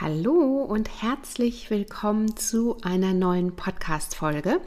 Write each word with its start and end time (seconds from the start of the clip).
Hallo 0.00 0.64
und 0.64 0.90
herzlich 1.02 1.70
willkommen 1.70 2.36
zu 2.36 2.78
einer 2.82 3.14
neuen 3.14 3.54
Podcast-Folge. 3.54 4.60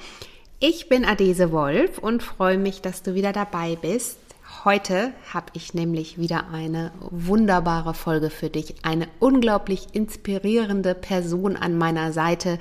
Ich 0.61 0.87
bin 0.87 1.03
Adese 1.03 1.51
Wolf 1.51 1.97
und 1.97 2.23
freue 2.23 2.57
mich, 2.57 2.81
dass 2.81 3.03
du 3.03 3.13
wieder 3.13 3.33
dabei 3.33 3.75
bist. 3.75 4.19
Heute 4.63 5.11
habe 5.33 5.47
ich 5.51 5.73
nämlich 5.73 6.17
wieder 6.17 6.47
eine 6.51 6.93
wunderbare 7.09 7.93
Folge 7.93 8.29
für 8.29 8.49
dich. 8.49 8.75
Eine 8.83 9.09
unglaublich 9.19 9.87
inspirierende 9.91 10.95
Person 10.95 11.57
an 11.57 11.77
meiner 11.77 12.13
Seite, 12.13 12.57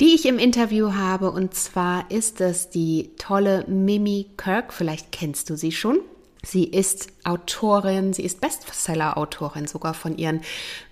die 0.00 0.16
ich 0.16 0.26
im 0.26 0.40
Interview 0.40 0.94
habe. 0.94 1.30
Und 1.30 1.54
zwar 1.54 2.10
ist 2.10 2.40
es 2.40 2.70
die 2.70 3.12
tolle 3.18 3.64
Mimi 3.68 4.32
Kirk. 4.36 4.72
Vielleicht 4.72 5.12
kennst 5.12 5.48
du 5.48 5.56
sie 5.56 5.70
schon. 5.70 6.00
Sie 6.42 6.64
ist 6.64 7.08
Autorin, 7.24 8.14
sie 8.14 8.22
ist 8.22 8.40
Bestseller-Autorin 8.40 9.66
sogar 9.66 9.92
von 9.92 10.16
ihren 10.16 10.40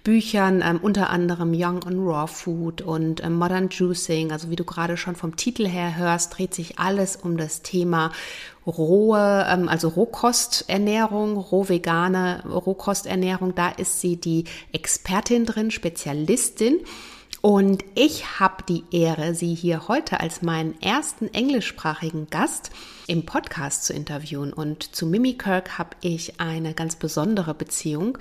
Büchern, 0.04 0.62
ähm, 0.62 0.78
unter 0.82 1.08
anderem 1.08 1.52
Young 1.54 1.82
on 1.86 2.06
Raw 2.06 2.26
Food 2.26 2.82
und 2.82 3.24
ähm, 3.24 3.36
Modern 3.36 3.70
Juicing. 3.70 4.30
Also 4.30 4.50
wie 4.50 4.56
du 4.56 4.64
gerade 4.64 4.98
schon 4.98 5.16
vom 5.16 5.36
Titel 5.36 5.66
her 5.66 5.96
hörst, 5.96 6.36
dreht 6.36 6.52
sich 6.54 6.78
alles 6.78 7.16
um 7.16 7.38
das 7.38 7.62
Thema 7.62 8.12
rohe, 8.66 9.46
ähm, 9.48 9.70
also 9.70 9.88
Rohkosternährung, 9.88 11.38
rohvegane 11.38 12.44
Rohkosternährung. 12.46 13.54
Da 13.54 13.70
ist 13.70 14.00
sie 14.00 14.16
die 14.16 14.44
Expertin 14.72 15.46
drin, 15.46 15.70
Spezialistin. 15.70 16.80
Und 17.40 17.84
ich 17.94 18.40
habe 18.40 18.64
die 18.68 18.84
Ehre, 18.90 19.34
Sie 19.34 19.54
hier 19.54 19.86
heute 19.86 20.20
als 20.20 20.42
meinen 20.42 20.80
ersten 20.82 21.32
englischsprachigen 21.32 22.28
Gast 22.30 22.70
im 23.06 23.24
Podcast 23.24 23.84
zu 23.84 23.92
interviewen. 23.92 24.52
Und 24.52 24.94
zu 24.94 25.06
Mimi 25.06 25.34
Kirk 25.34 25.78
habe 25.78 25.96
ich 26.00 26.40
eine 26.40 26.74
ganz 26.74 26.96
besondere 26.96 27.54
Beziehung. 27.54 28.18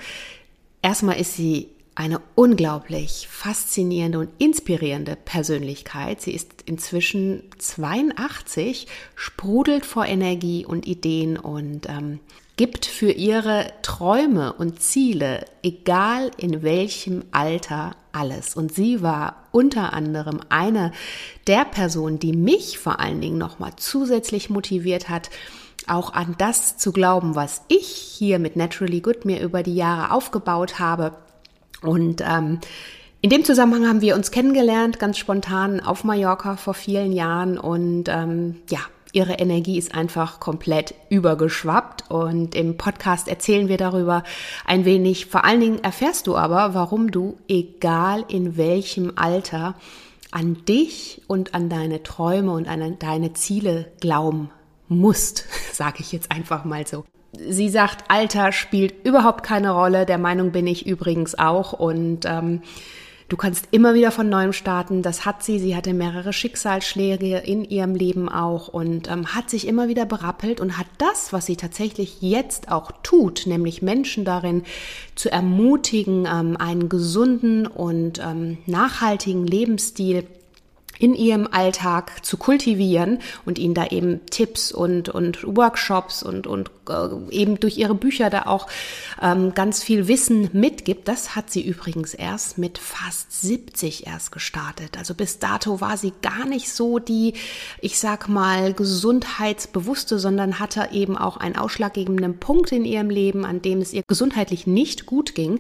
Erstmal 0.84 1.20
ist 1.20 1.36
sie 1.36 1.70
eine 1.96 2.22
unglaublich 2.36 3.28
faszinierende 3.28 4.20
und 4.20 4.30
inspirierende 4.38 5.16
Persönlichkeit. 5.16 6.22
Sie 6.22 6.32
ist 6.32 6.62
inzwischen 6.68 7.42
82, 7.58 8.86
sprudelt 9.16 9.84
vor 9.84 10.06
Energie 10.06 10.64
und 10.64 10.86
Ideen 10.86 11.38
und 11.38 11.90
ähm, 11.90 12.20
gibt 12.56 12.86
für 12.86 13.12
ihre 13.12 13.72
Träume 13.82 14.54
und 14.54 14.80
Ziele, 14.80 15.46
egal 15.64 16.30
in 16.38 16.62
welchem 16.62 17.24
Alter, 17.32 17.96
alles. 18.18 18.56
Und 18.56 18.74
sie 18.74 19.02
war 19.02 19.48
unter 19.52 19.94
anderem 19.94 20.40
eine 20.50 20.92
der 21.46 21.66
Personen, 21.66 22.20
die 22.20 22.34
mich 22.34 22.80
vor 22.80 23.00
allen 23.00 23.22
Dingen 23.22 23.38
nochmal 23.38 23.74
zusätzlich 23.78 24.50
motiviert 24.50 25.10
hat, 25.10 25.30
auch 25.88 26.14
an 26.14 26.36
das 26.38 26.78
zu 26.78 26.92
glauben, 26.92 27.36
was 27.36 27.62
ich 27.68 27.88
hier 27.88 28.40
mit 28.40 28.56
Naturally 28.56 29.00
Good 29.00 29.26
mir 29.26 29.42
über 29.42 29.64
die 29.64 29.76
Jahre 29.76 30.12
aufgebaut 30.12 30.80
habe. 30.80 31.14
Und 31.82 32.22
ähm, 32.22 32.60
in 33.22 33.30
dem 33.30 33.46
Zusammenhang 33.46 33.88
haben 33.88 34.02
wir 34.02 34.16
uns 34.16 34.32
kennengelernt, 34.32 35.00
ganz 35.00 35.18
spontan 35.18 35.80
auf 35.80 36.04
Mallorca 36.04 36.58
vor 36.58 36.74
vielen 36.74 37.12
Jahren. 37.14 37.58
Und 37.58 38.10
ähm, 38.10 38.58
ja, 38.70 38.80
ihre 39.18 39.34
Energie 39.34 39.80
ist 39.80 39.96
einfach 39.96 40.40
komplett 40.40 40.94
übergeschwappt 41.10 42.12
und 42.12 42.54
im 42.54 42.78
Podcast 42.78 43.28
erzählen 43.28 43.68
wir 43.68 43.78
darüber 43.78 44.24
ein 44.64 44.86
wenig. 44.86 45.26
Vor 45.26 45.44
allen 45.44 45.60
Dingen 45.60 45.84
erfährst 45.84 46.28
du 46.28 46.38
aber, 46.38 46.76
warum 46.76 47.10
du, 47.10 47.36
egal 47.48 48.24
in 48.28 48.58
welchem 48.58 49.14
Alter, 49.16 49.74
an 50.30 50.64
dich 50.66 51.24
und 51.26 51.56
an 51.56 51.68
deine 51.68 52.04
Träume 52.04 52.52
und 52.52 52.68
an 52.68 53.00
deine 53.00 53.34
Ziele 53.34 53.92
glauben 54.02 54.52
musst, 54.88 55.46
sage 55.74 55.98
ich 56.02 56.12
jetzt 56.12 56.32
einfach 56.32 56.64
mal 56.64 56.86
so. 56.86 57.04
Sie 57.34 57.70
sagt, 57.70 58.06
Alter 58.10 58.52
spielt 58.52 59.04
überhaupt 59.04 59.44
keine 59.44 59.72
Rolle. 59.72 60.06
Der 60.06 60.20
Meinung 60.20 60.52
bin 60.52 60.68
ich 60.68 60.86
übrigens 60.86 61.38
auch 61.40 61.74
und 61.74 62.26
ähm, 62.26 62.62
Du 63.30 63.36
kannst 63.36 63.68
immer 63.72 63.94
wieder 63.94 64.12
von 64.12 64.30
neuem 64.30 64.54
starten. 64.54 65.02
Das 65.02 65.26
hat 65.26 65.44
sie. 65.44 65.60
Sie 65.60 65.76
hatte 65.76 65.94
mehrere 65.94 66.32
Schicksalsschläge 66.32 67.38
in 67.40 67.66
ihrem 67.66 67.94
Leben 67.94 68.30
auch 68.30 68.70
und 68.70 69.10
ähm, 69.12 69.36
hat 69.36 69.50
sich 69.50 69.68
immer 69.68 69.90
wieder 69.90 70.06
berappelt 70.06 70.62
und 70.62 70.78
hat 70.78 70.88
das, 70.98 71.34
was 71.34 71.46
sie 71.46 71.58
tatsächlich 71.58 72.22
jetzt 72.22 72.72
auch 72.72 72.92
tut, 73.04 73.46
nämlich 73.46 73.82
Menschen 73.82 74.24
darin 74.24 74.64
zu 75.16 75.30
ermutigen, 75.30 76.26
ähm, 76.26 76.56
einen 76.58 76.88
gesunden 76.88 77.68
und 77.68 78.20
ähm, 78.20 78.60
nachhaltigen 78.66 79.46
Lebensstil 79.46 80.26
in 81.00 81.14
ihrem 81.14 81.48
Alltag 81.52 82.26
zu 82.26 82.38
kultivieren 82.38 83.20
und 83.46 83.60
ihnen 83.60 83.74
da 83.74 83.88
eben 83.88 84.26
Tipps 84.28 84.72
und, 84.72 85.10
und 85.10 85.44
Workshops 85.44 86.24
und, 86.24 86.48
und 86.48 86.72
äh, 86.90 87.10
eben 87.32 87.60
durch 87.60 87.78
ihre 87.78 87.96
Bücher 87.96 88.30
da 88.30 88.44
auch 88.44 88.68
ähm, 89.22 89.54
ganz 89.54 89.84
viel 89.84 90.08
Wissen 90.08 90.50
mitgibt. 90.54 91.08
Das 91.08 91.36
hat 91.36 91.52
sie 91.52 91.62
übrigens 91.62 92.14
erst 92.14 92.58
mit 92.58 92.78
fast 92.78 93.42
70 93.42 94.08
erst 94.08 94.32
gestartet. 94.32 94.98
Also 94.98 95.14
bis 95.14 95.40
dato 95.40 95.82
war 95.82 95.98
sie 95.98 96.14
gar 96.22 96.46
nicht 96.46 96.72
so 96.72 97.00
die, 97.00 97.34
ich 97.82 98.00
sag 98.00 98.30
mal, 98.30 98.74
gesundheitsbewusste, 98.74 100.20
sondern 100.20 100.60
hatte 100.60 100.90
eben 100.92 101.18
auch 101.18 101.38
einen 101.38 101.56
ausschlaggebenden 101.56 102.40
Punkt 102.40 102.72
in 102.72 102.86
ihrem 102.86 103.10
Leben, 103.10 103.46
an 103.46 103.62
dem 103.62 103.80
es 103.80 103.94
ihr 103.94 104.04
gesundheitlich 104.08 104.68
nicht 104.68 105.06
gut 105.06 105.36
ging. 105.36 105.60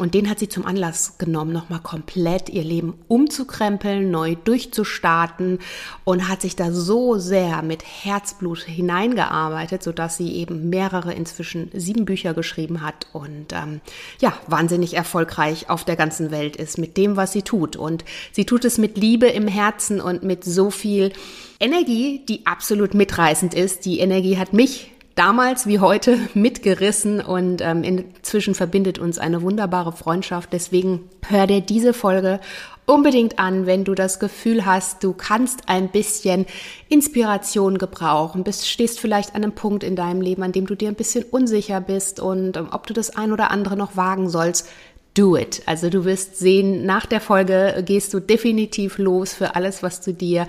Und 0.00 0.14
den 0.14 0.30
hat 0.30 0.38
sie 0.38 0.48
zum 0.48 0.64
Anlass 0.64 1.18
genommen, 1.18 1.52
nochmal 1.52 1.80
komplett 1.80 2.48
ihr 2.48 2.64
Leben 2.64 2.94
umzukrempeln, 3.06 4.10
neu 4.10 4.34
durchzustarten 4.34 5.58
und 6.04 6.26
hat 6.26 6.40
sich 6.40 6.56
da 6.56 6.72
so 6.72 7.18
sehr 7.18 7.60
mit 7.60 7.84
Herzblut 7.84 8.60
hineingearbeitet, 8.60 9.82
sodass 9.82 10.16
sie 10.16 10.32
eben 10.36 10.70
mehrere, 10.70 11.12
inzwischen 11.12 11.70
sieben 11.74 12.06
Bücher 12.06 12.32
geschrieben 12.32 12.80
hat 12.80 13.08
und 13.12 13.52
ähm, 13.52 13.82
ja, 14.20 14.32
wahnsinnig 14.46 14.94
erfolgreich 14.94 15.68
auf 15.68 15.84
der 15.84 15.96
ganzen 15.96 16.30
Welt 16.30 16.56
ist 16.56 16.78
mit 16.78 16.96
dem, 16.96 17.16
was 17.16 17.32
sie 17.32 17.42
tut. 17.42 17.76
Und 17.76 18.06
sie 18.32 18.46
tut 18.46 18.64
es 18.64 18.78
mit 18.78 18.96
Liebe 18.96 19.26
im 19.26 19.48
Herzen 19.48 20.00
und 20.00 20.22
mit 20.22 20.44
so 20.44 20.70
viel 20.70 21.12
Energie, 21.60 22.24
die 22.26 22.46
absolut 22.46 22.94
mitreißend 22.94 23.52
ist. 23.52 23.84
Die 23.84 24.00
Energie 24.00 24.38
hat 24.38 24.54
mich 24.54 24.89
damals 25.14 25.66
wie 25.66 25.78
heute 25.78 26.18
mitgerissen 26.34 27.20
und 27.20 27.60
ähm, 27.62 27.82
inzwischen 27.82 28.54
verbindet 28.54 28.98
uns 28.98 29.18
eine 29.18 29.42
wunderbare 29.42 29.92
Freundschaft. 29.92 30.52
Deswegen 30.52 31.08
hör 31.28 31.46
dir 31.46 31.60
diese 31.60 31.92
Folge 31.92 32.40
unbedingt 32.86 33.38
an, 33.38 33.66
wenn 33.66 33.84
du 33.84 33.94
das 33.94 34.18
Gefühl 34.18 34.66
hast, 34.66 35.04
du 35.04 35.12
kannst 35.12 35.68
ein 35.68 35.90
bisschen 35.90 36.46
Inspiration 36.88 37.78
gebrauchen, 37.78 38.42
bist, 38.42 38.68
stehst 38.68 38.98
vielleicht 38.98 39.34
an 39.34 39.44
einem 39.44 39.52
Punkt 39.52 39.84
in 39.84 39.94
deinem 39.94 40.20
Leben, 40.20 40.42
an 40.42 40.52
dem 40.52 40.66
du 40.66 40.74
dir 40.74 40.88
ein 40.88 40.96
bisschen 40.96 41.24
unsicher 41.24 41.80
bist 41.80 42.18
und 42.18 42.56
ähm, 42.56 42.68
ob 42.72 42.86
du 42.86 42.94
das 42.94 43.16
ein 43.16 43.32
oder 43.32 43.50
andere 43.50 43.76
noch 43.76 43.96
wagen 43.96 44.28
sollst. 44.28 44.68
Do 45.14 45.36
it. 45.36 45.62
Also 45.66 45.90
du 45.90 46.04
wirst 46.04 46.38
sehen, 46.38 46.86
nach 46.86 47.04
der 47.04 47.20
Folge 47.20 47.82
gehst 47.84 48.14
du 48.14 48.20
definitiv 48.20 48.98
los 48.98 49.34
für 49.34 49.56
alles, 49.56 49.82
was 49.82 50.00
du 50.00 50.14
dir 50.14 50.46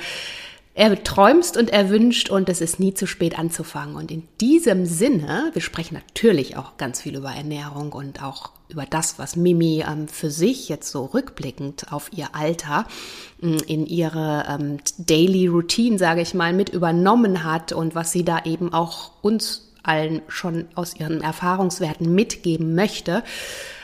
erträumst 0.74 1.58
und 1.58 1.70
erwünscht 1.70 2.30
und 2.30 2.48
es 2.48 2.62
ist 2.62 2.80
nie 2.80 2.94
zu 2.94 3.06
spät 3.06 3.38
anzufangen. 3.38 3.96
Und 3.96 4.10
in 4.10 4.28
diesem 4.40 4.86
Sinne, 4.86 5.50
wir 5.54 5.62
sprechen 5.62 5.96
natürlich 5.96 6.56
auch 6.56 6.78
ganz 6.78 7.02
viel 7.02 7.16
über 7.18 7.32
Ernährung 7.32 7.92
und 7.92 8.24
auch 8.24 8.52
über 8.70 8.86
das, 8.86 9.20
was 9.20 9.36
Mimi 9.36 9.84
ähm, 9.86 10.08
für 10.08 10.32
sich 10.32 10.70
jetzt 10.70 10.90
so 10.90 11.06
rückblickend 11.06 11.92
auf 11.92 12.10
ihr 12.16 12.30
Alter 12.34 12.86
ähm, 13.44 13.58
in 13.68 13.86
ihre 13.86 14.46
ähm, 14.48 14.78
Daily 14.98 15.48
Routine, 15.48 15.98
sage 15.98 16.22
ich 16.22 16.34
mal, 16.34 16.54
mit 16.54 16.70
übernommen 16.70 17.44
hat 17.44 17.74
und 17.74 17.94
was 17.94 18.14
sie 18.14 18.24
da 18.24 18.44
eben 18.46 18.74
auch 18.74 19.12
uns 19.22 19.68
allen 19.84 20.22
schon 20.28 20.68
aus 20.76 20.96
ihren 20.96 21.22
Erfahrungswerten 21.22 22.14
mitgeben 22.14 22.76
möchte. 22.76 23.24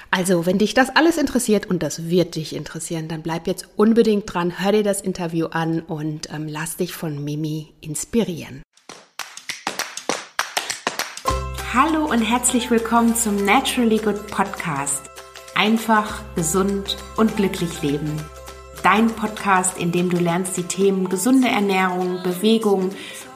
Also, 0.09 0.45
wenn 0.45 0.57
dich 0.57 0.73
das 0.73 0.95
alles 0.95 1.17
interessiert 1.17 1.65
und 1.65 1.83
das 1.83 2.09
wird 2.09 2.35
dich 2.35 2.55
interessieren, 2.55 3.07
dann 3.07 3.21
bleib 3.21 3.45
jetzt 3.45 3.67
unbedingt 3.75 4.33
dran, 4.33 4.63
hör 4.63 4.71
dir 4.71 4.83
das 4.83 5.01
Interview 5.01 5.47
an 5.47 5.81
und 5.81 6.31
ähm, 6.33 6.47
lass 6.47 6.77
dich 6.77 6.93
von 6.93 7.23
Mimi 7.23 7.73
inspirieren. 7.81 8.63
Hallo 11.73 12.05
und 12.05 12.21
herzlich 12.21 12.71
willkommen 12.71 13.15
zum 13.15 13.43
Naturally 13.43 13.97
Good 13.97 14.27
Podcast. 14.27 15.03
Einfach, 15.55 16.23
gesund 16.35 16.97
und 17.17 17.35
glücklich 17.35 17.81
leben. 17.81 18.11
Dein 18.83 19.07
Podcast, 19.07 19.77
in 19.77 19.91
dem 19.91 20.09
du 20.09 20.17
lernst, 20.17 20.55
die 20.55 20.63
Themen 20.63 21.09
gesunde 21.09 21.49
Ernährung, 21.49 22.23
Bewegung 22.23 22.91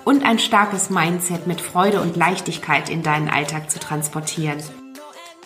und 0.06 0.24
ein 0.24 0.40
starkes 0.40 0.90
Mindset 0.90 1.48
mit 1.48 1.60
Freude 1.60 2.00
und 2.00 2.16
Leichtigkeit 2.16 2.90
in 2.90 3.04
deinen 3.04 3.28
Alltag 3.28 3.70
zu 3.70 3.80
transportieren. 3.80 4.60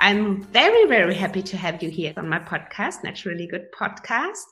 I'm 0.00 0.42
very, 0.44 0.86
very 0.86 1.14
happy 1.14 1.42
to 1.42 1.58
have 1.58 1.82
you 1.82 1.90
here 1.90 2.14
on 2.16 2.26
my 2.26 2.38
podcast, 2.38 3.04
Naturally 3.04 3.46
Good 3.46 3.66
Podcast. 3.78 4.44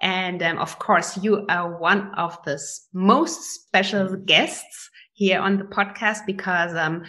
And 0.00 0.42
um, 0.42 0.56
of 0.56 0.78
course, 0.78 1.18
you 1.18 1.44
are 1.50 1.78
one 1.78 2.14
of 2.14 2.38
the 2.46 2.58
most 2.94 3.42
special 3.52 4.16
guests 4.16 4.90
here 5.12 5.38
on 5.38 5.58
the 5.58 5.64
podcast 5.64 6.20
because 6.26 6.74
um, 6.74 7.04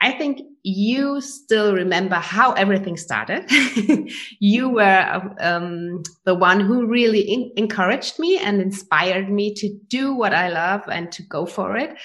I 0.00 0.12
think 0.12 0.40
you 0.62 1.20
still 1.20 1.74
remember 1.74 2.14
how 2.14 2.52
everything 2.52 2.96
started. 2.96 3.50
you 4.40 4.70
were 4.70 5.34
um, 5.40 6.02
the 6.24 6.34
one 6.34 6.60
who 6.60 6.86
really 6.86 7.52
encouraged 7.56 8.18
me 8.18 8.38
and 8.38 8.62
inspired 8.62 9.30
me 9.30 9.52
to 9.56 9.78
do 9.88 10.14
what 10.14 10.32
I 10.32 10.48
love 10.48 10.84
and 10.90 11.12
to 11.12 11.22
go 11.24 11.44
for 11.44 11.76
it. 11.76 11.98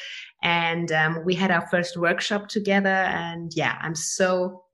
And 0.44 0.92
um, 0.92 1.24
we 1.24 1.36
had 1.36 1.52
our 1.52 1.66
first 1.68 1.96
workshop 1.96 2.50
together. 2.50 2.90
And 2.90 3.54
yeah, 3.56 3.78
I'm 3.82 3.96
so 3.96 4.65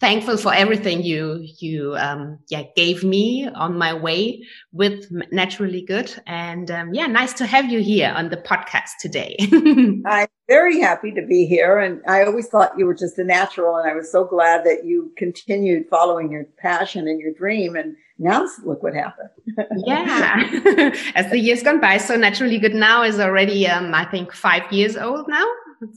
thankful 0.00 0.38
for 0.38 0.52
everything 0.52 1.02
you 1.02 1.46
you 1.58 1.94
um, 1.96 2.38
yeah 2.48 2.62
gave 2.74 3.04
me 3.04 3.48
on 3.54 3.76
my 3.76 3.92
way 3.92 4.42
with 4.72 5.06
naturally 5.30 5.82
good. 5.82 6.12
And 6.26 6.70
um, 6.70 6.94
yeah 6.94 7.06
nice 7.06 7.32
to 7.34 7.46
have 7.46 7.70
you 7.70 7.80
here 7.80 8.12
on 8.16 8.30
the 8.30 8.38
podcast 8.38 8.96
today. 8.98 9.36
I'm 10.06 10.28
very 10.48 10.80
happy 10.80 11.12
to 11.12 11.24
be 11.26 11.46
here. 11.46 11.78
And 11.78 12.00
i 12.08 12.24
always 12.24 12.48
thought 12.48 12.76
you 12.78 12.86
were 12.86 12.94
just 12.94 13.18
a 13.18 13.24
natural. 13.24 13.76
And 13.76 13.88
i 13.88 13.94
was 13.94 14.10
so 14.10 14.24
glad 14.24 14.64
that 14.64 14.84
you 14.84 15.12
continued 15.16 15.86
following 15.90 16.32
your 16.32 16.44
passion 16.58 17.06
and 17.06 17.20
your 17.20 17.32
dream. 17.34 17.76
And 17.76 17.94
now 18.18 18.46
look 18.64 18.82
what 18.82 18.94
happened. 18.94 19.28
Yeah. 19.86 20.92
As 21.14 21.30
the 21.30 21.38
years 21.38 21.62
gone 21.62 21.80
by 21.80 21.98
so 21.98 22.16
naturally 22.16 22.58
good 22.58 22.74
now 22.74 23.02
is 23.02 23.18
already 23.20 23.66
um, 23.66 23.94
i 23.94 24.04
think 24.04 24.32
five 24.32 24.70
years 24.72 24.96
old 24.96 25.26
now 25.28 25.46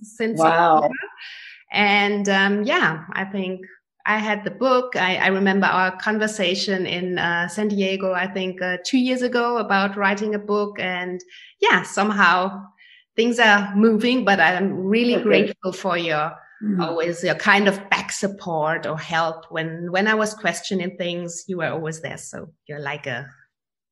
since 0.01 0.39
wow. 0.39 0.89
and 1.71 2.27
um, 2.29 2.63
yeah 2.63 3.03
i 3.13 3.25
think 3.25 3.61
I 4.05 4.17
had 4.17 4.44
the 4.44 4.51
book. 4.51 4.95
I, 4.95 5.15
I 5.15 5.27
remember 5.27 5.65
our 5.65 5.95
conversation 5.97 6.85
in 6.85 7.17
uh, 7.17 7.47
San 7.47 7.69
Diego, 7.69 8.13
I 8.13 8.27
think 8.27 8.61
uh, 8.61 8.77
two 8.85 8.97
years 8.97 9.21
ago 9.21 9.57
about 9.57 9.95
writing 9.95 10.35
a 10.35 10.39
book. 10.39 10.77
And 10.79 11.21
yeah, 11.61 11.83
somehow 11.83 12.63
things 13.15 13.39
are 13.39 13.73
moving, 13.75 14.25
but 14.25 14.39
I'm 14.39 14.73
really 14.73 15.15
okay. 15.15 15.23
grateful 15.23 15.71
for 15.71 15.97
your 15.97 16.33
mm-hmm. 16.63 16.81
always 16.81 17.23
your 17.23 17.35
kind 17.35 17.67
of 17.67 17.77
back 17.89 18.11
support 18.11 18.85
or 18.85 18.97
help 18.97 19.45
when, 19.50 19.89
when 19.91 20.07
I 20.07 20.15
was 20.15 20.33
questioning 20.33 20.97
things, 20.97 21.45
you 21.47 21.57
were 21.57 21.69
always 21.69 22.01
there. 22.01 22.17
So 22.17 22.49
you're 22.67 22.81
like 22.81 23.07
a 23.07 23.25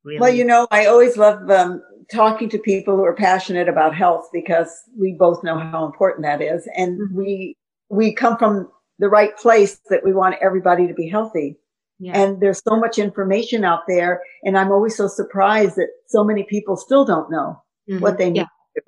really. 0.03 0.19
Well, 0.19 0.33
you 0.33 0.43
know, 0.43 0.67
I 0.71 0.87
always 0.87 1.15
love 1.15 1.49
um, 1.49 1.81
talking 2.11 2.49
to 2.49 2.59
people 2.59 2.97
who 2.97 3.05
are 3.05 3.15
passionate 3.15 3.69
about 3.69 3.95
health 3.95 4.27
because 4.33 4.69
we 4.97 5.13
both 5.13 5.41
know 5.41 5.57
how 5.57 5.85
important 5.85 6.23
that 6.23 6.41
is. 6.41 6.67
And 6.75 6.99
mm-hmm. 6.99 7.17
we, 7.17 7.57
we 7.89 8.13
come 8.13 8.37
from 8.37 8.69
the 9.01 9.09
right 9.09 9.36
place 9.36 9.80
that 9.89 10.06
we 10.06 10.13
want 10.13 10.36
everybody 10.42 10.88
to 10.88 10.94
be 10.94 11.09
healthy. 11.09 11.57
Yeah. 12.00 12.18
And 12.18 12.39
there's 12.39 12.62
so 12.68 12.77
much 12.77 12.98
information 12.98 13.65
out 13.65 13.81
there. 13.88 14.21
And 14.44 14.57
I'm 14.57 14.71
always 14.71 14.95
so 14.95 15.07
surprised 15.07 15.75
that 15.75 15.89
so 16.07 16.24
many 16.24 16.44
people 16.44 16.77
still 16.77 17.03
don't 17.03 17.30
know 17.30 17.62
mm-hmm. 17.89 18.00
what 18.00 18.18
they 18.18 18.30
need 18.30 18.39
yeah. 18.39 18.45
to, 18.75 18.81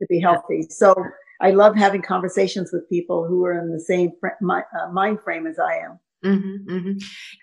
to, 0.00 0.06
be 0.08 0.20
healthy. 0.20 0.66
So 0.70 0.94
I 1.40 1.50
love 1.50 1.76
having 1.76 2.02
conversations 2.02 2.70
with 2.72 2.88
people 2.88 3.26
who 3.28 3.44
are 3.44 3.58
in 3.58 3.70
the 3.72 3.80
same 3.80 4.10
fr- 4.20 4.40
my, 4.40 4.62
uh, 4.78 4.90
mind 4.90 5.18
frame 5.22 5.46
as 5.46 5.58
I 5.58 5.74
am. 5.76 5.98
Mm-hmm, 6.24 6.74
mm-hmm. 6.74 6.98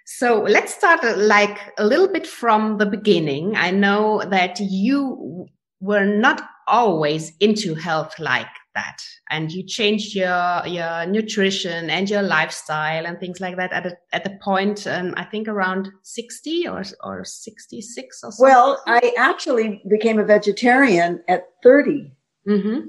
So 0.06 0.42
let's 0.42 0.74
start 0.74 1.04
uh, 1.04 1.16
like 1.16 1.60
a 1.78 1.86
little 1.86 2.08
bit 2.08 2.28
from 2.28 2.78
the 2.78 2.86
beginning. 2.86 3.56
I 3.56 3.72
know 3.72 4.24
that 4.30 4.60
you 4.60 5.48
were 5.86 6.06
not 6.06 6.42
always 6.68 7.32
into 7.40 7.76
health 7.76 8.18
like 8.18 8.48
that. 8.74 8.98
And 9.30 9.52
you 9.52 9.64
changed 9.64 10.16
your 10.16 10.66
your 10.66 11.06
nutrition 11.06 11.90
and 11.90 12.10
your 12.10 12.24
lifestyle 12.24 13.06
and 13.06 13.20
things 13.20 13.40
like 13.40 13.56
that 13.58 13.72
at 13.72 13.86
a, 13.86 13.98
at 14.12 14.24
the 14.24 14.38
point 14.42 14.86
um, 14.88 15.14
i 15.18 15.24
think 15.24 15.48
around 15.48 15.90
60 16.04 16.68
or 16.68 16.84
or 17.04 17.24
66 17.24 18.24
or 18.24 18.32
something. 18.32 18.44
Well 18.44 18.82
i 18.86 19.14
actually 19.18 19.82
became 19.88 20.20
a 20.20 20.26
vegetarian 20.26 21.24
at 21.28 21.48
30 21.64 22.12
mm-hmm. 22.48 22.80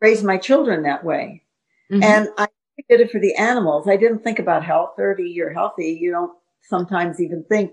raised 0.00 0.24
my 0.24 0.36
children 0.36 0.82
that 0.82 1.04
way. 1.04 1.42
Mm-hmm. 1.90 2.02
and 2.02 2.28
i 2.38 2.46
did 2.88 3.00
it 3.00 3.10
for 3.10 3.20
the 3.20 3.34
animals. 3.36 3.86
I 3.86 3.96
didn't 3.96 4.24
think 4.24 4.38
about 4.38 4.64
health. 4.64 4.94
30 4.96 5.24
you're 5.24 5.52
healthy. 5.52 5.98
You 6.00 6.10
don't 6.10 6.32
sometimes 6.62 7.20
even 7.20 7.44
think 7.48 7.70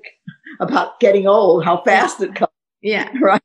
about 0.60 1.00
getting 1.00 1.26
old 1.28 1.66
how 1.66 1.82
fast 1.84 2.22
it 2.22 2.36
comes. 2.36 2.52
Yeah. 2.82 3.10
Right 3.22 3.42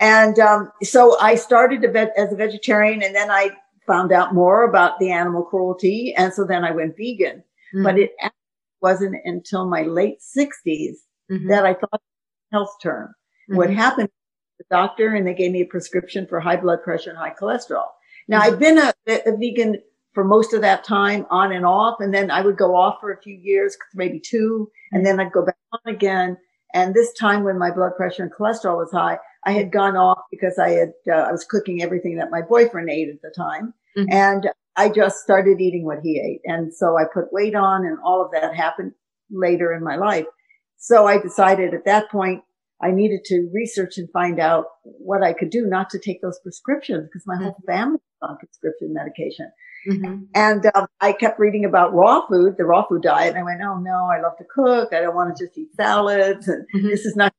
and 0.00 0.38
um, 0.38 0.70
so 0.82 1.18
I 1.20 1.34
started 1.34 1.84
as 1.84 2.32
a 2.32 2.36
vegetarian, 2.36 3.02
and 3.02 3.14
then 3.14 3.30
I 3.30 3.50
found 3.86 4.12
out 4.12 4.34
more 4.34 4.64
about 4.64 4.98
the 4.98 5.10
animal 5.10 5.42
cruelty, 5.42 6.14
and 6.16 6.32
so 6.32 6.44
then 6.44 6.64
I 6.64 6.70
went 6.70 6.96
vegan. 6.96 7.42
Mm-hmm. 7.74 7.82
But 7.82 7.98
it 7.98 8.12
wasn't 8.80 9.16
until 9.24 9.68
my 9.68 9.82
late 9.82 10.18
60s 10.20 10.96
mm-hmm. 11.30 11.48
that 11.48 11.64
I 11.64 11.74
thought 11.74 12.00
health 12.52 12.76
term. 12.82 13.14
Mm-hmm. 13.48 13.56
What 13.56 13.70
happened? 13.70 14.08
The 14.58 14.64
doctor 14.70 15.14
and 15.14 15.26
they 15.26 15.34
gave 15.34 15.52
me 15.52 15.60
a 15.60 15.66
prescription 15.66 16.26
for 16.26 16.40
high 16.40 16.56
blood 16.56 16.82
pressure 16.82 17.10
and 17.10 17.18
high 17.18 17.34
cholesterol. 17.38 17.88
Now 18.28 18.40
I've 18.40 18.58
been 18.58 18.78
a, 18.78 18.94
a 19.06 19.36
vegan 19.36 19.76
for 20.16 20.24
most 20.24 20.54
of 20.54 20.62
that 20.62 20.82
time 20.82 21.26
on 21.30 21.52
and 21.52 21.66
off. 21.66 21.96
And 22.00 22.12
then 22.12 22.30
I 22.30 22.40
would 22.40 22.56
go 22.56 22.74
off 22.74 22.96
for 23.02 23.12
a 23.12 23.20
few 23.20 23.34
years, 23.34 23.76
maybe 23.94 24.18
two, 24.18 24.70
and 24.90 25.04
then 25.04 25.20
I'd 25.20 25.30
go 25.30 25.44
back 25.44 25.58
on 25.72 25.94
again. 25.94 26.38
And 26.76 26.92
this 26.92 27.10
time 27.14 27.42
when 27.42 27.58
my 27.58 27.70
blood 27.70 27.92
pressure 27.96 28.22
and 28.22 28.30
cholesterol 28.30 28.76
was 28.76 28.92
high, 28.92 29.16
I 29.46 29.52
had 29.52 29.72
gone 29.72 29.96
off 29.96 30.18
because 30.30 30.58
I 30.58 30.72
had, 30.72 30.92
uh, 31.10 31.22
I 31.22 31.32
was 31.32 31.46
cooking 31.48 31.82
everything 31.82 32.18
that 32.18 32.30
my 32.30 32.42
boyfriend 32.42 32.90
ate 32.90 33.08
at 33.08 33.22
the 33.22 33.32
time. 33.34 33.72
Mm-hmm. 33.96 34.12
And 34.12 34.50
I 34.76 34.90
just 34.90 35.20
started 35.20 35.58
eating 35.58 35.86
what 35.86 36.00
he 36.02 36.20
ate. 36.20 36.42
And 36.44 36.74
so 36.74 36.98
I 36.98 37.04
put 37.04 37.32
weight 37.32 37.54
on 37.54 37.86
and 37.86 37.96
all 38.04 38.22
of 38.22 38.30
that 38.32 38.54
happened 38.54 38.92
later 39.30 39.72
in 39.72 39.82
my 39.82 39.96
life. 39.96 40.26
So 40.76 41.06
I 41.06 41.18
decided 41.18 41.72
at 41.72 41.86
that 41.86 42.10
point 42.10 42.42
I 42.82 42.90
needed 42.90 43.20
to 43.24 43.48
research 43.54 43.96
and 43.96 44.10
find 44.12 44.38
out 44.38 44.66
what 44.82 45.22
I 45.22 45.32
could 45.32 45.48
do 45.48 45.64
not 45.66 45.88
to 45.90 45.98
take 45.98 46.20
those 46.20 46.38
prescriptions 46.42 47.08
because 47.08 47.26
my 47.26 47.36
mm-hmm. 47.36 47.44
whole 47.44 47.62
family 47.66 48.00
was 48.20 48.30
on 48.30 48.36
prescription 48.36 48.92
medication. 48.92 49.50
Mm-hmm. 49.88 50.24
And 50.34 50.70
um, 50.74 50.86
I 51.00 51.12
kept 51.12 51.38
reading 51.38 51.64
about 51.64 51.94
raw 51.94 52.26
food, 52.26 52.56
the 52.56 52.64
raw 52.64 52.86
food 52.86 53.02
diet. 53.02 53.30
And 53.30 53.38
I 53.38 53.42
went, 53.42 53.60
Oh 53.62 53.78
no, 53.78 54.06
I 54.06 54.20
love 54.20 54.36
to 54.38 54.44
cook. 54.44 54.92
I 54.92 55.00
don't 55.00 55.14
want 55.14 55.36
to 55.36 55.44
just 55.44 55.56
eat 55.56 55.68
salads. 55.76 56.48
And 56.48 56.66
mm-hmm. 56.74 56.88
this 56.88 57.04
is 57.04 57.16
not 57.16 57.32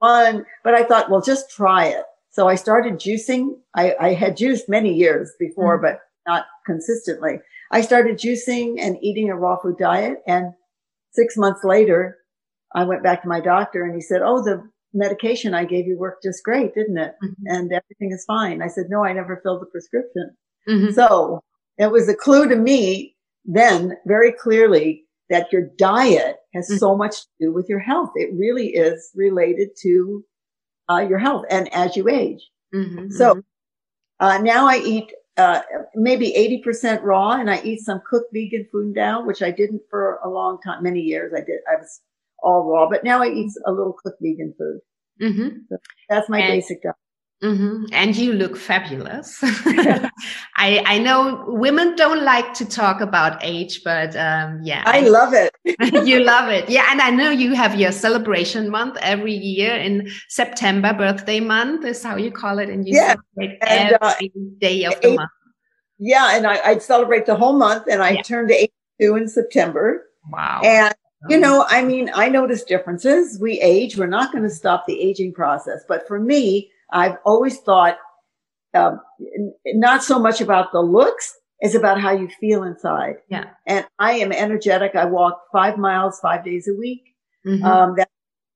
fun. 0.00 0.44
But 0.64 0.74
I 0.74 0.84
thought, 0.84 1.10
well, 1.10 1.20
just 1.20 1.50
try 1.50 1.86
it. 1.86 2.04
So 2.30 2.48
I 2.48 2.54
started 2.54 2.94
juicing. 2.94 3.50
I, 3.74 3.94
I 4.00 4.14
had 4.14 4.36
juiced 4.36 4.68
many 4.68 4.94
years 4.94 5.32
before, 5.38 5.76
mm-hmm. 5.76 5.86
but 5.86 6.00
not 6.26 6.46
consistently. 6.66 7.40
I 7.70 7.80
started 7.80 8.18
juicing 8.18 8.76
and 8.78 8.96
eating 9.02 9.30
a 9.30 9.36
raw 9.36 9.56
food 9.60 9.76
diet. 9.78 10.18
And 10.26 10.52
six 11.12 11.36
months 11.36 11.64
later, 11.64 12.18
I 12.74 12.84
went 12.84 13.02
back 13.02 13.22
to 13.22 13.28
my 13.28 13.40
doctor 13.40 13.84
and 13.84 13.94
he 13.94 14.00
said, 14.00 14.22
Oh, 14.22 14.42
the 14.42 14.62
medication 14.94 15.54
I 15.54 15.64
gave 15.64 15.86
you 15.86 15.98
worked 15.98 16.22
just 16.22 16.44
great, 16.44 16.74
didn't 16.74 16.98
it? 16.98 17.14
Mm-hmm. 17.22 17.46
And 17.46 17.72
everything 17.72 18.12
is 18.12 18.24
fine. 18.24 18.62
I 18.62 18.68
said, 18.68 18.86
no, 18.88 19.04
I 19.04 19.12
never 19.12 19.40
filled 19.42 19.62
the 19.62 19.66
prescription. 19.66 20.36
Mm-hmm. 20.68 20.92
So 20.92 21.42
it 21.82 21.90
was 21.90 22.08
a 22.08 22.14
clue 22.14 22.48
to 22.48 22.56
me 22.56 23.16
then 23.44 23.96
very 24.06 24.32
clearly 24.32 25.04
that 25.30 25.52
your 25.52 25.68
diet 25.78 26.36
has 26.54 26.68
mm-hmm. 26.68 26.76
so 26.76 26.96
much 26.96 27.22
to 27.22 27.28
do 27.40 27.52
with 27.52 27.68
your 27.68 27.78
health. 27.78 28.10
It 28.14 28.30
really 28.34 28.68
is 28.68 29.10
related 29.14 29.70
to 29.82 30.24
uh, 30.90 31.06
your 31.08 31.18
health 31.18 31.44
and 31.50 31.72
as 31.74 31.96
you 31.96 32.08
age. 32.08 32.40
Mm-hmm. 32.74 33.10
So 33.10 33.42
uh, 34.20 34.38
now 34.38 34.68
I 34.68 34.78
eat 34.78 35.12
uh, 35.36 35.60
maybe 35.94 36.32
80% 36.64 37.02
raw 37.02 37.32
and 37.32 37.50
I 37.50 37.62
eat 37.62 37.80
some 37.80 38.02
cooked 38.08 38.32
vegan 38.32 38.66
food 38.70 38.94
now, 38.94 39.24
which 39.24 39.42
I 39.42 39.50
didn't 39.50 39.82
for 39.88 40.18
a 40.22 40.28
long 40.28 40.58
time, 40.64 40.82
many 40.82 41.00
years. 41.00 41.32
I 41.34 41.40
did, 41.40 41.60
I 41.70 41.76
was 41.76 42.00
all 42.42 42.70
raw, 42.70 42.88
but 42.88 43.02
now 43.02 43.22
I 43.22 43.28
eat 43.28 43.50
a 43.66 43.72
little 43.72 43.94
cooked 43.94 44.18
vegan 44.20 44.54
food. 44.58 44.80
Mm-hmm. 45.20 45.48
So 45.68 45.76
that's 46.08 46.28
my 46.28 46.40
and, 46.40 46.52
basic 46.52 46.82
diet. 46.82 46.96
Mm-hmm. 47.42 47.86
And 47.90 48.14
you 48.14 48.34
look 48.34 48.56
fabulous. 48.56 49.38
I 49.42 50.82
I 50.86 50.98
know 50.98 51.44
women 51.48 51.96
don't 51.96 52.22
like 52.22 52.54
to 52.54 52.64
talk 52.64 53.00
about 53.00 53.42
age, 53.42 53.82
but 53.82 54.14
um, 54.14 54.60
yeah, 54.62 54.84
I 54.86 55.00
love 55.00 55.34
it. 55.34 55.52
you 56.06 56.20
love 56.20 56.50
it, 56.50 56.68
yeah. 56.68 56.86
And 56.90 57.00
I 57.00 57.10
know 57.10 57.30
you 57.30 57.54
have 57.54 57.74
your 57.74 57.90
celebration 57.90 58.70
month 58.70 58.96
every 59.02 59.34
year 59.34 59.74
in 59.74 60.08
September, 60.28 60.92
birthday 60.92 61.40
month 61.40 61.84
is 61.84 62.00
how 62.00 62.14
you 62.16 62.30
call 62.30 62.60
it, 62.60 62.68
and 62.68 62.86
you 62.86 62.94
yeah. 62.94 63.16
celebrate 63.36 63.58
and, 63.62 63.94
uh, 63.94 64.14
every 64.14 64.32
uh, 64.36 64.40
day 64.58 64.84
of 64.84 64.92
eight, 64.92 65.02
the 65.02 65.14
month. 65.16 65.30
Yeah, 65.98 66.36
and 66.36 66.46
I, 66.46 66.74
would 66.74 66.82
celebrate 66.82 67.26
the 67.26 67.34
whole 67.34 67.54
month, 67.54 67.88
and 67.90 68.04
I 68.04 68.10
yeah. 68.10 68.22
turned 68.22 68.52
eighty-two 68.52 69.16
in 69.16 69.26
September. 69.28 70.06
Wow! 70.30 70.60
And 70.62 70.94
you 71.28 71.38
know, 71.38 71.66
I 71.68 71.82
mean, 71.82 72.08
I 72.14 72.28
notice 72.28 72.62
differences. 72.62 73.40
We 73.40 73.60
age. 73.60 73.96
We're 73.96 74.06
not 74.06 74.30
going 74.30 74.44
to 74.44 74.50
stop 74.50 74.86
the 74.86 75.00
aging 75.00 75.34
process, 75.34 75.82
but 75.88 76.06
for 76.06 76.20
me 76.20 76.70
I've 76.92 77.16
always 77.24 77.58
thought 77.58 77.96
um, 78.74 79.00
not 79.66 80.02
so 80.02 80.18
much 80.18 80.40
about 80.40 80.72
the 80.72 80.80
looks 80.80 81.34
it's 81.62 81.76
about 81.76 82.00
how 82.00 82.10
you 82.10 82.28
feel 82.40 82.64
inside. 82.64 83.14
Yeah. 83.28 83.44
And 83.68 83.86
I 84.00 84.14
am 84.14 84.32
energetic. 84.32 84.96
I 84.96 85.04
walk 85.04 85.42
five 85.52 85.78
miles, 85.78 86.18
five 86.20 86.44
days 86.44 86.66
a 86.68 86.76
week. 86.76 87.02
Mm-hmm. 87.46 87.64
Um, 87.64 87.94
that 87.96 88.08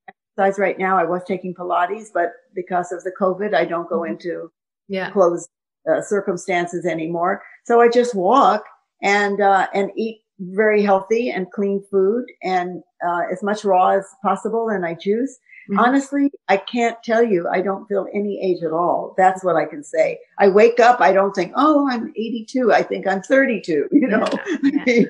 exercise 0.08 0.58
right 0.58 0.76
now. 0.76 0.98
I 0.98 1.04
was 1.04 1.22
taking 1.22 1.54
Pilates, 1.54 2.08
but 2.12 2.32
because 2.52 2.90
of 2.90 3.04
the 3.04 3.12
COVID, 3.18 3.54
I 3.54 3.64
don't 3.64 3.88
go 3.88 4.00
mm-hmm. 4.00 4.14
into 4.14 4.50
yeah. 4.88 5.10
closed 5.12 5.48
uh, 5.88 6.02
circumstances 6.02 6.84
anymore. 6.84 7.42
So 7.64 7.80
I 7.80 7.88
just 7.88 8.12
walk 8.12 8.64
and, 9.00 9.40
uh, 9.40 9.68
and 9.72 9.92
eat 9.96 10.22
very 10.40 10.82
healthy 10.82 11.30
and 11.30 11.48
clean 11.52 11.84
food 11.88 12.24
and 12.42 12.82
uh, 13.06 13.22
as 13.32 13.40
much 13.40 13.64
raw 13.64 13.90
as 13.90 14.04
possible. 14.24 14.68
And 14.68 14.84
I 14.84 14.94
juice. 14.94 15.38
Mm-hmm. 15.68 15.78
Honestly, 15.78 16.30
I 16.48 16.58
can't 16.58 16.96
tell 17.02 17.24
you. 17.24 17.48
I 17.52 17.60
don't 17.60 17.86
feel 17.86 18.06
any 18.14 18.40
age 18.42 18.62
at 18.62 18.72
all. 18.72 19.14
That's 19.16 19.42
what 19.42 19.56
I 19.56 19.64
can 19.64 19.82
say. 19.82 20.18
I 20.38 20.48
wake 20.48 20.78
up. 20.78 21.00
I 21.00 21.12
don't 21.12 21.34
think, 21.34 21.52
oh, 21.56 21.88
I'm 21.90 22.12
82. 22.16 22.72
I 22.72 22.82
think 22.82 23.06
I'm 23.06 23.22
32. 23.22 23.88
You 23.96 24.08
know, 24.08 24.28
yeah, 24.62 24.82
yeah. 24.86 25.04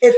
it, 0.00 0.16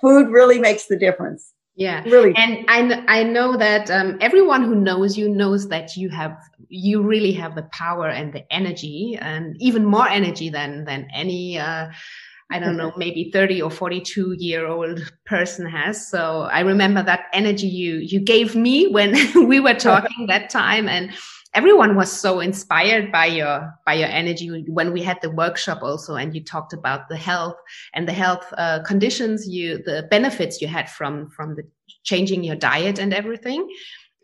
food 0.00 0.28
really 0.28 0.58
makes 0.58 0.86
the 0.86 0.96
difference. 0.96 1.52
Yeah, 1.74 2.02
really. 2.04 2.34
And 2.36 2.64
I 2.68 3.02
I 3.08 3.22
know 3.22 3.56
that 3.56 3.90
um, 3.90 4.18
everyone 4.20 4.62
who 4.62 4.74
knows 4.74 5.16
you 5.16 5.28
knows 5.28 5.68
that 5.68 5.96
you 5.96 6.10
have 6.10 6.36
you 6.68 7.02
really 7.02 7.32
have 7.32 7.54
the 7.54 7.62
power 7.72 8.08
and 8.08 8.32
the 8.32 8.44
energy, 8.52 9.18
and 9.20 9.56
even 9.58 9.84
more 9.84 10.06
energy 10.06 10.50
than 10.50 10.84
than 10.84 11.08
any. 11.14 11.58
Uh, 11.58 11.88
I 12.52 12.58
don't 12.58 12.76
know, 12.76 12.92
maybe 12.96 13.30
30 13.32 13.62
or 13.62 13.70
42 13.70 14.36
year 14.38 14.66
old 14.66 15.00
person 15.24 15.66
has. 15.66 16.08
So 16.08 16.42
I 16.42 16.60
remember 16.60 17.02
that 17.02 17.26
energy 17.32 17.66
you, 17.66 17.96
you 17.96 18.20
gave 18.20 18.54
me 18.54 18.88
when 18.88 19.16
we 19.48 19.58
were 19.58 19.74
talking 19.74 20.26
that 20.26 20.50
time. 20.50 20.86
And 20.86 21.12
everyone 21.54 21.96
was 21.96 22.12
so 22.12 22.40
inspired 22.40 23.10
by 23.10 23.26
your, 23.26 23.72
by 23.86 23.94
your 23.94 24.08
energy 24.08 24.64
when 24.68 24.92
we 24.92 25.02
had 25.02 25.18
the 25.22 25.30
workshop 25.30 25.82
also. 25.82 26.16
And 26.16 26.34
you 26.34 26.44
talked 26.44 26.74
about 26.74 27.08
the 27.08 27.16
health 27.16 27.56
and 27.94 28.06
the 28.06 28.12
health 28.12 28.44
uh, 28.58 28.80
conditions 28.84 29.48
you, 29.48 29.78
the 29.78 30.06
benefits 30.10 30.60
you 30.60 30.68
had 30.68 30.90
from, 30.90 31.30
from 31.30 31.54
the 31.56 31.62
changing 32.04 32.44
your 32.44 32.56
diet 32.56 32.98
and 32.98 33.14
everything. 33.14 33.66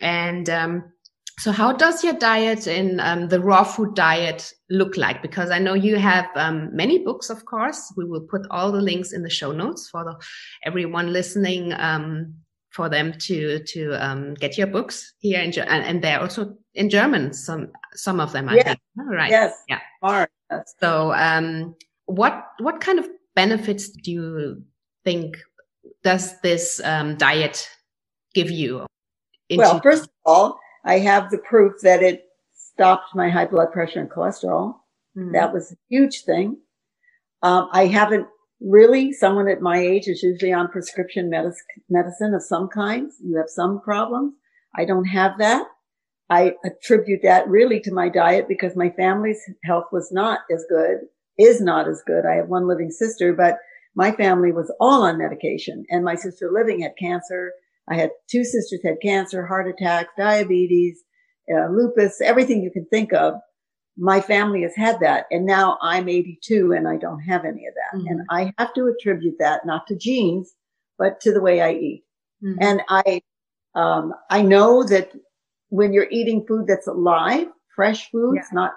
And, 0.01 0.51
um, 0.51 0.93
so 1.39 1.53
how 1.53 1.73
does 1.73 2.03
your 2.03 2.15
diet 2.15 2.67
in 2.67 2.99
um, 2.99 3.29
the 3.29 3.41
raw 3.41 3.63
food 3.63 3.95
diet 3.95 4.53
look 4.71 4.97
like? 4.97 5.23
Because 5.23 5.51
I 5.51 5.61
know 5.61 5.75
you 5.75 5.97
have 5.97 6.27
um, 6.35 6.75
many 6.75 6.99
books, 6.99 7.31
of 7.31 7.45
course. 7.45 7.93
We 7.97 8.05
will 8.05 8.23
put 8.23 8.43
all 8.51 8.73
the 8.73 8.81
links 8.81 9.13
in 9.13 9.23
the 9.23 9.31
show 9.31 9.53
notes 9.53 9.89
for 9.89 10.03
the, 10.05 10.17
everyone 10.65 11.13
listening, 11.13 11.73
um, 11.75 12.35
for 12.71 12.89
them 12.89 13.13
to 13.19 13.61
to 13.65 13.93
um, 14.05 14.35
get 14.35 14.59
your 14.59 14.67
books 14.67 15.15
here 15.21 15.41
in 15.41 15.53
and, 15.59 15.85
and 15.85 16.03
they're 16.03 16.21
also 16.21 16.57
in 16.75 16.91
German. 16.91 17.33
Some 17.33 17.69
some 17.95 18.19
of 18.19 18.33
them, 18.33 18.49
I 18.49 18.57
yes. 18.57 18.65
think. 18.65 18.81
Right? 18.97 19.31
Yes. 19.31 19.63
Yeah. 19.69 19.81
All. 20.03 20.27
So, 20.81 21.13
um, 21.13 21.77
what 22.07 22.47
what 22.59 22.81
kind 22.81 22.99
of 22.99 23.09
benefits 23.37 23.91
do 23.91 24.11
you 24.11 24.63
think 25.05 25.37
does 26.03 26.41
this 26.41 26.81
um, 26.85 27.17
diet 27.17 27.69
give 28.35 28.51
you? 28.51 28.87
well, 29.51 29.81
first 29.81 30.03
of 30.05 30.11
all 30.27 30.59
I 30.85 30.99
have 31.01 31.31
the 31.31 31.39
proof 31.39 31.75
that 31.83 32.03
it 32.03 32.25
stopped 32.55 33.15
my 33.15 33.29
high 33.29 33.47
blood 33.47 33.73
pressure 33.73 34.01
and 34.01 34.11
cholesterol. 34.11 34.75
Mm-hmm. 35.17 35.33
That 35.33 35.53
was 35.53 35.73
a 35.73 35.77
huge 35.89 36.23
thing. 36.23 36.59
Um, 37.43 37.69
I 37.73 37.87
haven't 37.87 38.27
really, 38.61 39.13
someone 39.13 39.49
at 39.49 39.61
my 39.61 39.79
age 39.79 40.09
is 40.09 40.23
usually 40.23 40.53
on 40.53 40.69
prescription 40.69 41.31
medicine, 41.31 41.67
medicine 41.89 42.35
of 42.35 42.43
some 42.43 42.69
kinds. 42.69 43.17
You 43.23 43.37
have 43.37 43.49
some 43.49 43.81
problems. 43.81 44.35
I 44.77 44.85
don't 44.85 45.07
have 45.07 45.39
that. 45.39 45.67
I 46.31 46.55
attribute 46.65 47.21
that 47.23 47.49
really 47.49 47.81
to 47.81 47.93
my 47.93 48.09
diet 48.09 48.47
because 48.49 48.77
my 48.77 48.91
family's 48.91 49.41
health 49.65 49.87
was 49.93 50.13
not 50.13 50.41
as 50.53 50.65
good, 50.69 50.99
is 51.39 51.61
not 51.61 51.89
as 51.89 52.03
good. 52.07 52.27
I 52.27 52.35
have 52.35 52.49
one 52.49 52.69
living 52.69 52.91
sister, 52.91 53.33
but 53.33 53.59
my 53.95 54.13
family 54.13 54.53
was 54.53 54.73
all 54.79 55.03
on 55.03 55.19
medication 55.19 55.85
and 55.91 56.05
my 56.05 56.15
sister 56.15 56.51
living 56.53 56.83
had 56.83 56.93
cancer 56.99 57.53
I 57.91 57.95
had 57.95 58.11
two 58.31 58.45
sisters 58.45 58.81
had 58.85 59.01
cancer, 59.03 59.47
heart 59.47 59.69
attacks, 59.69 60.11
diabetes, 60.17 61.03
uh, 61.53 61.69
lupus, 61.69 62.21
everything 62.21 62.63
you 62.63 62.71
can 62.71 62.87
think 62.87 63.13
of. 63.13 63.35
My 63.97 64.21
family 64.21 64.63
has 64.63 64.77
had 64.77 65.01
that. 65.01 65.27
And 65.31 65.45
now 65.45 65.79
I'm 65.83 66.09
82 66.09 66.73
and 66.73 66.87
I 66.87 66.97
don't 66.97 67.21
have 67.21 67.45
any 67.45 67.67
of 67.67 67.75
that. 67.75 67.99
Mm-hmm. 67.99 68.07
And 68.09 68.21
I 68.31 68.53
have 68.59 68.75
to 68.75 68.87
attribute 68.87 69.35
that 69.39 69.67
not 69.67 69.87
to 69.89 69.97
genes, 69.97 70.55
but 70.99 71.21
to 71.23 71.33
the 71.33 71.41
way 71.41 71.61
I 71.61 71.73
eat. 71.73 72.05
Mm-hmm. 72.45 72.59
And 72.61 72.83
I, 72.89 73.23
um, 73.75 74.13
I 74.31 74.43
know 74.43 74.85
that 74.85 75.11
when 75.71 75.93
you're 75.93 76.11
eating 76.11 76.45
food 76.47 76.67
that's 76.69 76.87
alive, 76.87 77.49
fresh 77.75 78.11
foods, 78.11 78.37
yeah. 78.37 78.55
not 78.55 78.73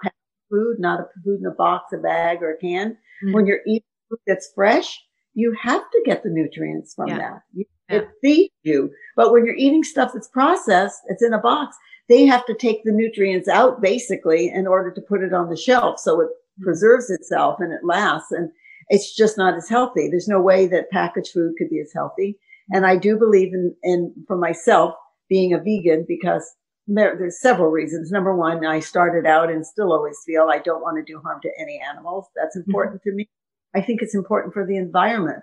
food, 0.49 0.77
not 0.79 0.99
a 0.99 1.05
food 1.23 1.39
in 1.39 1.45
a 1.45 1.55
box, 1.55 1.93
a 1.93 1.97
bag 1.97 2.41
or 2.41 2.53
a 2.53 2.57
can, 2.57 2.91
mm-hmm. 2.91 3.33
when 3.33 3.45
you're 3.45 3.61
eating 3.67 3.83
food 4.09 4.19
that's 4.25 4.51
fresh, 4.55 4.99
you 5.33 5.55
have 5.61 5.81
to 5.81 6.01
get 6.05 6.23
the 6.23 6.29
nutrients 6.29 6.93
from 6.93 7.09
yeah. 7.09 7.17
that. 7.17 7.41
You 7.53 7.65
yeah. 7.91 7.97
It 7.97 8.09
feeds 8.21 8.53
you. 8.63 8.91
But 9.15 9.31
when 9.31 9.45
you're 9.45 9.55
eating 9.55 9.83
stuff 9.83 10.11
that's 10.13 10.27
processed, 10.27 11.01
it's 11.07 11.23
in 11.23 11.33
a 11.33 11.39
box. 11.39 11.75
They 12.09 12.25
have 12.25 12.45
to 12.45 12.53
take 12.53 12.83
the 12.83 12.91
nutrients 12.91 13.47
out 13.47 13.81
basically 13.81 14.49
in 14.49 14.67
order 14.67 14.91
to 14.91 15.01
put 15.01 15.23
it 15.23 15.33
on 15.33 15.49
the 15.49 15.57
shelf. 15.57 15.99
So 15.99 16.21
it 16.21 16.25
mm-hmm. 16.25 16.63
preserves 16.63 17.09
itself 17.09 17.57
and 17.59 17.73
it 17.73 17.81
lasts. 17.83 18.31
And 18.31 18.49
it's 18.89 19.15
just 19.15 19.37
not 19.37 19.55
as 19.55 19.69
healthy. 19.69 20.09
There's 20.09 20.27
no 20.27 20.41
way 20.41 20.67
that 20.67 20.89
packaged 20.89 21.31
food 21.33 21.53
could 21.57 21.69
be 21.69 21.79
as 21.79 21.91
healthy. 21.93 22.37
And 22.71 22.85
I 22.85 22.95
do 22.95 23.17
believe 23.17 23.53
in, 23.53 23.75
in 23.83 24.13
for 24.27 24.37
myself 24.37 24.93
being 25.29 25.53
a 25.53 25.57
vegan 25.57 26.05
because 26.07 26.49
there, 26.87 27.15
there's 27.17 27.41
several 27.41 27.69
reasons. 27.69 28.11
Number 28.11 28.35
one, 28.35 28.65
I 28.65 28.79
started 28.79 29.25
out 29.25 29.49
and 29.49 29.65
still 29.65 29.93
always 29.93 30.17
feel 30.25 30.49
I 30.49 30.59
don't 30.59 30.81
want 30.81 30.97
to 30.97 31.11
do 31.13 31.19
harm 31.21 31.39
to 31.41 31.51
any 31.59 31.79
animals. 31.79 32.27
That's 32.35 32.57
mm-hmm. 32.57 32.69
important 32.69 33.01
mm-hmm. 33.01 33.09
to 33.09 33.15
me. 33.15 33.29
I 33.75 33.81
think 33.81 34.01
it's 34.01 34.15
important 34.15 34.53
for 34.53 34.65
the 34.65 34.77
environment. 34.77 35.39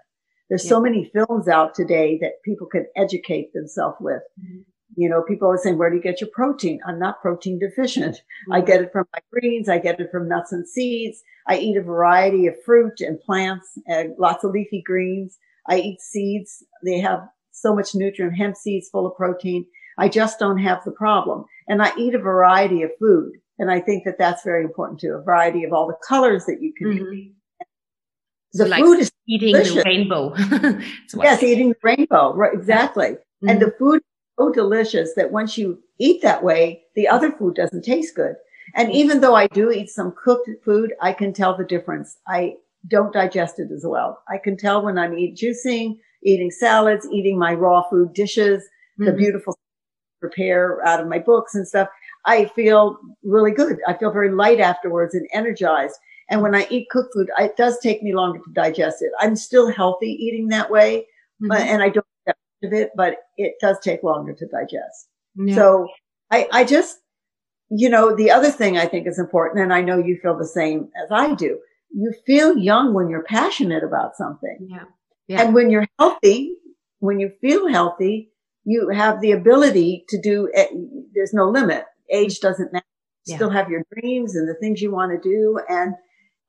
There's 0.48 0.64
yeah. 0.64 0.70
so 0.70 0.80
many 0.80 1.10
films 1.12 1.48
out 1.48 1.74
today 1.74 2.18
that 2.20 2.42
people 2.44 2.66
can 2.66 2.86
educate 2.96 3.52
themselves 3.52 3.96
with. 4.00 4.22
Mm-hmm. 4.40 4.60
You 4.96 5.08
know, 5.08 5.22
people 5.22 5.48
are 5.48 5.58
saying, 5.58 5.78
where 5.78 5.90
do 5.90 5.96
you 5.96 6.02
get 6.02 6.20
your 6.20 6.30
protein? 6.32 6.80
I'm 6.86 6.98
not 6.98 7.20
protein 7.20 7.58
deficient. 7.58 8.16
Mm-hmm. 8.16 8.52
I 8.52 8.60
get 8.62 8.82
it 8.82 8.90
from 8.92 9.06
my 9.12 9.20
greens. 9.32 9.68
I 9.68 9.78
get 9.78 10.00
it 10.00 10.10
from 10.10 10.28
nuts 10.28 10.52
and 10.52 10.66
seeds. 10.66 11.22
I 11.46 11.58
eat 11.58 11.76
a 11.76 11.82
variety 11.82 12.46
of 12.46 12.54
fruit 12.64 13.00
and 13.00 13.20
plants 13.20 13.78
and 13.86 14.14
lots 14.18 14.44
of 14.44 14.50
leafy 14.50 14.82
greens. 14.84 15.38
I 15.68 15.78
eat 15.78 16.00
seeds. 16.00 16.64
They 16.84 16.98
have 17.00 17.20
so 17.52 17.74
much 17.74 17.94
nutrient, 17.94 18.36
hemp 18.36 18.56
seeds 18.56 18.88
full 18.88 19.06
of 19.06 19.16
protein. 19.16 19.66
I 19.98 20.08
just 20.08 20.38
don't 20.38 20.58
have 20.58 20.82
the 20.84 20.92
problem. 20.92 21.44
And 21.68 21.82
I 21.82 21.92
eat 21.96 22.14
a 22.14 22.18
variety 22.18 22.82
of 22.82 22.90
food. 22.98 23.32
And 23.58 23.70
I 23.70 23.80
think 23.80 24.04
that 24.04 24.18
that's 24.18 24.44
very 24.44 24.64
important 24.64 25.00
too. 25.00 25.12
A 25.12 25.22
variety 25.22 25.64
of 25.64 25.72
all 25.72 25.86
the 25.86 25.96
colors 26.06 26.44
that 26.46 26.62
you 26.62 26.72
can 26.76 26.88
mm-hmm. 26.88 27.12
eat 27.12 27.34
the 28.58 28.68
so 28.68 28.76
food 28.76 28.90
like 28.90 29.00
is 29.00 29.12
eating 29.26 29.52
delicious. 29.52 29.74
the 29.74 29.82
rainbow. 29.84 30.34
yes, 31.16 31.42
eating 31.42 31.70
the 31.70 31.76
rainbow. 31.82 32.34
Right, 32.34 32.52
exactly. 32.52 33.10
Mm-hmm. 33.10 33.48
And 33.48 33.62
the 33.62 33.74
food 33.78 33.96
is 33.96 34.02
so 34.38 34.52
delicious 34.52 35.14
that 35.14 35.32
once 35.32 35.56
you 35.56 35.82
eat 35.98 36.22
that 36.22 36.42
way, 36.42 36.82
the 36.94 37.08
other 37.08 37.32
food 37.32 37.54
doesn't 37.54 37.84
taste 37.84 38.14
good. 38.14 38.34
And 38.74 38.92
even 38.92 39.20
though 39.20 39.34
I 39.34 39.46
do 39.48 39.70
eat 39.70 39.88
some 39.88 40.14
cooked 40.22 40.48
food, 40.64 40.92
I 41.00 41.12
can 41.12 41.32
tell 41.32 41.56
the 41.56 41.64
difference. 41.64 42.18
I 42.26 42.54
don't 42.86 43.12
digest 43.12 43.58
it 43.58 43.70
as 43.72 43.84
well. 43.86 44.22
I 44.28 44.38
can 44.38 44.56
tell 44.56 44.84
when 44.84 44.98
I'm 44.98 45.16
eating 45.16 45.36
juicing, 45.36 45.96
eating 46.22 46.50
salads, 46.50 47.06
eating 47.10 47.38
my 47.38 47.54
raw 47.54 47.88
food 47.88 48.12
dishes, 48.12 48.62
mm-hmm. 48.62 49.06
the 49.06 49.12
beautiful 49.12 49.58
prepare 50.20 50.84
out 50.84 51.00
of 51.00 51.08
my 51.08 51.18
books 51.18 51.54
and 51.54 51.66
stuff. 51.66 51.88
I 52.24 52.46
feel 52.46 52.98
really 53.22 53.52
good. 53.52 53.78
I 53.86 53.96
feel 53.96 54.12
very 54.12 54.32
light 54.32 54.60
afterwards 54.60 55.14
and 55.14 55.26
energized. 55.32 55.94
And 56.30 56.42
when 56.42 56.54
I 56.54 56.66
eat 56.70 56.90
cooked 56.90 57.14
food, 57.14 57.30
it 57.38 57.56
does 57.56 57.78
take 57.78 58.02
me 58.02 58.14
longer 58.14 58.38
to 58.38 58.52
digest 58.52 59.02
it. 59.02 59.10
I'm 59.18 59.36
still 59.36 59.70
healthy 59.70 60.10
eating 60.10 60.48
that 60.48 60.70
way, 60.70 61.06
mm-hmm. 61.42 61.48
but, 61.48 61.60
and 61.60 61.82
I 61.82 61.88
don't 61.88 62.06
get 62.26 62.36
much 62.62 62.70
of 62.70 62.78
it, 62.78 62.90
but 62.96 63.16
it 63.36 63.54
does 63.60 63.78
take 63.80 64.02
longer 64.02 64.34
to 64.34 64.46
digest. 64.46 65.08
Yeah. 65.36 65.54
So 65.54 65.88
I, 66.30 66.48
I 66.52 66.64
just, 66.64 66.98
you 67.70 67.88
know, 67.88 68.14
the 68.14 68.30
other 68.30 68.50
thing 68.50 68.76
I 68.76 68.86
think 68.86 69.06
is 69.06 69.18
important, 69.18 69.62
and 69.62 69.72
I 69.72 69.80
know 69.80 69.98
you 69.98 70.18
feel 70.22 70.36
the 70.36 70.46
same 70.46 70.90
as 71.02 71.10
I 71.10 71.34
do. 71.34 71.58
You 71.90 72.12
feel 72.26 72.58
young 72.58 72.92
when 72.92 73.08
you're 73.08 73.24
passionate 73.24 73.82
about 73.82 74.16
something. 74.16 74.68
Yeah. 74.68 74.84
yeah. 75.28 75.42
And 75.42 75.54
when 75.54 75.70
you're 75.70 75.86
healthy, 75.98 76.54
when 76.98 77.20
you 77.20 77.30
feel 77.40 77.68
healthy, 77.68 78.32
you 78.64 78.90
have 78.90 79.22
the 79.22 79.32
ability 79.32 80.04
to 80.10 80.20
do, 80.20 80.50
eh, 80.54 80.66
there's 81.14 81.32
no 81.32 81.48
limit. 81.48 81.84
Age 82.10 82.34
mm-hmm. 82.34 82.48
doesn't 82.48 82.72
matter. 82.72 82.84
You 83.24 83.32
yeah. 83.32 83.36
still 83.36 83.50
have 83.50 83.70
your 83.70 83.82
dreams 83.92 84.36
and 84.36 84.46
the 84.46 84.54
things 84.60 84.82
you 84.82 84.90
want 84.90 85.12
to 85.12 85.28
do. 85.28 85.58
And 85.68 85.94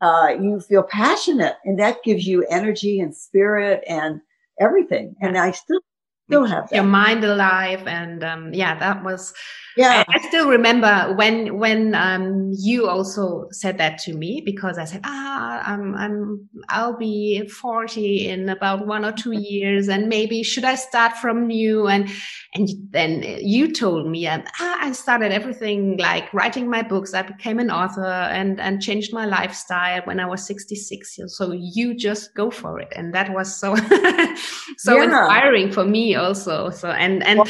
uh, 0.02 0.30
you 0.40 0.60
feel 0.62 0.84
passionate 0.84 1.56
and 1.66 1.80
that 1.80 2.04
gives 2.04 2.26
you 2.26 2.46
energy 2.50 3.00
and 3.00 3.16
spirit 3.16 3.84
and 3.88 4.22
everything. 4.60 5.16
And 5.22 5.38
I 5.38 5.52
still 5.52 5.82
still 6.30 6.46
have 6.46 6.70
that. 6.70 6.76
your 6.76 6.84
mind 6.86 7.24
alive 7.24 7.88
and 7.88 8.24
um, 8.24 8.54
yeah 8.54 8.78
that 8.78 9.04
was 9.04 9.34
yeah. 9.80 10.04
I, 10.08 10.18
I, 10.18 10.28
still 10.28 10.50
remember 10.50 11.14
when 11.16 11.58
when 11.58 11.96
um, 11.96 12.52
you 12.58 12.88
also 12.88 13.48
said 13.52 13.78
that 13.78 13.98
to 14.00 14.14
me 14.14 14.42
because 14.46 14.78
i 14.78 14.86
said 14.86 15.02
ah 15.04 15.64
i'm 15.66 15.96
i'm 15.96 16.50
i'll 16.70 16.98
be 16.98 17.48
40 17.48 18.28
in 18.28 18.50
about 18.50 18.86
one 18.86 19.06
or 19.06 19.12
two 19.12 19.32
years 19.32 19.88
and 19.88 20.08
maybe 20.08 20.44
should 20.44 20.64
i 20.64 20.76
start 20.76 21.18
from 21.18 21.48
new? 21.48 21.88
And 21.88 22.10
and 22.54 22.70
then 22.90 23.24
you 23.42 23.72
told 23.72 24.10
me 24.10 24.28
ah, 24.28 24.44
i 24.60 24.92
started 24.92 25.32
everything 25.32 25.98
like 25.98 26.34
writing 26.34 26.70
my 26.70 26.82
books. 26.82 27.14
I 27.14 27.22
became 27.22 27.60
an 27.60 27.72
author 27.72 28.06
and 28.06 28.60
and 28.60 28.82
changed 28.82 29.14
my 29.14 29.26
lifestyle 29.26 30.02
when 30.04 30.20
i 30.20 30.26
was 30.26 30.46
66 30.46 31.18
years 31.18 31.38
so 31.38 31.54
you 31.54 31.96
just 31.96 32.36
go 32.36 32.52
for 32.52 32.80
it. 32.80 32.92
And 32.96 33.14
that 33.14 33.34
was 33.34 33.56
so 33.56 33.76
so 34.78 34.96
yeah. 34.96 35.04
inspiring 35.04 35.72
for 35.72 35.86
me 35.86 36.16
also. 36.16 36.70
So 36.70 36.90
and 36.90 37.24
and 37.24 37.40
well, 37.40 37.48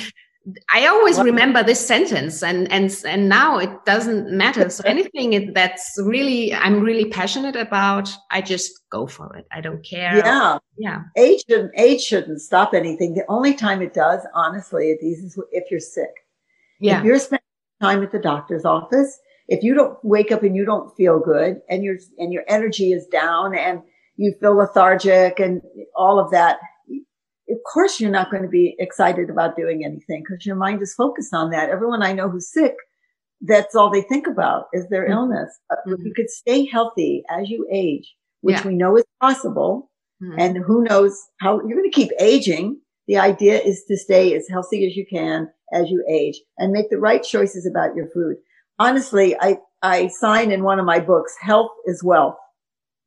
I 0.73 0.87
always 0.87 1.19
remember 1.19 1.63
this 1.63 1.85
sentence, 1.85 2.43
and 2.43 2.71
and 2.71 2.95
and 3.05 3.29
now 3.29 3.57
it 3.57 3.69
doesn't 3.85 4.31
matter. 4.31 4.69
So 4.69 4.83
anything 4.85 5.53
that's 5.53 5.99
really 6.03 6.53
I'm 6.53 6.81
really 6.81 7.09
passionate 7.09 7.55
about, 7.55 8.09
I 8.31 8.41
just 8.41 8.71
go 8.89 9.07
for 9.07 9.35
it. 9.35 9.45
I 9.51 9.61
don't 9.61 9.83
care. 9.83 10.17
Yeah, 10.17 10.57
yeah. 10.77 11.03
Age 11.17 11.43
shouldn't 11.49 11.71
age 11.77 12.01
shouldn't 12.01 12.41
stop 12.41 12.73
anything. 12.73 13.15
The 13.15 13.25
only 13.27 13.53
time 13.53 13.81
it 13.81 13.93
does, 13.93 14.21
honestly, 14.33 14.89
is 14.89 15.39
if 15.51 15.71
you're 15.71 15.79
sick. 15.79 16.11
Yeah. 16.79 16.99
If 16.99 17.05
you're 17.05 17.19
spending 17.19 17.43
time 17.81 18.03
at 18.03 18.11
the 18.11 18.19
doctor's 18.19 18.65
office, 18.65 19.19
if 19.47 19.63
you 19.63 19.73
don't 19.73 19.97
wake 20.03 20.31
up 20.31 20.43
and 20.43 20.55
you 20.55 20.65
don't 20.65 20.95
feel 20.95 21.19
good, 21.19 21.61
and 21.69 21.83
your 21.83 21.97
and 22.17 22.31
your 22.31 22.43
energy 22.47 22.91
is 22.91 23.05
down, 23.07 23.55
and 23.55 23.81
you 24.15 24.33
feel 24.39 24.55
lethargic, 24.55 25.39
and 25.39 25.61
all 25.95 26.19
of 26.19 26.31
that 26.31 26.59
of 27.49 27.57
course 27.71 27.99
you're 27.99 28.11
not 28.11 28.31
going 28.31 28.43
to 28.43 28.49
be 28.49 28.75
excited 28.79 29.29
about 29.29 29.55
doing 29.55 29.83
anything 29.83 30.23
because 30.23 30.45
your 30.45 30.55
mind 30.55 30.81
is 30.81 30.93
focused 30.93 31.33
on 31.33 31.51
that. 31.51 31.69
Everyone 31.69 32.03
I 32.03 32.13
know 32.13 32.29
who's 32.29 32.51
sick, 32.51 32.75
that's 33.41 33.75
all 33.75 33.89
they 33.89 34.01
think 34.01 34.27
about 34.27 34.65
is 34.73 34.87
their 34.89 35.03
mm-hmm. 35.03 35.13
illness. 35.13 35.57
Mm-hmm. 35.71 36.05
You 36.05 36.13
could 36.15 36.29
stay 36.29 36.65
healthy 36.65 37.23
as 37.29 37.49
you 37.49 37.67
age, 37.71 38.13
which 38.41 38.57
yeah. 38.57 38.67
we 38.67 38.75
know 38.75 38.97
is 38.97 39.05
possible. 39.21 39.89
Mm-hmm. 40.21 40.39
And 40.39 40.57
who 40.57 40.83
knows 40.83 41.17
how 41.39 41.59
you're 41.61 41.77
going 41.77 41.89
to 41.89 41.95
keep 41.95 42.11
aging. 42.19 42.79
The 43.07 43.17
idea 43.17 43.59
is 43.59 43.83
to 43.87 43.97
stay 43.97 44.35
as 44.35 44.47
healthy 44.49 44.85
as 44.85 44.95
you 44.95 45.05
can 45.09 45.49
as 45.71 45.89
you 45.89 46.03
age 46.09 46.39
and 46.57 46.71
make 46.71 46.89
the 46.89 46.99
right 46.99 47.23
choices 47.23 47.65
about 47.65 47.95
your 47.95 48.09
food. 48.11 48.35
Honestly, 48.79 49.35
I, 49.39 49.57
I 49.81 50.07
sign 50.07 50.51
in 50.51 50.63
one 50.63 50.79
of 50.79 50.85
my 50.85 50.99
books, 50.99 51.33
health 51.39 51.71
is 51.85 52.03
wealth. 52.03 52.35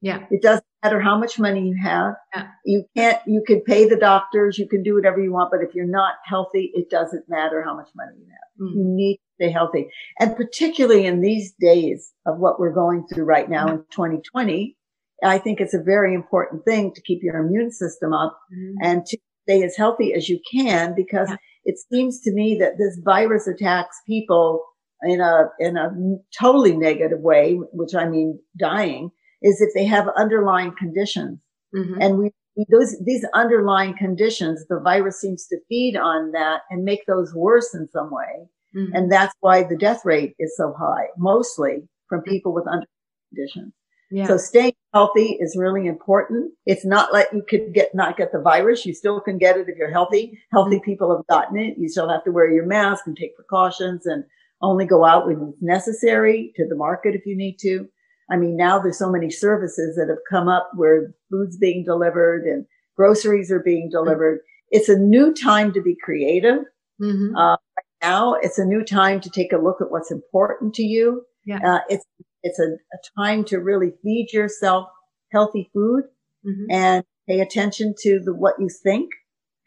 Yeah. 0.00 0.24
It 0.30 0.42
doesn't 0.42 0.64
matter 0.82 1.00
how 1.00 1.18
much 1.18 1.38
money 1.38 1.68
you 1.68 1.76
have. 1.82 2.14
Yeah. 2.34 2.48
You 2.64 2.84
can't, 2.96 3.18
you 3.26 3.42
can 3.46 3.60
pay 3.60 3.88
the 3.88 3.96
doctors, 3.96 4.58
you 4.58 4.68
can 4.68 4.82
do 4.82 4.94
whatever 4.94 5.20
you 5.20 5.32
want, 5.32 5.50
but 5.50 5.60
if 5.62 5.74
you're 5.74 5.86
not 5.86 6.14
healthy, 6.24 6.70
it 6.74 6.90
doesn't 6.90 7.24
matter 7.28 7.62
how 7.62 7.76
much 7.76 7.88
money 7.94 8.12
you 8.18 8.26
have. 8.30 8.68
Mm. 8.68 8.74
You 8.76 8.84
need 8.84 9.16
to 9.16 9.44
stay 9.44 9.52
healthy. 9.52 9.88
And 10.18 10.36
particularly 10.36 11.06
in 11.06 11.20
these 11.20 11.52
days 11.60 12.12
of 12.26 12.38
what 12.38 12.58
we're 12.58 12.72
going 12.72 13.06
through 13.06 13.24
right 13.24 13.48
now 13.48 13.68
in 13.68 13.78
2020, 13.92 14.76
I 15.24 15.38
think 15.38 15.60
it's 15.60 15.74
a 15.74 15.82
very 15.82 16.14
important 16.14 16.64
thing 16.64 16.92
to 16.94 17.02
keep 17.02 17.20
your 17.22 17.36
immune 17.36 17.70
system 17.70 18.12
up 18.12 18.38
mm. 18.52 18.74
and 18.82 19.06
to 19.06 19.18
stay 19.48 19.62
as 19.62 19.76
healthy 19.76 20.14
as 20.14 20.28
you 20.28 20.40
can 20.52 20.94
because 20.96 21.28
yeah. 21.30 21.36
it 21.64 21.76
seems 21.92 22.20
to 22.22 22.32
me 22.32 22.56
that 22.60 22.78
this 22.78 22.98
virus 23.04 23.46
attacks 23.46 24.00
people 24.06 24.64
in 25.04 25.20
a, 25.20 25.48
in 25.60 25.76
a 25.76 25.90
totally 26.38 26.76
negative 26.76 27.20
way, 27.20 27.54
which 27.72 27.94
I 27.94 28.08
mean 28.08 28.40
dying 28.58 29.10
is 29.42 29.60
if 29.60 29.74
they 29.74 29.84
have 29.84 30.08
underlying 30.16 30.72
conditions. 30.78 31.38
Mm-hmm. 31.74 32.00
And 32.00 32.18
we, 32.18 32.30
those, 32.70 32.96
these 33.04 33.24
underlying 33.34 33.96
conditions, 33.96 34.64
the 34.68 34.80
virus 34.80 35.20
seems 35.20 35.46
to 35.48 35.58
feed 35.68 35.96
on 35.96 36.32
that 36.32 36.60
and 36.70 36.84
make 36.84 37.06
those 37.06 37.34
worse 37.34 37.74
in 37.74 37.88
some 37.92 38.10
way. 38.10 38.46
Mm-hmm. 38.76 38.94
And 38.94 39.12
that's 39.12 39.34
why 39.40 39.62
the 39.64 39.76
death 39.76 40.02
rate 40.04 40.34
is 40.38 40.54
so 40.56 40.74
high, 40.78 41.06
mostly 41.18 41.88
from 42.08 42.22
people 42.22 42.52
with 42.52 42.66
underlying 42.66 42.86
conditions. 43.34 43.72
Yeah. 44.10 44.26
So 44.26 44.36
staying 44.36 44.74
healthy 44.92 45.38
is 45.40 45.56
really 45.58 45.86
important. 45.86 46.52
It's 46.66 46.84
not 46.84 47.14
like 47.14 47.28
you 47.32 47.42
could 47.48 47.72
get, 47.72 47.94
not 47.94 48.18
get 48.18 48.30
the 48.30 48.40
virus. 48.40 48.84
You 48.84 48.92
still 48.92 49.20
can 49.20 49.38
get 49.38 49.56
it 49.56 49.68
if 49.68 49.78
you're 49.78 49.90
healthy. 49.90 50.38
Healthy 50.52 50.76
mm-hmm. 50.76 50.84
people 50.84 51.16
have 51.16 51.26
gotten 51.28 51.58
it. 51.58 51.78
You 51.78 51.88
still 51.88 52.10
have 52.10 52.22
to 52.24 52.30
wear 52.30 52.52
your 52.52 52.66
mask 52.66 53.06
and 53.06 53.16
take 53.16 53.34
precautions 53.34 54.04
and 54.04 54.24
only 54.60 54.84
go 54.84 55.04
out 55.04 55.26
when 55.26 55.48
it's 55.48 55.62
necessary 55.62 56.52
to 56.56 56.66
the 56.68 56.76
market 56.76 57.14
if 57.14 57.24
you 57.24 57.34
need 57.34 57.56
to. 57.60 57.88
I 58.30 58.36
mean, 58.36 58.56
now 58.56 58.78
there's 58.78 58.98
so 58.98 59.10
many 59.10 59.30
services 59.30 59.96
that 59.96 60.08
have 60.08 60.18
come 60.28 60.48
up 60.48 60.70
where 60.74 61.14
food's 61.30 61.56
being 61.56 61.84
delivered 61.84 62.44
and 62.44 62.66
groceries 62.96 63.50
are 63.50 63.60
being 63.62 63.88
delivered. 63.90 64.40
It's 64.70 64.88
a 64.88 64.98
new 64.98 65.34
time 65.34 65.72
to 65.72 65.82
be 65.82 65.96
creative. 66.02 66.64
Mm-hmm. 67.00 67.36
Uh, 67.36 67.52
right 67.52 67.86
now, 68.02 68.34
it's 68.34 68.58
a 68.58 68.64
new 68.64 68.84
time 68.84 69.20
to 69.20 69.30
take 69.30 69.52
a 69.52 69.58
look 69.58 69.80
at 69.80 69.90
what's 69.90 70.10
important 70.10 70.74
to 70.74 70.82
you. 70.82 71.22
Yeah. 71.44 71.58
Uh, 71.64 71.80
it's 71.88 72.06
it's 72.42 72.58
a, 72.58 72.64
a, 72.64 72.98
time 73.16 73.44
to 73.44 73.58
really 73.58 73.92
feed 74.02 74.32
yourself 74.32 74.88
healthy 75.30 75.70
food 75.72 76.04
mm-hmm. 76.44 76.70
and 76.70 77.04
pay 77.28 77.40
attention 77.40 77.94
to 78.00 78.20
the 78.20 78.34
what 78.34 78.54
you 78.58 78.68
think, 78.68 79.10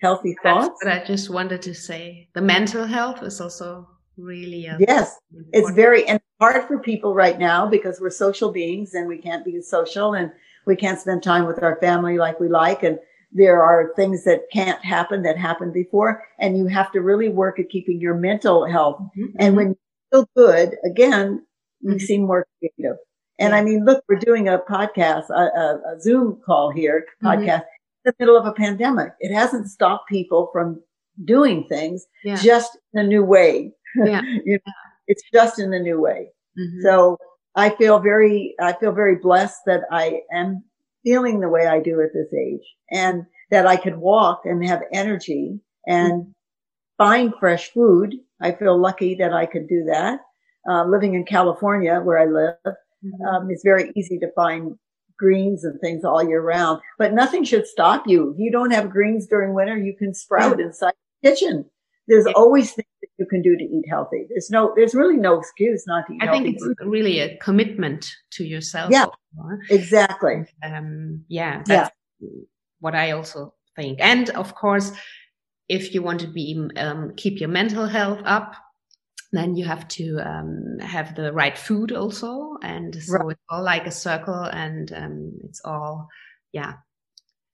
healthy 0.02 0.36
thoughts. 0.44 0.78
But 0.82 0.92
I 0.92 1.04
just 1.06 1.30
wanted 1.30 1.62
to 1.64 1.74
say 1.74 2.30
the 2.34 2.42
mental 2.42 2.86
health 2.86 3.24
is 3.24 3.40
also 3.42 3.88
really 4.18 4.68
yes 4.80 5.18
it's 5.52 5.72
very 5.72 6.08
and 6.08 6.20
hard 6.40 6.68
for 6.68 6.80
people 6.80 7.14
right 7.14 7.40
now 7.40 7.68
because 7.68 8.00
we're 8.00 8.10
social 8.10 8.52
beings 8.52 8.94
and 8.94 9.08
we 9.08 9.18
can't 9.18 9.46
be 9.46 9.62
social 9.62 10.14
and 10.14 10.32
we 10.66 10.76
can't 10.76 11.00
spend 11.00 11.24
time 11.24 11.46
with 11.46 11.62
our 11.64 11.78
family 11.78 12.18
like 12.18 12.40
we 12.40 12.50
like 12.50 12.84
and 12.84 13.00
there 13.32 13.62
are 13.62 13.92
things 13.96 14.24
that 14.24 14.44
can't 14.52 14.84
happen 14.84 15.22
that 15.24 15.38
happened 15.38 15.74
before 15.74 16.24
and 16.40 16.58
you 16.58 16.68
have 16.68 16.92
to 16.92 17.02
really 17.02 17.30
work 17.30 17.60
at 17.60 17.70
keeping 17.70 18.00
your 18.00 18.16
mental 18.16 18.66
health 18.66 19.00
mm-hmm. 19.18 19.36
and 19.40 19.56
when 19.56 19.70
you 19.70 19.78
feel 20.12 20.30
good 20.36 20.76
again 20.86 21.46
you 21.82 21.92
mm-hmm. 21.92 22.00
seem 22.00 22.26
more 22.26 22.46
creative 22.60 22.98
and 23.40 23.52
yeah. 23.52 23.58
i 23.58 23.62
mean 23.62 23.86
look 23.86 24.04
we're 24.08 24.20
doing 24.20 24.48
a 24.48 24.60
podcast 24.70 25.30
a, 25.30 25.34
a, 25.34 25.96
a 25.96 26.02
zoom 26.02 26.40
call 26.46 26.70
here 26.70 27.06
mm-hmm. 27.24 27.28
podcast 27.28 27.62
mm-hmm. 27.62 28.06
in 28.06 28.12
the 28.12 28.16
middle 28.20 28.38
of 28.38 28.46
a 28.46 28.54
pandemic 28.54 29.12
it 29.20 29.34
hasn't 29.34 29.68
stopped 29.68 30.08
people 30.10 30.50
from 30.52 30.82
doing 31.24 31.66
things 31.70 32.08
yeah. 32.24 32.36
just 32.36 32.78
in 32.94 33.00
a 33.00 33.08
new 33.08 33.24
way 33.24 33.72
yeah. 34.04 34.22
you 34.46 34.60
know, 34.66 34.74
it's 35.08 35.24
just 35.34 35.60
in 35.60 35.74
a 35.74 35.80
new 35.80 36.00
way. 36.00 36.30
Mm-hmm. 36.58 36.82
So 36.84 37.18
I 37.56 37.70
feel 37.70 38.00
very, 38.00 38.56
I 38.60 38.74
feel 38.74 38.92
very 38.92 39.16
blessed 39.16 39.60
that 39.66 39.82
I 39.92 40.22
am 40.34 40.64
feeling 41.04 41.40
the 41.40 41.50
way 41.50 41.68
I 41.68 41.80
do 41.80 42.02
at 42.02 42.14
this 42.14 42.34
age 42.34 42.66
and 42.92 43.24
that 43.52 43.68
I 43.68 43.78
could 43.78 43.98
walk 43.98 44.42
and 44.46 44.66
have 44.66 44.82
energy 44.92 45.60
and 45.86 46.24
mm-hmm. 46.24 46.32
find 46.98 47.34
fresh 47.40 47.72
food. 47.72 48.16
I 48.42 48.52
feel 48.52 48.80
lucky 48.80 49.16
that 49.16 49.34
I 49.34 49.46
could 49.46 49.68
do 49.68 49.86
that. 49.88 50.20
Uh, 50.68 50.84
living 50.86 51.14
in 51.14 51.26
California 51.26 52.02
where 52.02 52.18
I 52.18 52.26
live, 52.26 52.56
mm-hmm. 52.66 53.26
um, 53.28 53.48
it's 53.52 53.64
very 53.64 53.92
easy 53.96 54.18
to 54.20 54.32
find 54.36 54.76
greens 55.18 55.64
and 55.64 55.80
things 55.80 56.04
all 56.04 56.28
year 56.28 56.42
round, 56.42 56.82
but 56.98 57.14
nothing 57.14 57.44
should 57.44 57.68
stop 57.68 58.04
you. 58.08 58.32
If 58.32 58.40
you 58.40 58.52
don't 58.52 58.72
have 58.72 58.90
greens 58.90 59.28
during 59.28 59.54
winter, 59.54 59.78
you 59.78 59.96
can 59.98 60.14
sprout 60.14 60.60
inside 60.60 60.94
the 61.22 61.30
kitchen. 61.30 61.66
There's 62.08 62.26
yeah. 62.26 62.34
always 62.36 62.74
things 62.74 62.88
you 63.18 63.26
can 63.26 63.42
do 63.42 63.56
to 63.56 63.64
eat 63.64 63.86
healthy. 63.90 64.26
There's 64.30 64.50
no, 64.50 64.74
there's 64.76 64.94
really 64.94 65.18
no 65.18 65.40
excuse 65.40 65.86
not 65.88 66.06
to 66.08 66.14
eat 66.14 66.22
I 66.22 66.26
healthy. 66.26 66.44
think 66.44 66.56
it's 66.56 66.66
food. 66.66 66.78
really 66.82 67.20
a 67.20 67.38
commitment 67.38 68.12
to 68.32 68.44
yourself. 68.44 68.92
Yeah, 68.92 69.06
exactly. 69.70 70.46
Um, 70.64 71.24
yeah, 71.28 71.64
that's 71.66 71.92
yeah. 72.20 72.30
what 72.80 72.96
I 72.96 73.12
also 73.12 73.54
think. 73.76 74.00
And 74.02 74.30
of 74.32 74.56
course, 74.56 74.92
if 75.70 75.94
you 75.94 76.02
want 76.02 76.20
to 76.22 76.28
be, 76.28 76.68
um, 76.78 77.14
keep 77.16 77.40
your 77.40 77.50
mental 77.50 77.86
health 77.86 78.20
up, 78.26 78.54
then 79.32 79.56
you 79.56 79.66
have 79.66 79.88
to 79.90 80.20
um, 80.20 80.78
have 80.80 81.16
the 81.16 81.34
right 81.34 81.58
food 81.58 81.92
also. 81.92 82.58
And 82.62 82.96
so 83.02 83.14
right. 83.14 83.32
it's 83.32 83.42
all 83.50 83.64
like 83.64 83.88
a 83.88 83.92
circle 83.92 84.44
and 84.44 84.92
um, 84.94 85.32
it's 85.44 85.62
all, 85.66 86.08
yeah. 86.52 86.74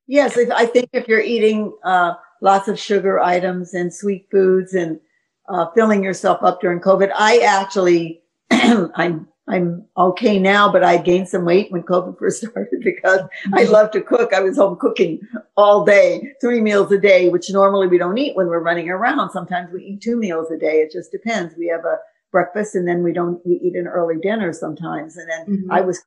Yes, 0.08 0.38
I 0.38 0.66
think 0.66 0.90
if 0.94 1.08
you're 1.08 1.22
eating, 1.22 1.74
uh, 1.86 2.14
lots 2.42 2.68
of 2.68 2.80
sugar 2.80 3.20
items 3.20 3.74
and 3.74 3.94
sweet 3.94 4.28
foods 4.32 4.74
and 4.74 5.00
uh, 5.50 5.68
filling 5.76 6.04
yourself 6.04 6.40
up 6.44 6.62
during 6.62 6.80
COVID. 6.80 7.12
I 7.16 7.40
actually, 7.40 8.22
I'm, 8.52 9.28
I'm 9.48 9.86
okay 9.98 10.40
now, 10.40 10.72
but 10.72 10.84
I 10.84 10.98
gained 10.98 11.28
some 11.28 11.46
weight 11.46 11.72
when 11.72 11.84
COVID 11.84 12.18
first 12.20 12.42
started 12.46 12.82
because 12.84 13.22
I 13.54 13.64
mm-hmm. 13.64 13.72
love 13.72 13.92
to 13.92 14.02
cook. 14.02 14.34
I 14.34 14.42
was 14.42 14.58
home 14.58 14.78
cooking 14.80 15.20
all 15.58 15.84
day, 15.84 16.34
three 16.40 16.62
meals 16.62 16.92
a 16.92 17.00
day, 17.00 17.30
which 17.30 17.50
normally 17.50 17.88
we 17.88 17.98
don't 17.98 18.18
eat 18.18 18.36
when 18.36 18.48
we're 18.48 18.64
running 18.64 18.90
around. 18.90 19.32
Sometimes 19.32 19.72
we 19.74 19.84
eat 19.84 20.02
two 20.02 20.18
meals 20.18 20.52
a 20.52 20.58
day. 20.58 20.82
It 20.82 20.92
just 20.92 21.12
depends. 21.12 21.56
We 21.58 21.68
have 21.68 21.86
a 21.86 21.98
breakfast 22.32 22.76
and 22.76 22.88
then 22.88 23.04
we 23.04 23.12
don't, 23.12 23.46
we 23.46 23.56
eat 23.56 23.76
an 23.76 23.88
early 23.88 24.16
dinner 24.22 24.54
sometimes. 24.54 25.18
And 25.18 25.30
then 25.30 25.58
mm-hmm. 25.58 25.72
I 25.72 25.82
was 25.82 26.02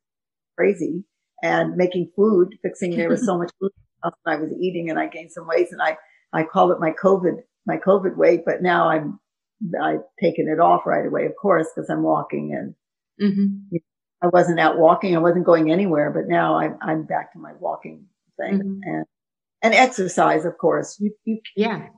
crazy 0.57 1.05
and 1.43 1.77
making 1.77 2.13
food, 2.17 2.55
fixing, 2.63 2.97
there 2.97 3.09
was 3.11 3.27
so 3.27 3.37
much 3.39 3.51
food 3.61 3.73
I 4.27 4.37
was 4.37 4.53
eating 4.61 4.91
and 4.91 4.99
I 4.99 5.07
gained 5.07 5.33
some 5.33 5.47
weight 5.47 5.69
and 5.71 5.81
I 5.81 5.97
I 6.35 6.43
called 6.43 6.73
it 6.73 6.81
my 6.81 6.91
COVID, 6.91 7.37
my 7.65 7.77
COVID 7.77 8.17
weight, 8.17 8.43
but 8.45 8.61
now 8.61 8.89
I'm, 8.89 9.21
I've 9.83 10.01
taken 10.21 10.49
it 10.49 10.61
off 10.61 10.87
right 10.87 11.07
away, 11.07 11.27
of 11.27 11.33
course, 11.41 11.69
because 11.75 11.89
I'm 11.91 12.03
walking 12.03 12.55
and 12.55 12.75
mm-hmm. 13.21 13.77
I 14.23 14.29
wasn't 14.29 14.61
out 14.61 14.79
walking. 14.79 15.17
I 15.17 15.21
wasn't 15.21 15.47
going 15.47 15.71
anywhere, 15.71 16.11
but 16.11 16.29
now 16.29 16.59
I'm, 16.59 16.77
I'm 16.83 17.05
back 17.05 17.33
to 17.33 17.39
my 17.39 17.53
walking 17.59 18.07
thing 18.39 18.59
mm-hmm. 18.59 18.81
and, 18.85 19.05
and 19.63 19.75
exercise, 19.75 20.45
of 20.45 20.59
course. 20.59 20.99
You, 21.01 21.13
you, 21.25 21.41
yeah. 21.57 21.89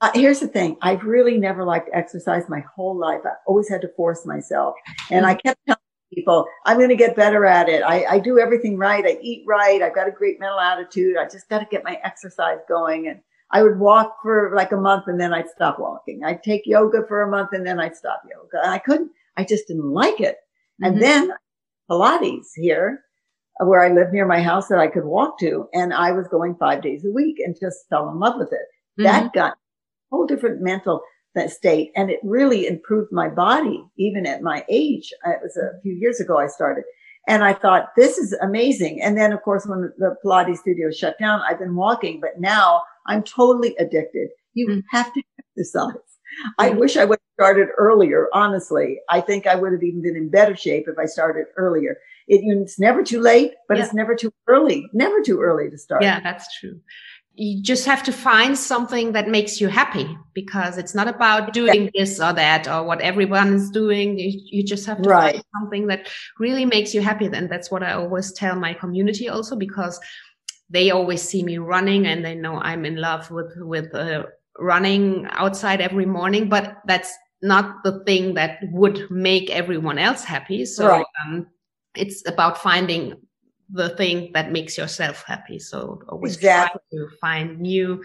Uh, 0.00 0.10
here's 0.14 0.40
the 0.40 0.48
thing. 0.48 0.76
I've 0.80 1.04
really 1.04 1.36
never 1.36 1.64
liked 1.64 1.90
exercise 1.92 2.44
my 2.48 2.64
whole 2.74 2.98
life. 2.98 3.20
I 3.24 3.32
always 3.46 3.68
had 3.68 3.82
to 3.82 3.88
force 3.96 4.24
myself. 4.24 4.74
And 5.10 5.26
I 5.26 5.34
kept 5.34 5.60
telling 5.66 5.78
people, 6.14 6.46
I'm 6.64 6.78
going 6.78 6.88
to 6.88 6.96
get 6.96 7.16
better 7.16 7.44
at 7.44 7.68
it. 7.68 7.82
I, 7.82 8.04
I 8.04 8.18
do 8.18 8.38
everything 8.38 8.78
right. 8.78 9.04
I 9.04 9.18
eat 9.20 9.44
right. 9.46 9.82
I've 9.82 9.94
got 9.94 10.08
a 10.08 10.12
great 10.12 10.40
mental 10.40 10.58
attitude. 10.58 11.18
I 11.18 11.24
just 11.24 11.50
got 11.50 11.58
to 11.58 11.66
get 11.70 11.84
my 11.84 11.98
exercise 12.02 12.58
going. 12.66 13.08
And 13.08 13.20
I 13.52 13.62
would 13.62 13.78
walk 13.78 14.16
for 14.22 14.52
like 14.54 14.72
a 14.72 14.76
month 14.76 15.04
and 15.08 15.20
then 15.20 15.34
I'd 15.34 15.48
stop 15.48 15.78
walking. 15.78 16.22
I'd 16.24 16.42
take 16.42 16.62
yoga 16.66 17.02
for 17.08 17.22
a 17.22 17.30
month 17.30 17.50
and 17.52 17.66
then 17.66 17.80
I'd 17.80 17.96
stop 17.96 18.22
yoga. 18.30 18.62
And 18.62 18.72
I 18.72 18.78
couldn't, 18.78 19.10
I 19.36 19.44
just 19.44 19.66
didn't 19.66 19.90
like 19.90 20.20
it. 20.20 20.36
Mm-hmm. 20.82 20.84
And 20.84 21.02
then 21.02 21.32
Pilates 21.90 22.48
here, 22.54 23.00
where 23.58 23.80
I 23.80 23.92
live 23.92 24.12
near 24.12 24.26
my 24.26 24.40
house 24.40 24.68
that 24.68 24.78
I 24.78 24.86
could 24.86 25.04
walk 25.04 25.38
to. 25.40 25.68
And 25.74 25.92
I 25.92 26.12
was 26.12 26.28
going 26.28 26.56
five 26.56 26.82
days 26.82 27.04
a 27.04 27.10
week 27.10 27.38
and 27.40 27.56
just 27.60 27.88
fell 27.90 28.08
in 28.08 28.18
love 28.18 28.38
with 28.38 28.52
it. 28.52 28.66
Mm-hmm. 28.98 29.04
That 29.04 29.32
got 29.32 29.52
a 29.52 29.56
whole 30.10 30.26
different 30.26 30.62
mental 30.62 31.02
state. 31.48 31.90
And 31.96 32.10
it 32.10 32.20
really 32.22 32.66
improved 32.66 33.10
my 33.12 33.28
body, 33.28 33.84
even 33.98 34.26
at 34.26 34.42
my 34.42 34.64
age. 34.68 35.12
It 35.26 35.40
was 35.42 35.56
a 35.56 35.80
few 35.82 35.92
years 35.92 36.20
ago 36.20 36.38
I 36.38 36.46
started. 36.46 36.84
And 37.28 37.44
I 37.44 37.52
thought, 37.52 37.90
this 37.96 38.16
is 38.16 38.32
amazing. 38.40 39.02
And 39.02 39.16
then, 39.16 39.32
of 39.32 39.42
course, 39.42 39.66
when 39.66 39.92
the 39.98 40.16
Pilates 40.24 40.58
studio 40.58 40.90
shut 40.90 41.18
down, 41.18 41.42
I've 41.42 41.58
been 41.58 41.76
walking, 41.76 42.20
but 42.20 42.40
now 42.40 42.82
I'm 43.10 43.22
totally 43.22 43.74
addicted. 43.76 44.30
You 44.54 44.68
mm. 44.68 44.82
have 44.90 45.12
to 45.12 45.22
exercise. 45.38 45.96
I 46.58 46.70
wish 46.70 46.96
I 46.96 47.04
would 47.04 47.18
have 47.18 47.44
started 47.44 47.68
earlier. 47.76 48.28
Honestly, 48.32 49.00
I 49.08 49.20
think 49.20 49.46
I 49.46 49.56
would 49.56 49.72
have 49.72 49.82
even 49.82 50.00
been 50.00 50.16
in 50.16 50.28
better 50.30 50.56
shape 50.56 50.86
if 50.86 50.96
I 50.96 51.06
started 51.06 51.46
earlier. 51.56 51.98
It, 52.28 52.42
it's 52.44 52.78
never 52.78 53.02
too 53.02 53.20
late, 53.20 53.54
but 53.68 53.76
yeah. 53.76 53.84
it's 53.84 53.92
never 53.92 54.14
too 54.14 54.32
early. 54.46 54.88
Never 54.92 55.20
too 55.20 55.40
early 55.40 55.68
to 55.70 55.76
start. 55.76 56.02
Yeah, 56.02 56.20
that's 56.20 56.56
true 56.58 56.80
you 57.40 57.62
just 57.62 57.86
have 57.86 58.02
to 58.02 58.12
find 58.12 58.58
something 58.58 59.12
that 59.12 59.28
makes 59.28 59.62
you 59.62 59.68
happy 59.68 60.06
because 60.34 60.76
it's 60.76 60.94
not 60.94 61.08
about 61.08 61.54
doing 61.54 61.84
yeah. 61.84 61.90
this 61.94 62.20
or 62.20 62.34
that 62.34 62.68
or 62.68 62.82
what 62.82 63.00
everyone 63.00 63.54
is 63.54 63.70
doing. 63.70 64.18
You, 64.18 64.38
you 64.44 64.62
just 64.62 64.84
have 64.84 65.00
to 65.00 65.08
right. 65.08 65.32
find 65.34 65.44
something 65.58 65.86
that 65.86 66.10
really 66.38 66.66
makes 66.66 66.92
you 66.92 67.00
happy. 67.00 67.26
And 67.26 67.48
that's 67.48 67.70
what 67.70 67.82
I 67.82 67.92
always 67.92 68.32
tell 68.32 68.56
my 68.56 68.74
community 68.74 69.30
also 69.30 69.56
because 69.56 69.98
they 70.70 70.90
always 70.90 71.22
see 71.22 71.42
me 71.42 71.58
running 71.58 72.06
and 72.06 72.24
they 72.24 72.34
know 72.34 72.56
I'm 72.56 72.84
in 72.84 72.96
love 72.96 73.30
with, 73.30 73.52
with 73.56 73.94
uh, 73.94 74.24
running 74.58 75.26
outside 75.32 75.80
every 75.80 76.06
morning, 76.06 76.48
but 76.48 76.78
that's 76.86 77.12
not 77.42 77.82
the 77.84 78.04
thing 78.04 78.34
that 78.34 78.60
would 78.70 79.10
make 79.10 79.50
everyone 79.50 79.98
else 79.98 80.22
happy. 80.22 80.64
So, 80.64 80.86
right. 80.86 81.06
um, 81.26 81.46
it's 81.96 82.26
about 82.28 82.58
finding 82.58 83.16
the 83.72 83.90
thing 83.90 84.30
that 84.34 84.52
makes 84.52 84.76
yourself 84.76 85.24
happy. 85.26 85.58
So 85.58 86.02
always 86.08 86.36
exactly. 86.36 86.80
try 86.92 86.98
to 86.98 87.16
find 87.20 87.60
new 87.60 88.02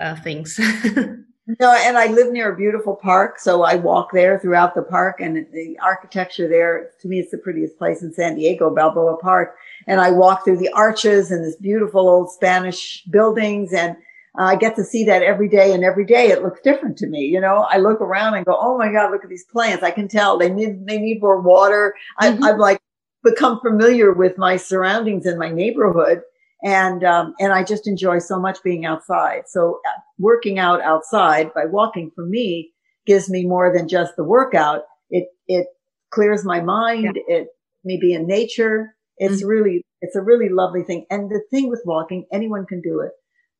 uh, 0.00 0.16
things. 0.16 0.58
no, 1.60 1.72
and 1.72 1.96
I 1.96 2.06
live 2.06 2.32
near 2.32 2.52
a 2.52 2.56
beautiful 2.56 2.96
park, 2.96 3.38
so 3.38 3.62
I 3.62 3.76
walk 3.76 4.10
there 4.12 4.38
throughout 4.38 4.74
the 4.74 4.82
park, 4.82 5.20
and 5.20 5.46
the 5.52 5.78
architecture 5.82 6.48
there 6.48 6.90
to 7.00 7.08
me 7.08 7.20
it's 7.20 7.30
the 7.30 7.38
prettiest 7.38 7.78
place 7.78 8.02
in 8.02 8.12
San 8.12 8.34
Diego, 8.36 8.74
Balboa 8.74 9.16
Park. 9.18 9.54
And 9.86 10.00
I 10.00 10.10
walk 10.10 10.44
through 10.44 10.58
the 10.58 10.70
arches 10.70 11.30
and 11.30 11.44
this 11.44 11.56
beautiful 11.56 12.08
old 12.08 12.30
Spanish 12.30 13.04
buildings 13.10 13.72
and. 13.72 13.96
Uh, 14.38 14.42
I 14.42 14.56
get 14.56 14.76
to 14.76 14.84
see 14.84 15.02
that 15.04 15.22
every 15.22 15.48
day 15.48 15.72
and 15.72 15.82
every 15.82 16.04
day 16.04 16.26
it 16.26 16.42
looks 16.42 16.60
different 16.60 16.98
to 16.98 17.06
me. 17.06 17.20
You 17.20 17.40
know, 17.40 17.66
I 17.70 17.78
look 17.78 18.02
around 18.02 18.34
and 18.34 18.44
go, 18.44 18.54
Oh 18.60 18.76
my 18.76 18.92
God, 18.92 19.10
look 19.10 19.24
at 19.24 19.30
these 19.30 19.46
plants. 19.46 19.82
I 19.82 19.90
can 19.90 20.08
tell 20.08 20.36
they 20.36 20.50
need, 20.50 20.86
they 20.86 20.98
need 20.98 21.22
more 21.22 21.40
water. 21.40 21.94
Mm-hmm. 22.20 22.44
I, 22.44 22.50
I'm 22.50 22.58
like, 22.58 22.78
become 23.24 23.60
familiar 23.60 24.12
with 24.12 24.38
my 24.38 24.56
surroundings 24.56 25.24
in 25.24 25.38
my 25.38 25.50
neighborhood. 25.50 26.20
And, 26.62 27.04
um, 27.04 27.34
and 27.38 27.52
I 27.52 27.62
just 27.62 27.86
enjoy 27.86 28.18
so 28.18 28.40
much 28.40 28.62
being 28.62 28.86
outside. 28.86 29.42
So 29.46 29.80
uh, 29.86 30.00
working 30.18 30.58
out 30.58 30.80
outside 30.80 31.52
by 31.54 31.66
walking 31.66 32.10
for 32.14 32.24
me 32.24 32.72
gives 33.06 33.28
me 33.28 33.46
more 33.46 33.72
than 33.76 33.88
just 33.88 34.16
the 34.16 34.24
workout. 34.24 34.82
It, 35.10 35.28
it 35.46 35.66
clears 36.10 36.44
my 36.44 36.60
mind. 36.60 37.18
Yeah. 37.28 37.36
It 37.36 37.48
may 37.84 37.98
be 38.00 38.14
in 38.14 38.26
nature. 38.26 38.96
It's 39.18 39.36
mm-hmm. 39.36 39.48
really, 39.48 39.84
it's 40.00 40.16
a 40.16 40.22
really 40.22 40.48
lovely 40.50 40.82
thing. 40.82 41.06
And 41.10 41.30
the 41.30 41.42
thing 41.50 41.68
with 41.68 41.82
walking, 41.84 42.26
anyone 42.32 42.66
can 42.66 42.80
do 42.80 43.00
it. 43.00 43.12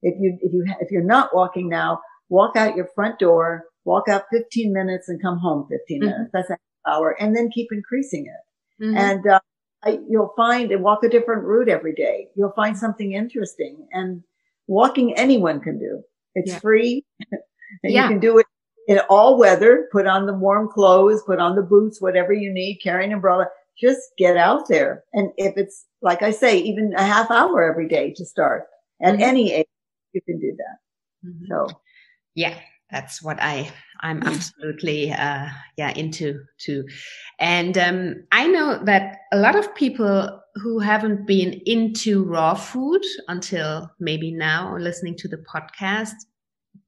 If 0.03 0.15
you, 0.21 0.39
if 0.41 0.53
you, 0.53 0.65
if 0.81 0.91
you're 0.91 1.05
not 1.05 1.35
walking 1.35 1.69
now, 1.69 2.01
walk 2.29 2.57
out 2.57 2.77
your 2.77 2.89
front 2.95 3.19
door, 3.19 3.65
walk 3.85 4.09
out 4.09 4.25
15 4.33 4.73
minutes 4.73 5.09
and 5.09 5.21
come 5.23 5.39
home 5.39 5.67
15 5.71 6.01
mm-hmm. 6.01 6.07
minutes. 6.11 6.31
That's 6.33 6.51
an 6.51 6.57
hour 6.87 7.17
and 7.19 7.37
then 7.37 7.51
keep 7.51 7.69
increasing 7.71 8.27
it. 8.27 8.85
Mm-hmm. 8.85 8.97
And, 8.97 9.27
uh, 9.27 9.41
I, 9.87 9.99
you'll 10.09 10.33
find 10.37 10.73
and 10.73 10.83
walk 10.83 11.05
a 11.05 11.09
different 11.09 11.45
route 11.45 11.69
every 11.69 11.95
day. 11.95 12.29
You'll 12.37 12.53
find 12.53 12.77
something 12.77 13.13
interesting 13.13 13.87
and 13.93 14.23
walking 14.67 15.17
anyone 15.17 15.61
can 15.61 15.79
do. 15.79 16.03
It's 16.35 16.53
yeah. 16.53 16.59
free 16.59 17.05
and 17.31 17.41
yeah. 17.85 18.03
you 18.03 18.09
can 18.09 18.21
do 18.21 18.39
it 18.39 18.47
in 18.89 18.99
all 19.09 19.39
weather. 19.39 19.89
Put 19.93 20.07
on 20.07 20.27
the 20.27 20.35
warm 20.35 20.69
clothes, 20.69 21.23
put 21.25 21.39
on 21.39 21.55
the 21.57 21.63
boots, 21.63 22.01
whatever 22.01 22.33
you 22.33 22.53
need, 22.53 22.81
carry 22.83 23.05
an 23.05 23.13
umbrella. 23.13 23.47
Just 23.81 24.01
get 24.19 24.37
out 24.37 24.69
there. 24.69 25.05
And 25.13 25.31
if 25.37 25.57
it's, 25.57 25.87
like 26.03 26.23
I 26.23 26.31
say, 26.31 26.59
even 26.59 26.93
a 26.97 27.05
half 27.05 27.31
hour 27.31 27.63
every 27.63 27.89
day 27.89 28.13
to 28.17 28.25
start 28.25 28.65
at 29.03 29.15
mm-hmm. 29.15 29.23
any 29.23 29.53
age, 29.53 29.67
you 30.13 30.21
can 30.23 30.41
do 30.41 30.57
that. 30.57 31.29
Mm-hmm. 31.29 31.45
So 31.49 31.81
yeah, 32.35 32.59
that's 32.91 33.23
what 33.23 33.41
I 33.41 33.71
I'm 34.01 34.23
absolutely 34.27 35.13
uh, 35.13 35.49
yeah 35.77 35.91
into 35.91 36.41
too, 36.59 36.85
and 37.39 37.77
um, 37.79 38.25
I 38.33 38.47
know 38.47 38.83
that 38.85 39.19
a 39.33 39.39
lot 39.39 39.57
of 39.57 39.75
people 39.75 40.41
who 40.57 40.79
haven't 40.79 41.27
been 41.27 41.61
into 41.67 42.25
raw 42.25 42.55
food 42.55 43.03
until 43.29 43.91
maybe 44.01 44.33
now, 44.33 44.77
listening 44.79 45.17
to 45.17 45.29
the 45.29 45.39
podcast, 45.39 46.15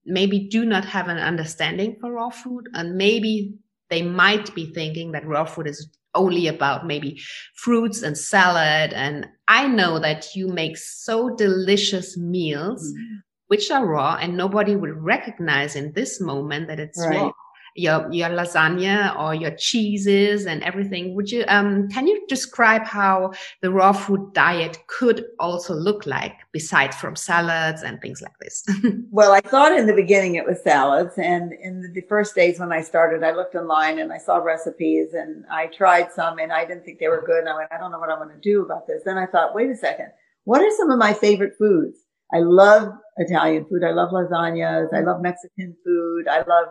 maybe 0.07 0.49
do 0.49 0.65
not 0.65 0.85
have 0.85 1.09
an 1.09 1.19
understanding 1.19 1.97
for 2.01 2.13
raw 2.13 2.31
food, 2.31 2.69
and 2.75 2.97
maybe 2.97 3.55
they 3.91 4.03
might 4.03 4.55
be 4.55 4.73
thinking 4.73 5.13
that 5.13 5.27
raw 5.27 5.45
food 5.45 5.67
is 5.67 5.89
only 6.15 6.47
about 6.47 6.87
maybe 6.87 7.21
fruits 7.55 8.03
and 8.03 8.17
salad. 8.17 8.93
And 8.93 9.27
I 9.47 9.69
know 9.69 9.99
that 9.99 10.35
you 10.35 10.49
make 10.49 10.77
so 10.77 11.35
delicious 11.37 12.17
meals. 12.17 12.93
Mm 12.93 13.23
which 13.49 13.71
are 13.71 13.85
raw 13.85 14.17
and 14.21 14.37
nobody 14.37 14.77
will 14.77 14.93
recognize 14.93 15.77
in 15.77 15.93
this 15.93 16.21
moment 16.21 16.69
that 16.69 16.81
it's 16.81 17.01
right. 17.01 17.19
raw 17.19 17.33
your 17.79 18.13
your 18.13 18.29
lasagna 18.31 19.17
or 19.19 19.35
your 19.35 19.53
cheeses 19.53 20.47
and 20.47 20.63
everything. 20.65 21.15
Would 21.15 21.31
you 21.31 21.45
um 21.49 21.89
can 21.89 22.07
you 22.07 22.27
describe 22.29 22.85
how 22.85 23.33
the 23.63 23.71
raw 23.71 23.93
food 23.93 24.33
diet 24.35 24.79
could 24.89 25.25
also 25.39 25.75
look 25.75 26.05
like 26.05 26.35
besides 26.53 26.97
from 26.97 27.15
salads 27.15 27.83
and 27.83 28.01
things 28.01 28.21
like 28.21 28.37
this? 28.41 28.65
Well 29.11 29.33
i 29.33 29.41
thought 29.41 29.73
in 29.73 29.87
the 29.87 29.95
beginning 29.95 30.35
it 30.35 30.47
was 30.47 30.63
salads 30.63 31.15
and 31.19 31.53
in 31.53 31.93
the 31.95 32.03
first 32.03 32.35
days 32.35 32.59
when 32.59 32.73
i 32.73 32.83
started 32.83 33.23
i 33.23 33.33
looked 33.33 33.55
online 33.55 33.99
and 33.99 34.13
i 34.13 34.19
saw 34.19 34.37
recipes 34.37 35.15
and 35.15 35.45
i 35.51 35.67
tried 35.67 36.13
some 36.13 36.39
and 36.39 36.53
i 36.53 36.65
didn't 36.65 36.85
think 36.85 36.99
they 36.99 37.09
were 37.09 37.23
good 37.25 37.41
and 37.41 37.49
i 37.49 37.55
went 37.55 37.73
i 37.73 37.79
don't 37.79 37.91
know 37.91 37.99
what 37.99 38.11
i'm 38.11 38.19
going 38.19 38.35
to 38.35 38.41
do 38.41 38.63
about 38.63 38.87
this. 38.87 39.03
Then 39.05 39.19
i 39.19 39.27
thought 39.27 39.55
wait 39.55 39.71
a 39.71 39.77
second. 39.77 40.09
What 40.45 40.63
are 40.63 40.77
some 40.77 40.91
of 40.91 40.99
my 40.99 41.13
favorite 41.13 41.55
foods? 41.59 41.99
I 42.33 42.39
love 42.39 42.93
Italian 43.18 43.64
food. 43.66 43.85
I 43.85 43.90
love 43.90 44.11
lasagnas. 44.11 44.92
I 44.94 45.00
love 45.00 45.20
Mexican 45.20 45.76
food. 45.85 46.28
I 46.28 46.38
love, 46.38 46.68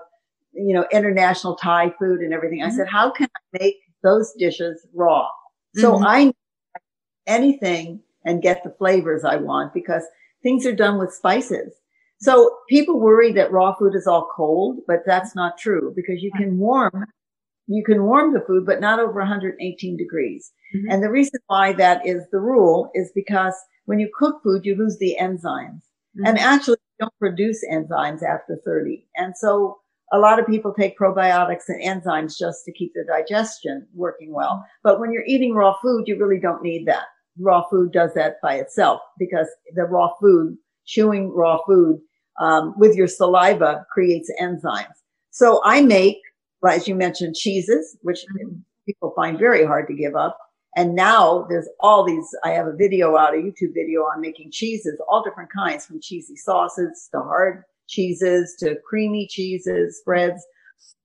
you 0.54 0.74
know, 0.74 0.86
international 0.92 1.56
Thai 1.56 1.92
food 2.00 2.20
and 2.22 2.34
everything. 2.34 2.60
Mm-hmm. 2.60 2.72
I 2.72 2.76
said, 2.76 2.88
how 2.88 3.12
can 3.12 3.28
I 3.36 3.60
make 3.60 3.76
those 4.04 4.34
dishes 4.40 4.86
raw? 4.94 5.28
So 5.76 5.94
mm-hmm. 5.94 6.06
I 6.06 6.34
anything 7.28 8.02
and 8.26 8.42
get 8.42 8.64
the 8.64 8.74
flavors 8.78 9.24
I 9.24 9.36
want 9.36 9.74
because 9.74 10.04
things 10.42 10.66
are 10.66 10.76
done 10.76 10.98
with 10.98 11.14
spices. 11.14 11.74
So 12.20 12.58
people 12.68 13.00
worry 13.00 13.32
that 13.34 13.52
raw 13.52 13.76
food 13.76 13.94
is 13.94 14.08
all 14.08 14.30
cold, 14.36 14.80
but 14.88 15.00
that's 15.06 15.36
not 15.36 15.58
true 15.58 15.94
because 15.96 16.24
you 16.24 16.32
can 16.36 16.58
warm, 16.58 17.06
you 17.68 17.84
can 17.84 18.04
warm 18.04 18.34
the 18.34 18.42
food, 18.42 18.66
but 18.66 18.82
not 18.82 19.00
over 19.00 19.20
118 19.20 19.98
degrees. 19.98 20.52
Mm-hmm. 20.76 20.92
And 20.92 21.04
the 21.04 21.12
reason 21.12 21.40
why 21.48 21.74
that 21.74 22.06
is 22.06 22.24
the 22.32 22.40
rule 22.40 22.90
is 22.96 23.12
because 23.14 23.54
when 23.86 24.00
you 24.00 24.10
cook 24.18 24.42
food, 24.44 24.66
you 24.66 24.76
lose 24.76 24.98
the 24.98 25.16
enzymes. 25.22 25.82
Mm-hmm. 26.18 26.28
And 26.28 26.40
actually 26.40 26.78
don't 27.00 27.14
produce 27.20 27.64
enzymes 27.72 28.24
after 28.24 28.58
30. 28.66 29.06
And 29.16 29.38
so 29.38 29.78
a 30.12 30.18
lot 30.18 30.40
of 30.40 30.48
people 30.48 30.74
take 30.74 30.98
probiotics 30.98 31.68
and 31.68 31.84
enzymes 31.84 32.38
just 32.38 32.66
to 32.66 32.72
keep 32.72 32.94
their 32.94 33.06
digestion 33.06 33.88
working 33.94 34.34
well. 34.34 34.66
But 34.84 35.00
when 35.00 35.12
you're 35.12 35.26
eating 35.26 35.54
raw 35.54 35.76
food, 35.82 36.08
you 36.08 36.18
really 36.18 36.40
don't 36.40 36.64
need 36.64 36.88
that. 36.88 37.06
Raw 37.40 37.68
food 37.70 37.92
does 37.92 38.14
that 38.16 38.36
by 38.42 38.56
itself 38.56 39.02
because 39.20 39.48
the 39.76 39.84
raw 39.84 40.10
food, 40.20 40.58
chewing 40.86 41.32
raw 41.34 41.60
food, 41.68 42.00
um, 42.40 42.74
with 42.78 42.96
your 42.96 43.08
saliva 43.08 43.86
creates 43.92 44.32
enzymes. 44.42 44.88
So 45.32 45.62
I 45.66 45.82
make, 45.82 46.18
as 46.68 46.88
you 46.88 46.96
mentioned, 46.96 47.36
cheeses, 47.36 47.98
which 48.02 48.20
mm-hmm. 48.20 48.58
people 48.88 49.14
find 49.16 49.38
very 49.38 49.66
hard 49.66 49.88
to 49.88 49.94
give 49.94 50.16
up. 50.16 50.38
And 50.78 50.94
now 50.94 51.48
there's 51.50 51.68
all 51.80 52.06
these, 52.06 52.24
I 52.44 52.52
have 52.52 52.68
a 52.68 52.72
video 52.72 53.18
out, 53.18 53.34
a 53.34 53.38
YouTube 53.38 53.74
video 53.74 54.02
on 54.02 54.22
making 54.22 54.52
cheeses, 54.52 55.02
all 55.10 55.24
different 55.24 55.50
kinds 55.52 55.88
from 55.88 56.00
cheesy 56.00 56.36
sauces 56.36 57.10
to 57.12 57.20
hard 57.20 57.64
cheeses 57.88 58.56
to 58.60 58.78
creamy 58.88 59.28
cheeses, 59.28 59.98
spreads. 59.98 60.46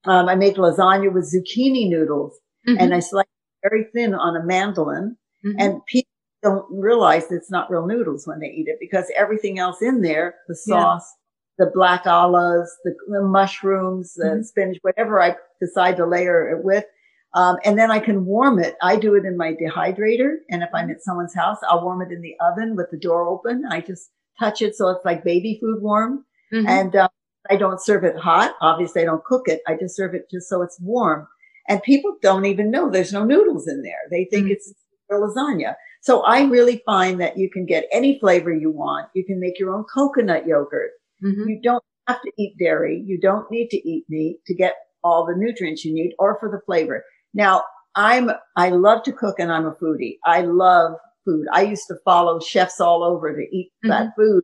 Um, 0.05 0.29
I 0.29 0.35
make 0.35 0.57
lasagna 0.57 1.11
with 1.11 1.33
zucchini 1.33 1.89
noodles 1.89 2.39
mm-hmm. 2.69 2.77
and 2.79 2.93
I 2.93 3.01
slice 3.01 3.25
very 3.63 3.87
thin 3.95 4.15
on 4.15 4.37
a 4.37 4.45
mandolin 4.45 5.17
mm-hmm. 5.43 5.59
and 5.59 5.81
people 5.87 6.11
don't 6.43 6.67
realize 6.71 7.31
it's 7.31 7.51
not 7.51 7.71
real 7.71 7.87
noodles 7.87 8.27
when 8.27 8.41
they 8.41 8.49
eat 8.49 8.69
it 8.69 8.77
because 8.79 9.07
everything 9.17 9.59
else 9.59 9.81
in 9.81 10.03
there, 10.03 10.35
the 10.49 10.55
sauce, 10.55 11.11
yeah. 11.59 11.65
the 11.65 11.71
black 11.73 12.07
olives, 12.07 12.71
the, 12.85 12.95
the 13.09 13.23
mushrooms, 13.23 14.13
the 14.15 14.25
mm-hmm. 14.25 14.43
spinach, 14.43 14.79
whatever 14.83 15.23
I 15.23 15.37
decide 15.63 15.97
to 15.97 16.05
layer 16.05 16.51
it 16.51 16.63
with 16.63 16.85
um, 17.35 17.57
and 17.65 17.79
then 17.79 17.91
I 17.91 17.99
can 17.99 18.27
warm 18.27 18.59
it. 18.59 18.77
I 18.83 18.97
do 18.97 19.15
it 19.15 19.25
in 19.25 19.37
my 19.37 19.55
dehydrator. 19.55 20.37
And 20.51 20.63
if 20.63 20.69
I'm 20.75 20.91
at 20.91 21.03
someone's 21.03 21.35
house, 21.35 21.59
I'll 21.69 21.83
warm 21.83 22.03
it 22.03 22.13
in 22.13 22.21
the 22.21 22.37
oven 22.41 22.77
with 22.77 22.91
the 22.91 22.99
door 22.99 23.27
open. 23.27 23.65
I 23.71 23.81
just 23.81 24.11
touch 24.39 24.61
it 24.61 24.75
so 24.75 24.89
it's 24.91 25.05
like 25.05 25.25
baby 25.25 25.59
food 25.61 25.83
warm. 25.83 26.25
Mm-hmm. 26.53 26.69
And 26.69 26.97
um, 26.97 27.09
I 27.51 27.57
don't 27.57 27.83
serve 27.83 28.05
it 28.05 28.17
hot. 28.17 28.55
Obviously, 28.61 29.03
I 29.03 29.07
don't 29.07 29.25
cook 29.25 29.49
it. 29.49 29.61
I 29.67 29.77
just 29.77 29.97
serve 29.97 30.15
it 30.15 30.31
just 30.31 30.49
so 30.49 30.63
it's 30.63 30.79
warm. 30.81 31.27
And 31.69 31.83
people 31.83 32.17
don't 32.21 32.45
even 32.45 32.71
know 32.71 32.91
there's 32.91 33.13
no 33.13 33.25
noodles 33.25 33.67
in 33.67 33.83
there. 33.83 33.95
They 34.11 34.27
think 34.31 34.47
mm-hmm. 34.47 34.53
it's 34.53 34.75
lasagna. 35.11 35.75
So 36.03 36.23
I 36.23 36.43
really 36.43 36.83
find 36.85 37.21
that 37.21 37.39
you 37.39 37.49
can 37.51 37.65
get 37.65 37.87
any 37.93 38.19
flavor 38.19 38.53
you 38.53 38.71
want. 38.71 39.09
You 39.15 39.25
can 39.25 39.39
make 39.39 39.59
your 39.59 39.73
own 39.73 39.85
coconut 39.85 40.47
yogurt. 40.47 40.91
Mm-hmm. 41.25 41.49
You 41.49 41.61
don't 41.63 41.85
have 42.09 42.21
to 42.23 42.33
eat 42.37 42.57
dairy. 42.59 43.03
You 43.07 43.21
don't 43.21 43.51
need 43.51 43.69
to 43.69 43.77
eat 43.89 44.05
meat 44.09 44.41
to 44.47 44.55
get 44.55 44.75
all 45.05 45.25
the 45.25 45.37
nutrients 45.37 45.85
you 45.85 45.95
need 45.95 46.15
or 46.19 46.39
for 46.41 46.51
the 46.51 46.61
flavor. 46.67 47.05
Now, 47.35 47.65
I'm, 47.95 48.31
I 48.57 48.71
love 48.71 49.03
to 49.05 49.13
cook 49.13 49.39
and 49.39 49.53
I'm 49.53 49.67
a 49.67 49.75
foodie. 49.75 50.19
I 50.25 50.43
love 50.43 50.95
food. 51.25 51.47
I 51.53 51.63
used 51.63 51.87
to 51.89 51.97
follow 52.05 52.41
chefs 52.41 52.81
all 52.81 53.03
over 53.03 53.35
to 53.35 53.43
eat 53.57 53.71
mm-hmm. 53.85 53.91
that 53.91 54.13
food. 54.17 54.43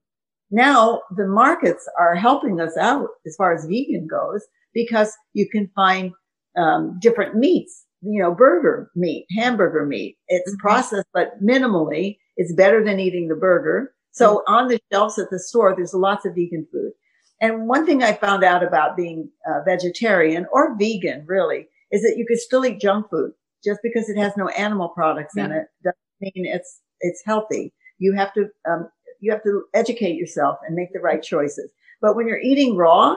Now 0.51 1.03
the 1.17 1.27
markets 1.27 1.89
are 1.99 2.15
helping 2.15 2.61
us 2.61 2.77
out 2.77 3.09
as 3.27 3.37
far 3.37 3.53
as 3.53 3.67
vegan 3.67 4.07
goes 4.07 4.47
because 4.73 5.13
you 5.35 5.49
can 5.49 5.71
find 5.75 6.13
um, 6.57 6.99
different 7.01 7.37
meats, 7.37 7.85
you 8.01 8.23
know, 8.23 8.35
burger 8.35 8.91
meat, 8.95 9.27
hamburger 9.37 9.85
meat. 9.85 10.17
It's 10.29 10.51
mm-hmm. 10.51 10.67
processed, 10.67 11.09
but 11.13 11.43
minimally. 11.43 12.19
It's 12.37 12.55
better 12.55 12.85
than 12.85 13.01
eating 13.01 13.29
the 13.29 13.35
burger. 13.35 13.93
So 14.13 14.37
mm-hmm. 14.37 14.55
on 14.55 14.69
the 14.69 14.81
shelves 14.93 15.19
at 15.19 15.31
the 15.31 15.39
store, 15.39 15.75
there's 15.77 15.95
lots 15.95 16.25
of 16.25 16.35
vegan 16.35 16.67
food. 16.73 16.93
And 17.41 17.69
one 17.69 17.87
thing 17.87 18.03
I 18.03 18.15
found 18.15 18.43
out 18.43 18.65
about 18.65 18.97
being 18.97 19.31
uh, 19.49 19.61
vegetarian 19.65 20.47
or 20.53 20.77
vegan 20.77 21.25
really 21.27 21.69
is 21.91 22.03
that 22.03 22.17
you 22.17 22.27
could 22.27 22.39
still 22.39 22.65
eat 22.65 22.81
junk 22.81 23.09
food 23.11 23.33
just 23.65 23.81
because 23.83 24.09
it 24.09 24.17
has 24.17 24.33
no 24.37 24.49
animal 24.49 24.89
products 24.91 25.35
yeah. 25.37 25.47
in 25.47 25.53
it 25.53 25.67
doesn't 25.83 26.35
mean 26.35 26.47
it's, 26.47 26.81
it's 27.01 27.23
healthy. 27.25 27.73
You 27.99 28.15
have 28.15 28.33
to, 28.35 28.49
um, 28.69 28.89
you 29.21 29.33
have 29.33 29.43
to 29.43 29.65
educate 29.75 30.17
yourself 30.17 30.59
and 30.67 30.77
make 30.77 30.93
the 30.93 31.01
right 31.01 31.23
choices. 31.23 31.71
But 32.01 32.15
when 32.15 32.29
you're 32.29 32.41
eating 32.41 32.77
raw, 32.77 33.17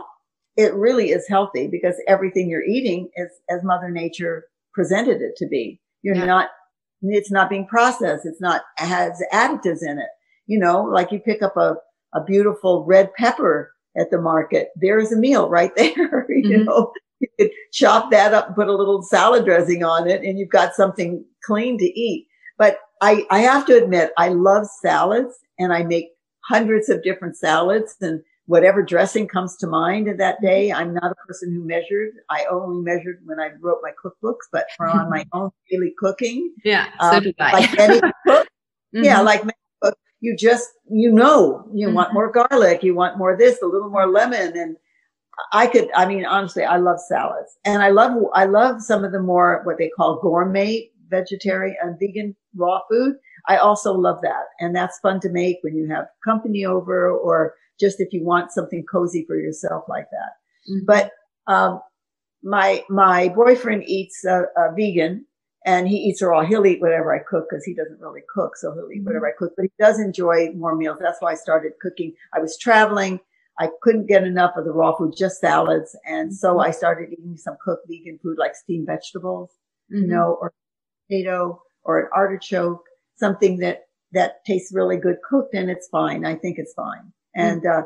it 0.57 0.73
really 0.73 1.11
is 1.11 1.27
healthy 1.27 1.67
because 1.67 1.95
everything 2.07 2.49
you're 2.49 2.63
eating 2.63 3.09
is 3.15 3.29
as 3.49 3.63
mother 3.63 3.89
nature 3.89 4.45
presented 4.73 5.21
it 5.21 5.35
to 5.37 5.47
be. 5.47 5.79
You're 6.01 6.15
yeah. 6.15 6.25
not, 6.25 6.49
it's 7.01 7.31
not 7.31 7.49
being 7.49 7.67
processed. 7.67 8.25
It's 8.25 8.41
not, 8.41 8.61
has 8.77 9.21
additives 9.31 9.83
in 9.83 9.99
it. 9.99 10.09
You 10.47 10.59
know, 10.59 10.83
like 10.83 11.11
you 11.11 11.19
pick 11.19 11.41
up 11.41 11.55
a, 11.55 11.75
a 12.13 12.23
beautiful 12.23 12.83
red 12.85 13.13
pepper 13.13 13.71
at 13.97 14.11
the 14.11 14.19
market. 14.19 14.69
There's 14.75 15.11
a 15.11 15.17
meal 15.17 15.49
right 15.49 15.73
there. 15.77 16.25
you 16.29 16.49
mm-hmm. 16.49 16.63
know, 16.63 16.91
you 17.21 17.27
could 17.39 17.51
chop 17.71 18.11
that 18.11 18.33
up 18.33 18.47
and 18.47 18.55
put 18.55 18.67
a 18.67 18.75
little 18.75 19.01
salad 19.01 19.45
dressing 19.45 19.83
on 19.83 20.09
it 20.09 20.21
and 20.23 20.37
you've 20.37 20.49
got 20.49 20.73
something 20.73 21.23
clean 21.43 21.77
to 21.77 21.85
eat. 21.85 22.27
But 22.57 22.79
I, 23.01 23.25
I 23.31 23.39
have 23.39 23.65
to 23.67 23.77
admit, 23.81 24.11
I 24.17 24.29
love 24.29 24.67
salads 24.67 25.33
and 25.57 25.73
I 25.73 25.83
make 25.83 26.09
hundreds 26.43 26.89
of 26.89 27.03
different 27.03 27.37
salads 27.37 27.95
and 28.01 28.21
whatever 28.45 28.83
dressing 28.83 29.27
comes 29.27 29.55
to 29.57 29.67
mind 29.67 30.07
in 30.07 30.17
that 30.17 30.41
day. 30.41 30.71
I'm 30.71 30.93
not 30.93 31.11
a 31.11 31.15
person 31.27 31.53
who 31.53 31.65
measured. 31.65 32.11
I 32.29 32.45
only 32.51 32.83
measured 32.83 33.19
when 33.23 33.39
I 33.39 33.51
wrote 33.61 33.79
my 33.81 33.91
cookbooks, 34.03 34.47
but 34.51 34.65
for 34.75 34.87
on 34.87 35.09
my 35.09 35.25
own 35.33 35.51
daily 35.69 35.93
cooking. 35.97 36.53
Yeah. 36.65 36.87
So 36.99 37.17
um, 37.17 37.33
I. 37.39 37.51
Like 37.53 38.01
cook. 38.27 38.47
Mm-hmm. 38.93 39.03
Yeah. 39.05 39.21
Like 39.21 39.45
many 39.45 39.53
cook, 39.81 39.97
you 40.19 40.35
just, 40.35 40.69
you 40.89 41.11
know, 41.11 41.65
you 41.73 41.87
mm-hmm. 41.87 41.95
want 41.95 42.13
more 42.13 42.31
garlic. 42.31 42.83
You 42.83 42.93
want 42.93 43.17
more 43.17 43.37
this, 43.37 43.61
a 43.61 43.65
little 43.65 43.89
more 43.89 44.07
lemon. 44.07 44.57
And 44.57 44.75
I 45.51 45.67
could, 45.67 45.89
I 45.95 46.05
mean, 46.05 46.25
honestly, 46.25 46.63
I 46.63 46.77
love 46.77 46.99
salads 46.99 47.57
and 47.65 47.81
I 47.81 47.89
love, 47.89 48.13
I 48.33 48.45
love 48.45 48.81
some 48.81 49.03
of 49.03 49.11
the 49.11 49.21
more 49.21 49.61
what 49.63 49.77
they 49.77 49.89
call 49.89 50.19
gourmet 50.21 50.89
vegetarian 51.09 51.75
and 51.81 51.99
vegan 51.99 52.35
raw 52.55 52.79
food. 52.89 53.15
I 53.47 53.57
also 53.57 53.93
love 53.93 54.19
that. 54.21 54.45
And 54.59 54.75
that's 54.75 54.99
fun 54.99 55.19
to 55.21 55.29
make 55.29 55.57
when 55.61 55.75
you 55.75 55.87
have 55.89 56.05
company 56.23 56.65
over 56.65 57.09
or 57.11 57.55
just 57.79 57.99
if 57.99 58.13
you 58.13 58.23
want 58.23 58.51
something 58.51 58.83
cozy 58.91 59.25
for 59.27 59.35
yourself 59.35 59.83
like 59.87 60.07
that. 60.11 60.71
Mm-hmm. 60.71 60.85
But, 60.85 61.11
um, 61.47 61.81
my, 62.43 62.83
my 62.89 63.29
boyfriend 63.29 63.83
eats 63.85 64.23
a, 64.25 64.45
a, 64.57 64.73
vegan 64.75 65.25
and 65.65 65.87
he 65.87 65.97
eats 65.97 66.21
raw. 66.23 66.43
He'll 66.43 66.65
eat 66.65 66.81
whatever 66.81 67.13
I 67.13 67.19
cook 67.19 67.45
because 67.49 67.63
he 67.63 67.75
doesn't 67.75 67.99
really 67.99 68.21
cook. 68.33 68.57
So 68.57 68.73
he'll 68.73 68.89
eat 68.91 68.99
mm-hmm. 68.99 69.05
whatever 69.05 69.27
I 69.27 69.33
cook, 69.37 69.53
but 69.55 69.63
he 69.63 69.71
does 69.79 69.99
enjoy 69.99 70.51
more 70.53 70.75
meals. 70.75 70.97
That's 70.99 71.21
why 71.21 71.31
I 71.31 71.35
started 71.35 71.73
cooking. 71.81 72.13
I 72.33 72.39
was 72.39 72.57
traveling. 72.57 73.19
I 73.59 73.69
couldn't 73.81 74.07
get 74.07 74.23
enough 74.23 74.53
of 74.55 74.65
the 74.65 74.71
raw 74.71 74.95
food, 74.95 75.13
just 75.17 75.39
salads. 75.39 75.95
And 76.05 76.35
so 76.35 76.51
mm-hmm. 76.51 76.69
I 76.69 76.71
started 76.71 77.09
eating 77.11 77.37
some 77.37 77.57
cooked 77.63 77.87
vegan 77.87 78.19
food 78.23 78.37
like 78.39 78.55
steamed 78.55 78.87
vegetables, 78.87 79.51
mm-hmm. 79.93 80.03
you 80.03 80.07
know, 80.07 80.37
or 80.41 80.53
potato 81.07 81.61
or 81.83 81.99
an 81.99 82.09
artichoke, 82.15 82.83
something 83.17 83.57
that, 83.57 83.81
that 84.13 84.43
tastes 84.45 84.73
really 84.73 84.97
good 84.97 85.17
cooked 85.29 85.53
and 85.53 85.69
it's 85.69 85.87
fine. 85.89 86.25
I 86.25 86.35
think 86.35 86.57
it's 86.57 86.73
fine. 86.73 87.11
And, 87.35 87.61
mm-hmm. 87.61 87.81
uh, 87.81 87.83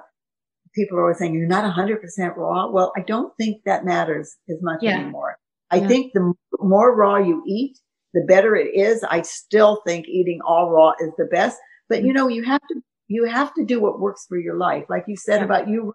people 0.75 0.97
are 0.97 1.03
always 1.03 1.17
saying 1.17 1.33
you're 1.33 1.47
not 1.47 1.71
hundred 1.71 2.01
percent 2.01 2.35
raw. 2.35 2.69
Well, 2.69 2.91
I 2.97 3.01
don't 3.01 3.33
think 3.37 3.63
that 3.63 3.85
matters 3.85 4.35
as 4.49 4.57
much 4.61 4.79
yeah. 4.81 4.99
anymore. 4.99 5.37
I 5.71 5.77
yeah. 5.77 5.87
think 5.87 6.13
the 6.13 6.33
more 6.59 6.95
raw 6.95 7.15
you 7.15 7.41
eat, 7.47 7.79
the 8.13 8.21
better 8.27 8.55
it 8.55 8.75
is. 8.75 9.03
I 9.09 9.21
still 9.21 9.81
think 9.87 10.07
eating 10.07 10.39
all 10.45 10.71
raw 10.71 10.91
is 10.99 11.11
the 11.17 11.25
best, 11.25 11.57
but 11.89 12.01
you 12.01 12.09
mm-hmm. 12.09 12.17
know, 12.17 12.27
you 12.27 12.43
have 12.43 12.61
to, 12.69 12.81
you 13.07 13.25
have 13.25 13.53
to 13.55 13.65
do 13.65 13.79
what 13.79 13.99
works 13.99 14.25
for 14.27 14.37
your 14.37 14.57
life. 14.57 14.85
Like 14.89 15.05
you 15.07 15.15
said 15.15 15.39
yeah. 15.39 15.45
about 15.45 15.67
you, 15.67 15.93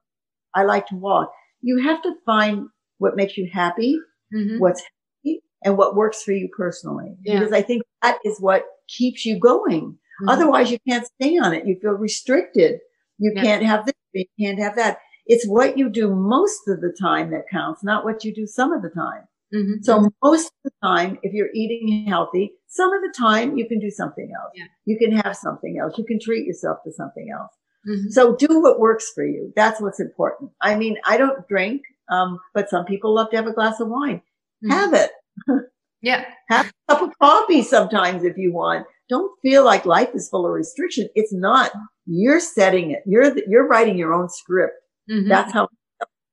I 0.54 0.64
like 0.64 0.86
to 0.88 0.96
walk. 0.96 1.30
You 1.60 1.78
have 1.78 2.02
to 2.02 2.14
find 2.24 2.68
what 2.98 3.16
makes 3.16 3.36
you 3.36 3.48
happy, 3.52 3.98
mm-hmm. 4.34 4.58
what's 4.58 4.80
happy, 4.80 5.42
and 5.64 5.76
what 5.76 5.96
works 5.96 6.22
for 6.22 6.32
you 6.32 6.48
personally. 6.56 7.16
Yeah. 7.22 7.38
Because 7.38 7.52
I 7.52 7.62
think 7.62 7.82
that 8.02 8.18
is 8.24 8.40
what 8.40 8.64
keeps 8.88 9.24
you 9.26 9.38
going. 9.38 9.82
Mm-hmm. 9.82 10.28
Otherwise, 10.28 10.70
you 10.70 10.78
can't 10.88 11.06
stay 11.20 11.38
on 11.38 11.52
it. 11.52 11.66
You 11.66 11.78
feel 11.80 11.92
restricted. 11.92 12.80
You 13.18 13.32
yeah. 13.34 13.42
can't 13.42 13.62
have 13.64 13.86
this. 13.86 13.94
You 14.12 14.26
can't 14.38 14.58
have 14.58 14.76
that. 14.76 14.98
It's 15.26 15.46
what 15.46 15.78
you 15.78 15.88
do 15.88 16.14
most 16.14 16.66
of 16.66 16.80
the 16.80 16.94
time 17.00 17.30
that 17.30 17.44
counts, 17.50 17.84
not 17.84 18.04
what 18.04 18.24
you 18.24 18.34
do 18.34 18.46
some 18.46 18.72
of 18.72 18.82
the 18.82 18.90
time. 18.90 19.22
Mm-hmm. 19.54 19.82
So 19.82 20.08
most 20.22 20.46
of 20.46 20.52
the 20.64 20.70
time, 20.82 21.18
if 21.22 21.32
you're 21.32 21.52
eating 21.54 22.06
healthy, 22.06 22.52
some 22.70 22.92
of 22.92 23.02
the 23.02 23.12
time 23.16 23.58
you 23.58 23.68
can 23.68 23.78
do 23.78 23.90
something 23.90 24.32
else. 24.34 24.52
Yeah. 24.54 24.64
You 24.86 24.96
can 24.96 25.12
have 25.12 25.36
something 25.36 25.78
else. 25.78 25.98
You 25.98 26.04
can 26.04 26.18
treat 26.20 26.46
yourself 26.46 26.78
to 26.84 26.92
something 26.92 27.28
else. 27.30 27.52
Mm-hmm. 27.88 28.10
So 28.10 28.36
do 28.36 28.60
what 28.60 28.78
works 28.78 29.10
for 29.14 29.24
you. 29.24 29.52
That's 29.56 29.80
what's 29.80 30.00
important. 30.00 30.52
I 30.62 30.76
mean, 30.76 30.96
I 31.06 31.16
don't 31.16 31.46
drink, 31.48 31.82
um, 32.10 32.38
but 32.54 32.70
some 32.70 32.84
people 32.84 33.14
love 33.14 33.30
to 33.30 33.36
have 33.36 33.46
a 33.46 33.52
glass 33.52 33.80
of 33.80 33.88
wine. 33.88 34.22
Mm-hmm. 34.64 34.70
Have 34.70 34.94
it. 34.94 35.10
Yeah. 36.02 36.24
Have 36.48 36.72
a 36.88 36.94
cup 36.94 37.02
of 37.02 37.18
coffee 37.18 37.62
sometimes 37.62 38.24
if 38.24 38.36
you 38.36 38.52
want. 38.52 38.86
Don't 39.08 39.32
feel 39.42 39.64
like 39.64 39.84
life 39.84 40.10
is 40.14 40.28
full 40.28 40.46
of 40.46 40.52
restriction. 40.52 41.08
It's 41.14 41.32
not. 41.32 41.72
You're 42.06 42.40
setting 42.40 42.92
it. 42.92 43.02
You're, 43.06 43.30
the, 43.30 43.42
you're 43.46 43.68
writing 43.68 43.98
your 43.98 44.14
own 44.14 44.28
script. 44.28 44.74
Mm-hmm. 45.10 45.28
That's 45.28 45.52
how 45.52 45.68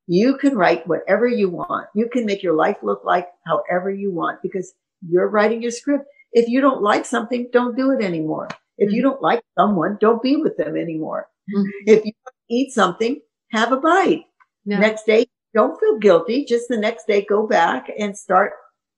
you 0.08 0.38
can 0.38 0.56
write 0.56 0.88
whatever 0.88 1.28
you 1.28 1.50
want. 1.50 1.88
You 1.95 2.08
can 2.08 2.26
make 2.26 2.43
your 2.43 2.54
life 2.54 2.78
look 2.82 3.04
like 3.04 3.28
however 3.45 3.91
you 3.91 4.12
want 4.12 4.41
because 4.41 4.73
you're 5.06 5.28
writing 5.28 5.62
your 5.62 5.71
script. 5.71 6.06
If 6.38 6.47
you 6.47 6.62
don't 6.62 6.84
like 6.84 7.04
something, 7.04 7.50
don't 7.52 7.76
do 7.76 7.89
it 7.91 8.04
anymore. 8.04 8.47
If 8.78 8.89
mm-hmm. 8.89 8.95
you 8.95 9.02
don't 9.02 9.23
like 9.23 9.41
someone, 9.58 9.97
don't 10.00 10.21
be 10.21 10.36
with 10.36 10.56
them 10.56 10.78
anymore. 10.78 11.28
Mm-hmm. 11.52 11.69
If 11.88 12.06
you 12.06 12.12
eat 12.47 12.71
something, 12.73 13.19
have 13.52 13.71
a 13.71 13.78
bite. 13.78 14.26
No. 14.63 14.78
Next 14.78 15.08
day, 15.08 15.26
don't 15.56 15.80
feel 15.80 15.97
guilty. 15.97 16.45
Just 16.45 16.67
the 16.69 16.78
next 16.78 17.08
day, 17.08 17.26
go 17.28 17.47
back 17.47 17.89
and 17.97 18.15
start 18.15 18.52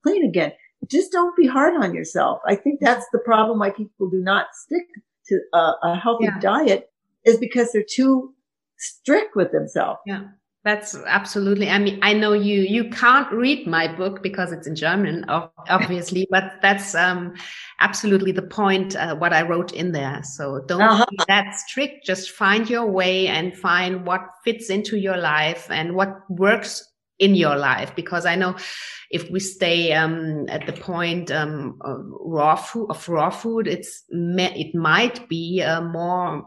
clean 0.04 0.26
again. 0.26 0.52
Just 0.90 1.14
don't 1.14 1.34
be 1.38 1.48
hard 1.48 1.76
on 1.82 1.94
yourself. 1.94 2.40
I 2.46 2.56
think 2.56 2.80
that's 2.82 3.06
the 3.14 3.20
problem 3.20 3.60
why 3.60 3.70
people 3.70 4.10
do 4.10 4.22
not 4.22 4.48
stick 4.54 4.88
to 5.28 5.40
a, 5.54 5.72
a 5.84 5.96
healthy 5.96 6.26
yeah. 6.26 6.40
diet 6.42 6.90
is 7.24 7.38
because 7.38 7.72
they're 7.72 7.84
too 7.90 8.34
strict 8.78 9.38
with 9.38 9.54
themselves. 9.54 10.00
Yeah. 10.06 10.24
That's 10.70 10.96
absolutely. 11.08 11.68
I 11.68 11.80
mean, 11.80 11.98
I 12.04 12.14
know 12.14 12.34
you 12.34 12.62
you 12.62 12.92
can't 12.92 13.32
read 13.32 13.66
my 13.66 13.88
book 13.88 14.22
because 14.22 14.52
it's 14.52 14.68
in 14.68 14.76
German, 14.76 15.26
obviously, 15.28 16.28
but 16.30 16.44
that's 16.62 16.94
um, 16.94 17.34
absolutely 17.80 18.32
the 18.32 18.44
point. 18.44 18.96
Uh, 18.96 19.16
what 19.16 19.34
I 19.34 19.42
wrote 19.42 19.74
in 19.74 19.94
there. 19.94 20.22
So 20.22 20.64
don't 20.68 20.84
uh-huh. 20.84 21.08
be 21.10 21.18
that 21.28 21.56
strict. 21.56 22.06
Just 22.06 22.30
find 22.30 22.70
your 22.70 22.86
way 22.86 23.28
and 23.28 23.58
find 23.58 24.06
what 24.06 24.22
fits 24.44 24.70
into 24.70 24.98
your 24.98 25.18
life 25.18 25.66
and 25.72 25.96
what 25.96 26.12
works 26.30 26.88
in 27.18 27.34
your 27.34 27.56
life. 27.56 27.96
Because 27.96 28.28
I 28.28 28.36
know 28.36 28.56
if 29.10 29.28
we 29.32 29.40
stay 29.40 29.94
um, 29.94 30.46
at 30.50 30.68
the 30.68 30.74
point 30.74 31.32
um, 31.32 31.80
of 31.82 32.06
raw 32.12 32.56
food 32.56 32.92
of 32.92 33.10
raw 33.10 33.32
food, 33.32 33.66
it's 33.66 34.04
it 34.12 34.76
might 34.76 35.28
be 35.28 35.64
uh, 35.64 35.82
more 35.82 36.46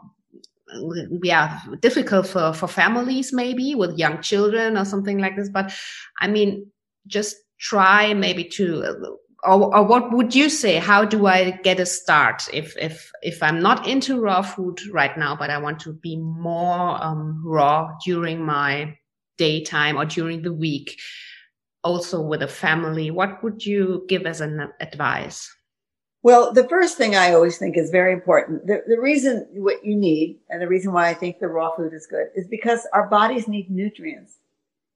yeah 1.22 1.61
difficult 1.80 2.26
for 2.26 2.52
for 2.52 2.66
families 2.66 3.32
maybe 3.32 3.74
with 3.74 3.98
young 3.98 4.20
children 4.22 4.76
or 4.76 4.85
something 4.85 5.18
like 5.18 5.37
this 5.37 5.48
but 5.48 5.72
i 6.20 6.28
mean 6.28 6.66
just 7.06 7.37
try 7.58 8.14
maybe 8.14 8.44
to 8.44 9.18
or, 9.44 9.76
or 9.76 9.85
what 9.85 10.12
would 10.12 10.37
you 10.37 10.48
say? 10.48 10.76
How 10.76 11.04
do 11.04 11.26
i 11.26 11.50
get 11.64 11.80
a 11.80 11.87
start? 11.87 12.44
If 12.52 12.76
if 12.76 13.11
if 13.22 13.42
i'm 13.42 13.61
not 13.61 13.87
into 13.88 14.20
raw 14.20 14.42
food 14.42 14.80
right 14.92 15.16
now 15.16 15.35
but 15.37 15.50
i 15.50 15.58
want 15.58 15.80
to 15.80 15.92
be 15.94 16.16
more 16.16 17.02
um, 17.02 17.42
raw 17.44 17.90
during 18.04 18.44
my 18.44 18.96
daytime 19.38 19.96
or 19.96 20.04
during 20.04 20.42
the 20.42 20.52
week 20.52 21.00
also 21.85 22.20
with 22.20 22.42
a 22.42 22.48
family 22.48 23.11
what 23.11 23.42
would 23.42 23.64
you 23.64 24.04
give 24.08 24.26
as 24.26 24.40
an 24.40 24.68
advice 24.80 25.50
well, 26.22 26.52
the 26.52 26.68
first 26.68 26.96
thing 26.96 27.16
I 27.16 27.32
always 27.32 27.58
think 27.58 27.76
is 27.76 27.90
very 27.90 28.12
important. 28.12 28.66
The, 28.66 28.82
the 28.87 29.00
reason 29.00 29.46
what 29.54 29.85
you 29.85 29.96
need 29.96 30.38
and 30.48 30.62
the 30.62 30.68
reason 30.68 30.92
why 30.92 31.08
I 31.08 31.14
think 31.14 31.38
the 31.38 31.48
raw 31.48 31.74
food 31.74 31.92
is 31.92 32.06
good 32.06 32.26
is 32.35 32.46
because 32.48 32.87
our 32.92 33.08
bodies 33.08 33.48
need 33.48 33.70
nutrients. 33.70 34.38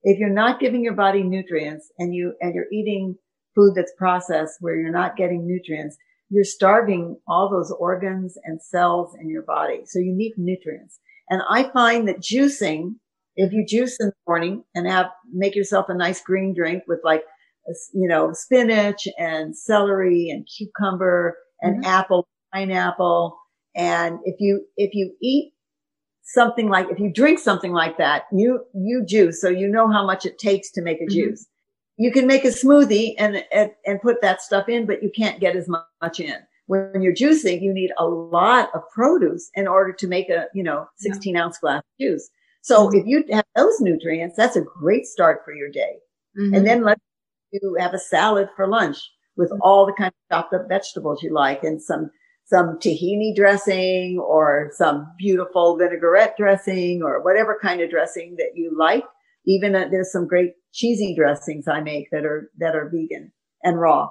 If 0.03 0.19
you're 0.19 0.29
not 0.29 0.59
giving 0.59 0.83
your 0.83 0.93
body 0.93 1.23
nutrients 1.23 1.91
and 1.99 2.15
you, 2.15 2.33
and 2.39 2.55
you're 2.55 2.71
eating 2.71 3.17
food 3.55 3.73
that's 3.75 3.91
processed 3.97 4.57
where 4.61 4.75
you're 4.75 4.91
not 4.91 5.17
getting 5.17 5.45
nutrients, 5.45 5.97
you're 6.29 6.43
starving 6.43 7.17
all 7.27 7.49
those 7.49 7.71
organs 7.71 8.37
and 8.45 8.61
cells 8.61 9.15
in 9.19 9.29
your 9.29 9.41
body. 9.41 9.81
So 9.85 9.99
you 9.99 10.13
need 10.13 10.33
nutrients. 10.37 10.99
And 11.29 11.41
I 11.49 11.63
find 11.71 12.07
that 12.07 12.21
juicing 12.21 12.95
If 13.37 13.53
you 13.53 13.63
juice 13.65 13.97
in 13.99 14.07
the 14.07 14.13
morning 14.27 14.63
and 14.73 14.87
have, 14.87 15.07
make 15.31 15.55
yourself 15.55 15.89
a 15.89 15.93
nice 15.93 16.21
green 16.21 16.53
drink 16.55 16.83
with 16.87 16.99
like, 17.03 17.23
you 17.93 18.07
know, 18.07 18.31
spinach 18.33 19.07
and 19.17 19.55
celery 19.55 20.29
and 20.29 20.47
cucumber 20.47 21.37
and 21.61 21.83
mm-hmm. 21.83 21.91
apple, 21.91 22.27
pineapple. 22.53 23.37
And 23.75 24.19
if 24.25 24.35
you, 24.39 24.65
if 24.77 24.93
you 24.93 25.13
eat 25.21 25.53
something 26.23 26.69
like, 26.69 26.87
if 26.89 26.99
you 26.99 27.11
drink 27.11 27.39
something 27.39 27.71
like 27.71 27.97
that, 27.97 28.23
you, 28.31 28.65
you 28.73 29.03
juice. 29.05 29.41
So 29.41 29.49
you 29.49 29.67
know 29.67 29.91
how 29.91 30.05
much 30.05 30.25
it 30.25 30.39
takes 30.39 30.71
to 30.71 30.81
make 30.81 30.99
a 30.99 31.05
mm-hmm. 31.05 31.29
juice. 31.29 31.47
You 31.97 32.11
can 32.11 32.27
make 32.27 32.45
a 32.45 32.49
smoothie 32.49 33.15
and, 33.17 33.43
and, 33.51 33.71
and 33.85 34.01
put 34.01 34.21
that 34.21 34.41
stuff 34.41 34.69
in, 34.69 34.85
but 34.85 35.01
you 35.01 35.11
can't 35.15 35.39
get 35.39 35.55
as 35.55 35.67
much 35.67 36.19
in. 36.19 36.35
When 36.67 37.01
you're 37.01 37.15
juicing, 37.15 37.61
you 37.61 37.73
need 37.73 37.91
a 37.97 38.05
lot 38.05 38.69
of 38.75 38.81
produce 38.93 39.49
in 39.55 39.67
order 39.67 39.93
to 39.93 40.07
make 40.07 40.29
a, 40.29 40.45
you 40.53 40.63
know, 40.63 40.87
16 40.97 41.33
yeah. 41.33 41.43
ounce 41.43 41.57
glass 41.57 41.81
juice. 41.99 42.29
So 42.61 42.87
mm-hmm. 42.87 42.97
if 42.97 43.05
you 43.07 43.23
have 43.31 43.45
those 43.55 43.79
nutrients, 43.79 44.35
that's 44.35 44.57
a 44.57 44.61
great 44.61 45.05
start 45.05 45.41
for 45.45 45.53
your 45.53 45.69
day. 45.69 45.95
Mm-hmm. 46.37 46.53
And 46.53 46.67
then 46.67 46.83
let 46.83 46.99
you 47.51 47.75
have 47.79 47.93
a 47.93 47.99
salad 47.99 48.49
for 48.55 48.67
lunch 48.67 48.97
with 49.35 49.49
mm-hmm. 49.49 49.61
all 49.61 49.85
the 49.85 49.93
kind 49.93 50.11
of 50.11 50.35
chopped 50.35 50.53
up 50.53 50.67
vegetables 50.67 51.21
you 51.23 51.33
like 51.33 51.63
and 51.63 51.81
some 51.81 52.09
some 52.47 52.77
tahini 52.79 53.35
dressing 53.35 54.17
or 54.25 54.71
some 54.71 55.05
beautiful 55.17 55.77
vinaigrette 55.77 56.35
dressing 56.37 57.01
or 57.03 57.21
whatever 57.21 57.59
kind 57.61 57.81
of 57.81 57.89
dressing 57.89 58.35
that 58.37 58.51
you 58.55 58.73
like. 58.77 59.03
Even 59.45 59.75
uh, 59.75 59.87
there's 59.91 60.11
some 60.11 60.27
great 60.27 60.53
cheesy 60.73 61.13
dressings 61.13 61.67
I 61.67 61.81
make 61.81 62.07
that 62.11 62.25
are, 62.25 62.49
that 62.59 62.73
are 62.73 62.89
vegan 62.89 63.33
and 63.63 63.79
raw. 63.79 64.05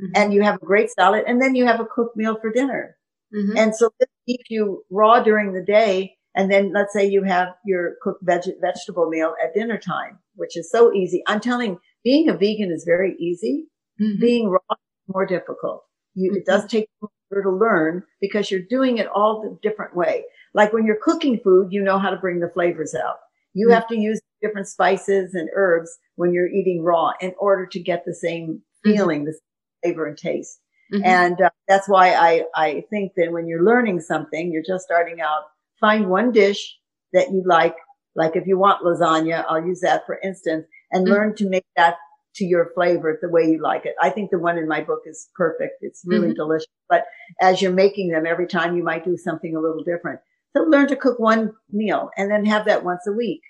Mm-hmm. 0.00 0.12
And 0.14 0.32
you 0.32 0.42
have 0.42 0.56
a 0.56 0.64
great 0.64 0.90
salad 0.90 1.24
and 1.26 1.42
then 1.42 1.56
you 1.56 1.66
have 1.66 1.80
a 1.80 1.84
cooked 1.84 2.16
meal 2.16 2.38
for 2.40 2.52
dinner. 2.52 2.96
Mm-hmm. 3.34 3.56
And 3.56 3.74
so 3.74 3.90
this 3.98 4.08
keeps 4.26 4.48
you 4.50 4.84
raw 4.90 5.20
during 5.20 5.52
the 5.52 5.64
day. 5.64 6.14
And 6.36 6.50
then 6.50 6.72
let's 6.72 6.92
say 6.92 7.04
you 7.04 7.24
have 7.24 7.48
your 7.66 7.94
cooked 8.02 8.22
veg- 8.22 8.60
vegetable 8.60 9.08
meal 9.08 9.34
at 9.44 9.52
dinner 9.52 9.78
time, 9.78 10.20
which 10.36 10.56
is 10.56 10.70
so 10.70 10.92
easy. 10.92 11.24
I'm 11.26 11.40
telling 11.40 11.78
being 12.04 12.28
a 12.28 12.34
vegan 12.34 12.70
is 12.72 12.84
very 12.84 13.16
easy. 13.18 13.66
Mm-hmm. 14.00 14.20
Being 14.20 14.48
raw 14.48 14.58
is 14.70 15.08
more 15.08 15.26
difficult. 15.26 15.84
You, 16.14 16.32
it 16.34 16.46
does 16.46 16.66
take 16.66 16.88
longer 17.00 17.42
to 17.42 17.50
learn 17.50 18.02
because 18.20 18.50
you're 18.50 18.62
doing 18.68 18.98
it 18.98 19.06
all 19.08 19.42
the 19.42 19.58
different 19.62 19.94
way. 19.94 20.24
Like 20.54 20.72
when 20.72 20.84
you're 20.84 20.98
cooking 21.02 21.38
food, 21.42 21.68
you 21.70 21.82
know 21.82 21.98
how 21.98 22.10
to 22.10 22.16
bring 22.16 22.40
the 22.40 22.50
flavors 22.50 22.94
out. 22.94 23.16
You 23.52 23.66
mm-hmm. 23.66 23.74
have 23.74 23.88
to 23.88 23.96
use 23.96 24.20
different 24.42 24.68
spices 24.68 25.34
and 25.34 25.48
herbs 25.54 25.90
when 26.16 26.32
you're 26.32 26.48
eating 26.48 26.82
raw 26.82 27.12
in 27.20 27.34
order 27.38 27.66
to 27.66 27.80
get 27.80 28.04
the 28.04 28.14
same 28.14 28.62
mm-hmm. 28.86 28.92
feeling, 28.96 29.18
mm-hmm. 29.20 29.26
the 29.26 29.38
flavor 29.82 30.06
and 30.06 30.16
taste. 30.16 30.60
Mm-hmm. 30.92 31.04
And 31.04 31.40
uh, 31.40 31.50
that's 31.68 31.88
why 31.88 32.14
I, 32.14 32.44
I 32.56 32.84
think 32.90 33.12
that 33.16 33.32
when 33.32 33.46
you're 33.46 33.64
learning 33.64 34.00
something, 34.00 34.50
you're 34.50 34.64
just 34.66 34.84
starting 34.84 35.20
out, 35.20 35.42
find 35.80 36.08
one 36.08 36.32
dish 36.32 36.76
that 37.12 37.30
you 37.30 37.44
like. 37.46 37.76
Like 38.16 38.34
if 38.34 38.46
you 38.46 38.58
want 38.58 38.84
lasagna, 38.84 39.44
I'll 39.48 39.64
use 39.64 39.80
that 39.80 40.04
for 40.04 40.18
instance 40.24 40.66
and 40.92 41.04
mm-hmm. 41.04 41.14
learn 41.14 41.36
to 41.36 41.48
make 41.48 41.66
that 41.76 41.96
to 42.36 42.44
your 42.44 42.70
flavor 42.74 43.18
the 43.20 43.28
way 43.28 43.42
you 43.42 43.60
like 43.60 43.84
it. 43.84 43.94
I 44.00 44.10
think 44.10 44.30
the 44.30 44.38
one 44.38 44.56
in 44.56 44.68
my 44.68 44.80
book 44.80 45.00
is 45.04 45.28
perfect. 45.34 45.78
It's 45.80 46.02
really 46.04 46.28
mm-hmm. 46.28 46.34
delicious. 46.34 46.68
But 46.88 47.04
as 47.40 47.60
you're 47.60 47.72
making 47.72 48.10
them 48.10 48.26
every 48.26 48.46
time, 48.46 48.76
you 48.76 48.84
might 48.84 49.04
do 49.04 49.16
something 49.16 49.56
a 49.56 49.60
little 49.60 49.82
different. 49.82 50.20
So 50.56 50.62
learn 50.62 50.88
to 50.88 50.96
cook 50.96 51.18
one 51.18 51.52
meal 51.70 52.10
and 52.16 52.30
then 52.30 52.44
have 52.44 52.64
that 52.66 52.84
once 52.84 53.06
a 53.06 53.12
week, 53.12 53.42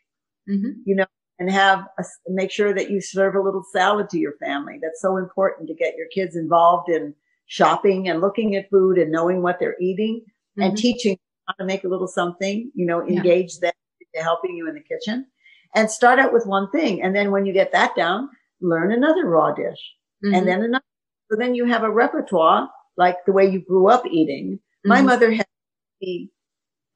mm-hmm. 0.49 0.81
you 0.85 0.95
know, 0.95 1.07
and 1.39 1.51
have 1.51 1.87
a, 1.99 2.05
make 2.29 2.51
sure 2.51 2.75
that 2.75 2.91
you 2.91 3.01
serve 3.01 3.35
a 3.35 3.41
little 3.41 3.65
salad 3.73 4.11
to 4.11 4.19
your 4.19 4.35
family. 4.43 4.79
That's 4.83 5.01
so 5.01 5.17
important 5.17 5.69
to 5.69 5.75
get 5.75 5.97
your 5.97 6.09
kids 6.15 6.37
involved 6.37 6.91
in 6.91 7.15
shopping 7.47 8.09
and 8.09 8.21
looking 8.21 8.55
at 8.57 8.71
food 8.71 8.99
and 8.99 9.11
knowing 9.11 9.43
what 9.43 9.59
they're 9.59 9.81
eating 9.81 10.23
mm-hmm. 10.23 10.63
and 10.63 10.77
teaching 10.77 11.19
how 11.49 11.55
to 11.55 11.65
make 11.65 11.85
a 11.85 11.89
little 11.89 12.09
something, 12.09 12.71
you 12.75 12.87
know, 12.87 13.07
engage 13.07 13.55
yeah. 13.55 13.69
them 13.69 13.73
into 14.01 14.23
helping 14.23 14.57
you 14.57 14.69
in 14.69 14.75
the 14.75 14.81
kitchen 14.81 15.27
and 15.75 15.91
start 15.91 16.19
out 16.19 16.33
with 16.33 16.47
one 16.47 16.71
thing. 16.71 17.03
And 17.03 17.15
then 17.15 17.31
when 17.31 17.47
you 17.47 17.53
get 17.53 17.73
that 17.73 17.95
down, 17.97 18.29
learn 18.61 18.93
another 18.93 19.27
raw 19.27 19.53
dish 19.53 19.79
mm-hmm. 20.25 20.35
and 20.35 20.47
then 20.47 20.63
another. 20.63 20.85
So 21.31 21.37
then 21.37 21.55
you 21.55 21.67
have 21.67 21.85
a 21.85 21.91
repertoire 21.91 22.69
like 22.97 23.17
the 23.25 23.33
way 23.33 23.49
you 23.49 23.61
grew 23.61 23.89
up 23.89 24.05
eating. 24.07 24.59
Mm-hmm. 24.59 24.89
My 24.89 25.03
mother 25.03 25.33
had 25.33 25.47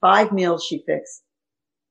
five 0.00 0.32
meals 0.32 0.64
she 0.64 0.82
fixed 0.86 1.22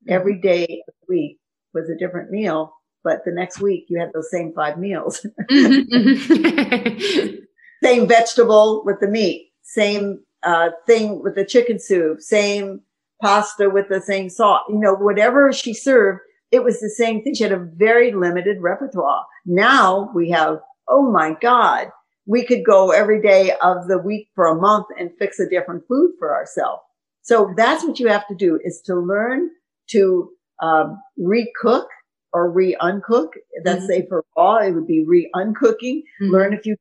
every 0.08 0.40
day 0.40 0.82
of 0.86 0.94
the 1.00 1.06
week 1.08 1.38
was 1.72 1.90
a 1.90 1.96
different 1.96 2.30
meal, 2.30 2.72
but 3.02 3.24
the 3.24 3.32
next 3.32 3.60
week 3.60 3.86
you 3.88 3.98
had 3.98 4.12
those 4.12 4.30
same 4.30 4.52
five 4.54 4.78
meals. 4.78 5.26
Mm-hmm. 5.50 7.34
same 7.82 8.08
vegetable 8.08 8.82
with 8.86 8.98
the 9.00 9.08
meat, 9.08 9.50
same 9.62 10.20
uh, 10.42 10.70
thing 10.86 11.22
with 11.22 11.34
the 11.34 11.44
chicken 11.44 11.78
soup, 11.78 12.20
same 12.20 12.80
pasta 13.20 13.68
with 13.68 13.88
the 13.90 14.00
same 14.00 14.30
sauce. 14.30 14.62
You 14.70 14.78
know, 14.78 14.94
whatever 14.94 15.52
she 15.52 15.74
served, 15.74 16.20
it 16.54 16.62
was 16.62 16.78
the 16.78 16.88
same 16.88 17.20
thing. 17.20 17.34
She 17.34 17.42
had 17.42 17.52
a 17.52 17.68
very 17.74 18.12
limited 18.12 18.60
repertoire. 18.60 19.26
Now 19.44 20.12
we 20.14 20.30
have, 20.30 20.60
oh 20.88 21.10
my 21.10 21.36
God, 21.42 21.88
we 22.26 22.44
could 22.44 22.64
go 22.64 22.92
every 22.92 23.20
day 23.20 23.52
of 23.60 23.88
the 23.88 23.98
week 23.98 24.28
for 24.36 24.46
a 24.46 24.54
month 24.54 24.86
and 24.96 25.10
fix 25.18 25.40
a 25.40 25.48
different 25.48 25.82
food 25.88 26.12
for 26.16 26.32
ourselves. 26.32 26.82
So 27.22 27.52
that's 27.56 27.82
what 27.84 27.98
you 27.98 28.06
have 28.06 28.26
to 28.28 28.36
do 28.36 28.60
is 28.62 28.80
to 28.86 28.94
learn 28.94 29.50
to 29.90 30.30
um, 30.62 31.02
recook 31.18 31.86
or 32.32 32.52
re-uncook. 32.52 33.30
That's 33.64 33.80
mm-hmm. 33.80 33.86
say 33.86 34.06
for 34.08 34.24
raw, 34.36 34.58
it 34.58 34.72
would 34.72 34.86
be 34.86 35.04
re-uncooking. 35.04 36.02
Mm-hmm. 36.22 36.30
Learn 36.30 36.54
a 36.54 36.60
few, 36.60 36.76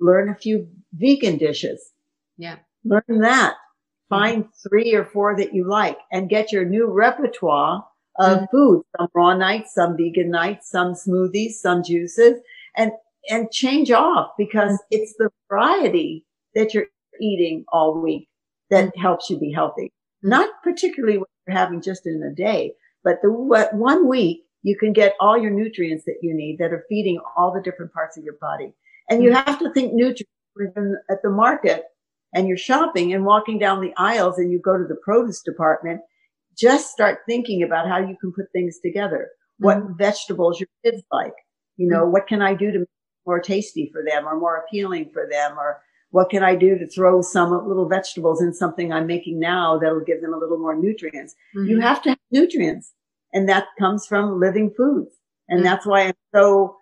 learn 0.00 0.30
a 0.30 0.34
few 0.34 0.66
vegan 0.94 1.36
dishes. 1.36 1.92
Yeah. 2.38 2.56
Learn 2.84 3.20
that. 3.20 3.56
Find 4.08 4.44
mm-hmm. 4.44 4.68
three 4.68 4.94
or 4.94 5.04
four 5.04 5.36
that 5.36 5.54
you 5.54 5.68
like 5.68 5.98
and 6.10 6.30
get 6.30 6.52
your 6.52 6.64
new 6.64 6.90
repertoire 6.90 7.84
of 8.18 8.38
mm-hmm. 8.38 8.44
food, 8.52 8.82
some 8.96 9.08
raw 9.14 9.34
nights, 9.34 9.74
some 9.74 9.96
vegan 9.96 10.30
nights, 10.30 10.70
some 10.70 10.94
smoothies, 10.94 11.52
some 11.52 11.82
juices 11.82 12.40
and, 12.76 12.92
and 13.28 13.50
change 13.50 13.90
off 13.90 14.30
because 14.38 14.72
mm-hmm. 14.72 14.86
it's 14.92 15.14
the 15.18 15.30
variety 15.48 16.24
that 16.54 16.74
you're 16.74 16.86
eating 17.20 17.64
all 17.72 18.00
week 18.00 18.28
that 18.70 18.86
mm-hmm. 18.86 19.00
helps 19.00 19.30
you 19.30 19.38
be 19.38 19.52
healthy. 19.52 19.92
Not 20.22 20.50
particularly 20.62 21.18
what 21.18 21.28
you're 21.46 21.56
having 21.56 21.82
just 21.82 22.06
in 22.06 22.22
a 22.22 22.34
day, 22.34 22.72
but 23.02 23.16
the 23.22 23.30
what, 23.30 23.74
one 23.74 24.08
week 24.08 24.42
you 24.62 24.76
can 24.78 24.92
get 24.92 25.14
all 25.20 25.36
your 25.36 25.50
nutrients 25.50 26.04
that 26.06 26.18
you 26.22 26.34
need 26.34 26.58
that 26.58 26.72
are 26.72 26.84
feeding 26.88 27.20
all 27.36 27.52
the 27.52 27.60
different 27.60 27.92
parts 27.92 28.16
of 28.16 28.24
your 28.24 28.36
body. 28.40 28.72
And 29.10 29.22
you 29.22 29.32
have 29.32 29.58
to 29.58 29.70
think 29.72 29.92
nutrients 29.92 30.30
at 31.10 31.20
the 31.22 31.28
market 31.28 31.84
and 32.34 32.48
you're 32.48 32.56
shopping 32.56 33.12
and 33.12 33.26
walking 33.26 33.58
down 33.58 33.80
the 33.80 33.92
aisles 33.98 34.38
and 34.38 34.50
you 34.50 34.58
go 34.58 34.78
to 34.78 34.84
the 34.84 34.96
produce 34.96 35.42
department 35.42 36.00
just 36.56 36.90
start 36.90 37.20
thinking 37.26 37.62
about 37.62 37.88
how 37.88 37.98
you 37.98 38.16
can 38.20 38.32
put 38.32 38.46
things 38.52 38.78
together. 38.80 39.28
What 39.58 39.78
mm-hmm. 39.78 39.96
vegetables 39.96 40.60
your 40.60 40.68
kids 40.84 41.02
like? 41.12 41.34
You 41.76 41.88
know, 41.88 42.02
mm-hmm. 42.02 42.12
what 42.12 42.26
can 42.26 42.42
I 42.42 42.54
do 42.54 42.70
to 42.72 42.80
make 42.80 42.88
more 43.26 43.40
tasty 43.40 43.90
for 43.92 44.02
them 44.04 44.26
or 44.26 44.38
more 44.38 44.56
appealing 44.56 45.10
for 45.12 45.26
them? 45.30 45.58
Or 45.58 45.80
what 46.10 46.30
can 46.30 46.42
I 46.42 46.54
do 46.54 46.78
to 46.78 46.86
throw 46.88 47.22
some 47.22 47.50
little 47.66 47.88
vegetables 47.88 48.40
in 48.40 48.54
something 48.54 48.92
I'm 48.92 49.06
making 49.06 49.40
now 49.40 49.78
that'll 49.78 50.04
give 50.04 50.20
them 50.20 50.34
a 50.34 50.38
little 50.38 50.58
more 50.58 50.76
nutrients? 50.76 51.34
Mm-hmm. 51.56 51.68
You 51.68 51.80
have 51.80 52.02
to 52.02 52.10
have 52.10 52.18
nutrients 52.30 52.92
and 53.34 53.48
that 53.48 53.66
comes 53.78 54.06
from 54.06 54.40
living 54.40 54.72
foods. 54.76 55.16
And 55.48 55.58
mm-hmm. 55.58 55.66
that's 55.66 55.84
why 55.84 56.02
I'm 56.02 56.14
so 56.34 56.76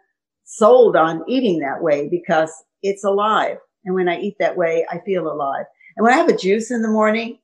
sold 0.44 0.96
on 0.96 1.24
eating 1.26 1.60
that 1.60 1.82
way 1.82 2.08
because 2.08 2.52
it's 2.82 3.02
alive. 3.02 3.56
And 3.84 3.94
when 3.94 4.08
I 4.08 4.20
eat 4.20 4.36
that 4.38 4.56
way, 4.56 4.86
I 4.90 4.98
feel 5.00 5.26
alive. 5.26 5.64
And 5.96 6.04
when 6.04 6.12
I 6.12 6.16
have 6.18 6.28
a 6.28 6.36
juice 6.36 6.70
in 6.70 6.82
the 6.82 6.88
morning, 6.88 7.38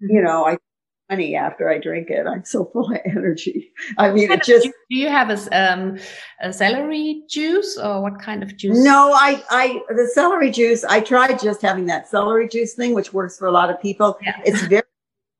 you 0.00 0.18
mm-hmm. 0.18 0.26
know, 0.26 0.46
I 0.46 0.58
money 1.10 1.36
after 1.36 1.68
I 1.68 1.78
drink 1.78 2.08
it. 2.08 2.26
I'm 2.26 2.44
so 2.44 2.66
full 2.66 2.92
of 2.92 3.00
energy. 3.04 3.72
I 3.98 4.12
mean, 4.12 4.30
it 4.30 4.42
just. 4.42 4.66
Do 4.66 4.96
you 4.96 5.08
have 5.08 5.30
a, 5.30 5.38
um, 5.56 5.98
a 6.40 6.52
celery 6.52 7.22
juice 7.28 7.76
or 7.76 8.00
what 8.02 8.20
kind 8.20 8.42
of 8.42 8.56
juice? 8.56 8.78
No, 8.82 9.12
I, 9.12 9.42
I, 9.50 9.80
the 9.88 10.08
celery 10.14 10.50
juice, 10.50 10.84
I 10.84 11.00
tried 11.00 11.40
just 11.40 11.62
having 11.62 11.86
that 11.86 12.08
celery 12.08 12.48
juice 12.48 12.74
thing, 12.74 12.94
which 12.94 13.12
works 13.12 13.38
for 13.38 13.46
a 13.46 13.52
lot 13.52 13.70
of 13.70 13.80
people. 13.80 14.18
Yeah. 14.22 14.40
It's 14.44 14.62
very 14.62 14.82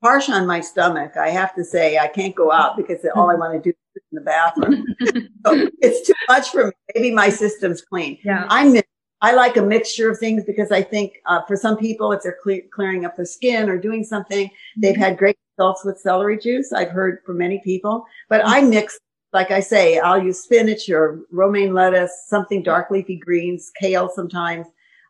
harsh 0.03 0.29
on 0.29 0.47
my 0.47 0.61
stomach. 0.61 1.17
I 1.17 1.31
have 1.31 1.55
to 1.55 1.65
say, 1.65 1.99
I 1.99 2.09
can't 2.09 2.35
go 2.35 2.53
out 2.53 2.77
because 2.77 3.05
all 3.15 3.31
I 3.31 3.35
want 3.35 3.55
to 3.55 3.61
do 3.61 3.71
is 3.71 3.77
sit 3.95 4.03
in 4.13 4.17
the 4.17 4.21
bathroom. 4.23 4.85
so 5.47 5.69
it's 5.81 6.07
too 6.07 6.15
much 6.29 6.51
for 6.51 6.67
me. 6.67 6.73
Maybe 6.95 7.11
my 7.13 7.29
system's 7.29 7.83
clean. 7.83 8.19
Yeah. 8.25 8.47
I'm 8.49 8.77
I 9.23 9.35
like 9.35 9.57
a 9.57 9.63
mixture 9.63 10.11
of 10.11 10.19
things 10.19 10.45
because 10.45 10.71
I 10.71 10.83
think 10.83 11.19
uh, 11.27 11.43
for 11.43 11.57
some 11.57 11.77
people, 11.77 12.13
if 12.13 12.23
they're 12.23 12.39
cle- 12.43 12.67
clearing 12.73 13.05
up 13.05 13.17
their 13.17 13.27
skin 13.27 13.69
or 13.69 13.77
doing 13.77 14.03
something, 14.03 14.51
they've 14.79 14.95
mm-hmm. 14.95 15.03
had 15.03 15.19
great 15.19 15.37
results 15.61 15.85
with 15.85 15.99
celery 15.99 16.39
juice. 16.39 16.73
I've 16.73 16.91
heard 16.91 17.19
from 17.25 17.37
many 17.37 17.61
people, 17.63 18.07
but 18.31 18.41
I 18.45 18.63
mix, 18.63 18.99
like 19.35 19.51
I 19.51 19.61
say, 19.61 19.99
I'll 19.99 20.23
use 20.23 20.43
spinach 20.43 20.89
or 20.89 21.21
romaine 21.31 21.75
lettuce, 21.75 22.25
something 22.29 22.63
dark 22.63 22.91
leafy 22.91 23.17
greens, 23.17 23.71
kale 23.79 24.09
sometimes. 24.09 24.67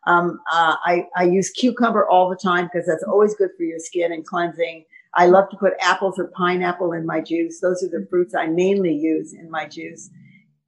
Um, 0.07 0.41
uh, 0.51 0.75
I, 0.83 1.07
I 1.15 1.23
use 1.23 1.51
cucumber 1.51 2.05
all 2.09 2.29
the 2.29 2.35
time 2.35 2.65
because 2.65 2.85
that's 2.85 3.03
always 3.03 3.33
good 3.35 3.51
for 3.55 3.63
your 3.63 3.79
skin 3.79 4.11
and 4.11 4.25
cleansing. 4.25 4.83
I 5.13 5.27
love 5.27 5.49
to 5.51 5.57
put 5.57 5.73
apples 5.79 6.19
or 6.19 6.27
pineapple 6.27 6.91
in 6.93 7.05
my 7.05 7.21
juice. 7.21 7.61
Those 7.61 7.81
are 7.83 7.89
the 7.89 8.05
fruits 8.09 8.35
I 8.35 8.47
mainly 8.47 8.93
use 8.93 9.33
in 9.33 9.49
my 9.49 9.67
juice. 9.67 10.09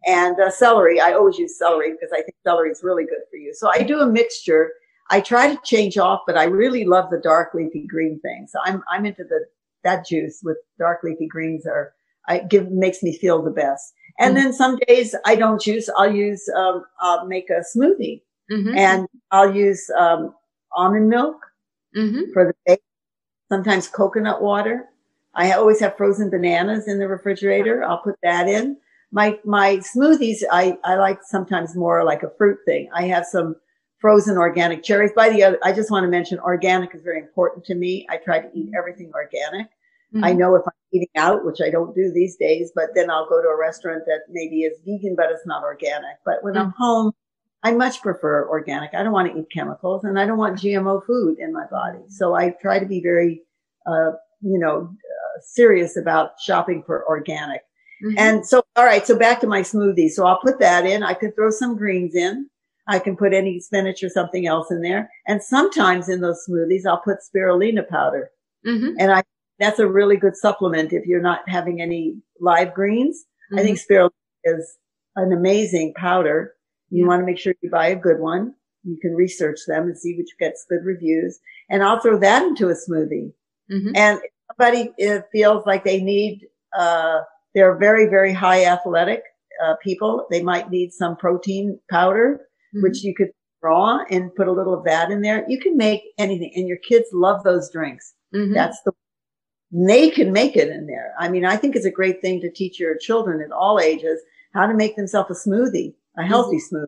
And 0.05 0.39
uh, 0.39 0.49
celery, 0.49 1.01
I 1.01 1.13
always 1.13 1.37
use 1.37 1.57
celery 1.57 1.91
because 1.91 2.11
I 2.13 2.21
think 2.21 2.35
celery 2.45 2.71
is 2.71 2.83
really 2.83 3.03
good 3.03 3.23
for 3.29 3.37
you. 3.37 3.53
So 3.53 3.69
I 3.69 3.83
do 3.83 3.99
a 3.99 4.05
mixture. 4.05 4.71
I 5.09 5.19
try 5.19 5.53
to 5.53 5.59
change 5.63 5.97
off, 5.97 6.21
but 6.25 6.37
I 6.37 6.45
really 6.45 6.85
love 6.85 7.09
the 7.09 7.19
dark 7.19 7.53
leafy 7.53 7.85
green 7.85 8.19
thing. 8.21 8.47
So 8.49 8.59
I'm, 8.63 8.81
I'm 8.89 9.05
into 9.05 9.23
the, 9.23 9.45
that 9.83 10.05
juice 10.05 10.41
with 10.43 10.57
dark 10.79 11.03
leafy 11.03 11.27
greens 11.27 11.65
are, 11.65 11.93
I 12.27 12.39
give 12.39 12.71
makes 12.71 13.03
me 13.03 13.17
feel 13.17 13.41
the 13.41 13.51
best. 13.51 13.93
And 14.19 14.35
mm-hmm. 14.35 14.43
then 14.43 14.53
some 14.53 14.77
days 14.87 15.15
I 15.25 15.35
don't 15.35 15.61
juice. 15.61 15.89
I'll 15.97 16.13
use 16.13 16.47
um, 16.55 16.83
I'll 16.99 17.25
make 17.25 17.49
a 17.49 17.63
smoothie, 17.75 18.21
mm-hmm. 18.51 18.77
and 18.77 19.07
I'll 19.31 19.53
use 19.53 19.89
um, 19.97 20.33
almond 20.75 21.09
milk 21.09 21.37
mm-hmm. 21.95 22.31
for 22.33 22.45
the 22.45 22.73
day. 22.73 22.81
Sometimes 23.49 23.87
coconut 23.87 24.41
water. 24.41 24.85
I 25.35 25.51
always 25.53 25.79
have 25.79 25.97
frozen 25.97 26.29
bananas 26.29 26.87
in 26.87 26.99
the 26.99 27.07
refrigerator. 27.07 27.83
I'll 27.83 28.01
put 28.01 28.15
that 28.23 28.47
in. 28.47 28.77
My 29.11 29.39
my 29.45 29.77
smoothies 29.77 30.43
I 30.51 30.77
I 30.83 30.95
like 30.95 31.19
sometimes 31.23 31.75
more 31.75 32.03
like 32.03 32.23
a 32.23 32.31
fruit 32.37 32.59
thing. 32.65 32.89
I 32.93 33.03
have 33.07 33.25
some 33.25 33.55
frozen 33.99 34.37
organic 34.37 34.83
cherries. 34.83 35.11
By 35.15 35.29
the 35.29 35.43
other, 35.43 35.59
I 35.63 35.71
just 35.71 35.89
want 35.89 36.03
to 36.03 36.09
mention 36.09 36.37
organic 36.39 36.93
is 36.93 37.01
very 37.01 37.19
important 37.19 37.63
to 37.65 37.75
me. 37.75 38.05
I 38.09 38.17
try 38.17 38.39
to 38.39 38.49
eat 38.53 38.69
everything 38.77 39.11
organic. 39.13 39.67
Mm-hmm. 40.13 40.23
I 40.23 40.33
know 40.33 40.55
if 40.55 40.63
I'm 40.65 40.73
eating 40.91 41.07
out, 41.15 41.45
which 41.45 41.59
I 41.63 41.69
don't 41.69 41.95
do 41.95 42.11
these 42.13 42.35
days, 42.35 42.71
but 42.75 42.89
then 42.93 43.09
I'll 43.09 43.27
go 43.27 43.41
to 43.41 43.47
a 43.47 43.57
restaurant 43.57 44.03
that 44.05 44.21
maybe 44.29 44.61
is 44.61 44.79
vegan, 44.85 45.15
but 45.15 45.31
it's 45.31 45.45
not 45.45 45.63
organic. 45.63 46.17
But 46.25 46.43
when 46.43 46.53
mm-hmm. 46.53 46.67
I'm 46.67 46.73
home, 46.77 47.11
I 47.63 47.71
much 47.71 48.01
prefer 48.01 48.47
organic. 48.47 48.93
I 48.93 49.03
don't 49.03 49.13
want 49.13 49.31
to 49.31 49.39
eat 49.39 49.47
chemicals 49.51 50.03
and 50.03 50.19
I 50.19 50.25
don't 50.25 50.37
want 50.37 50.59
GMO 50.59 51.05
food 51.05 51.37
in 51.39 51.53
my 51.53 51.65
body. 51.71 51.99
So 52.09 52.35
I 52.35 52.53
try 52.61 52.77
to 52.77 52.85
be 52.85 53.01
very, 53.01 53.41
uh, 53.87 54.11
you 54.41 54.59
know, 54.59 54.89
uh, 54.91 55.41
serious 55.41 55.95
about 55.95 56.31
shopping 56.41 56.83
for 56.85 57.07
organic. 57.07 57.61
Mm-hmm. 58.05 58.15
And 58.17 58.45
so, 58.45 58.63
all 58.75 58.85
right. 58.85 59.07
So 59.07 59.17
back 59.17 59.39
to 59.41 59.47
my 59.47 59.61
smoothie. 59.61 60.09
So 60.09 60.25
I'll 60.25 60.41
put 60.41 60.59
that 60.59 60.85
in. 60.85 61.03
I 61.03 61.13
could 61.13 61.35
throw 61.35 61.49
some 61.49 61.77
greens 61.77 62.15
in. 62.15 62.49
I 62.87 62.99
can 62.99 63.15
put 63.15 63.33
any 63.33 63.61
spinach 63.61 64.03
or 64.03 64.09
something 64.09 64.45
else 64.45 64.69
in 64.69 64.81
there. 64.81 65.09
And 65.25 65.41
sometimes 65.41 66.09
in 66.09 66.19
those 66.19 66.45
smoothies, 66.47 66.85
I'll 66.85 66.99
put 66.99 67.19
spirulina 67.19 67.87
powder. 67.87 68.29
Mm-hmm. 68.67 68.95
And 68.99 69.11
I, 69.11 69.23
that's 69.59 69.79
a 69.79 69.87
really 69.87 70.17
good 70.17 70.35
supplement 70.35 70.93
if 70.93 71.05
you're 71.05 71.21
not 71.21 71.47
having 71.47 71.81
any 71.81 72.17
live 72.39 72.73
greens. 72.73 73.23
Mm-hmm. 73.51 73.59
I 73.59 73.63
think 73.63 73.79
spirulina 73.79 74.11
is 74.43 74.77
an 75.15 75.31
amazing 75.31 75.93
powder. 75.95 76.53
You 76.89 77.07
want 77.07 77.21
to 77.21 77.25
make 77.25 77.39
sure 77.39 77.53
you 77.61 77.69
buy 77.69 77.87
a 77.87 77.95
good 77.95 78.19
one. 78.19 78.53
You 78.83 78.97
can 79.01 79.15
research 79.15 79.59
them 79.67 79.83
and 79.83 79.97
see 79.97 80.15
which 80.15 80.29
gets 80.39 80.65
good 80.69 80.83
reviews. 80.83 81.39
And 81.69 81.83
I'll 81.83 81.99
throw 81.99 82.19
that 82.19 82.43
into 82.43 82.69
a 82.69 82.73
smoothie. 82.73 83.33
Mm-hmm. 83.71 83.95
And 83.95 84.19
if 84.19 84.31
somebody 84.51 84.93
feels 85.31 85.65
like 85.65 85.83
they 85.83 86.01
need, 86.01 86.47
uh, 86.77 87.21
they're 87.55 87.77
very, 87.77 88.07
very 88.09 88.33
high 88.33 88.65
athletic, 88.65 89.23
uh, 89.63 89.75
people. 89.81 90.27
They 90.29 90.43
might 90.43 90.69
need 90.69 90.91
some 90.91 91.15
protein 91.15 91.79
powder 91.89 92.41
mm-hmm. 92.73 92.83
which 92.83 93.03
you 93.03 93.13
could 93.15 93.29
raw 93.61 93.99
and 94.09 94.33
put 94.35 94.47
a 94.47 94.51
little 94.51 94.73
of 94.73 94.83
that 94.85 95.11
in 95.11 95.21
there. 95.21 95.45
You 95.47 95.59
can 95.59 95.77
make 95.77 96.01
anything 96.17 96.51
and 96.55 96.67
your 96.67 96.77
kids 96.77 97.07
love 97.13 97.43
those 97.43 97.71
drinks. 97.71 98.13
Mm-hmm. 98.35 98.53
That's 98.53 98.81
the, 98.85 98.91
they 99.73 100.11
can 100.11 100.31
make 100.31 100.55
it 100.55 100.69
in 100.69 100.85
there. 100.85 101.13
I 101.19 101.29
mean, 101.29 101.45
I 101.45 101.57
think 101.57 101.75
it's 101.75 101.85
a 101.85 101.91
great 101.91 102.21
thing 102.21 102.39
to 102.41 102.51
teach 102.51 102.79
your 102.79 102.95
children 102.95 103.41
at 103.41 103.51
all 103.51 103.79
ages 103.79 104.21
how 104.53 104.67
to 104.67 104.73
make 104.73 104.95
themselves 104.95 105.31
a 105.31 105.49
smoothie, 105.49 105.95
a 106.17 106.23
healthy 106.23 106.57
mm-hmm. 106.57 106.75
smoothie. 106.75 106.87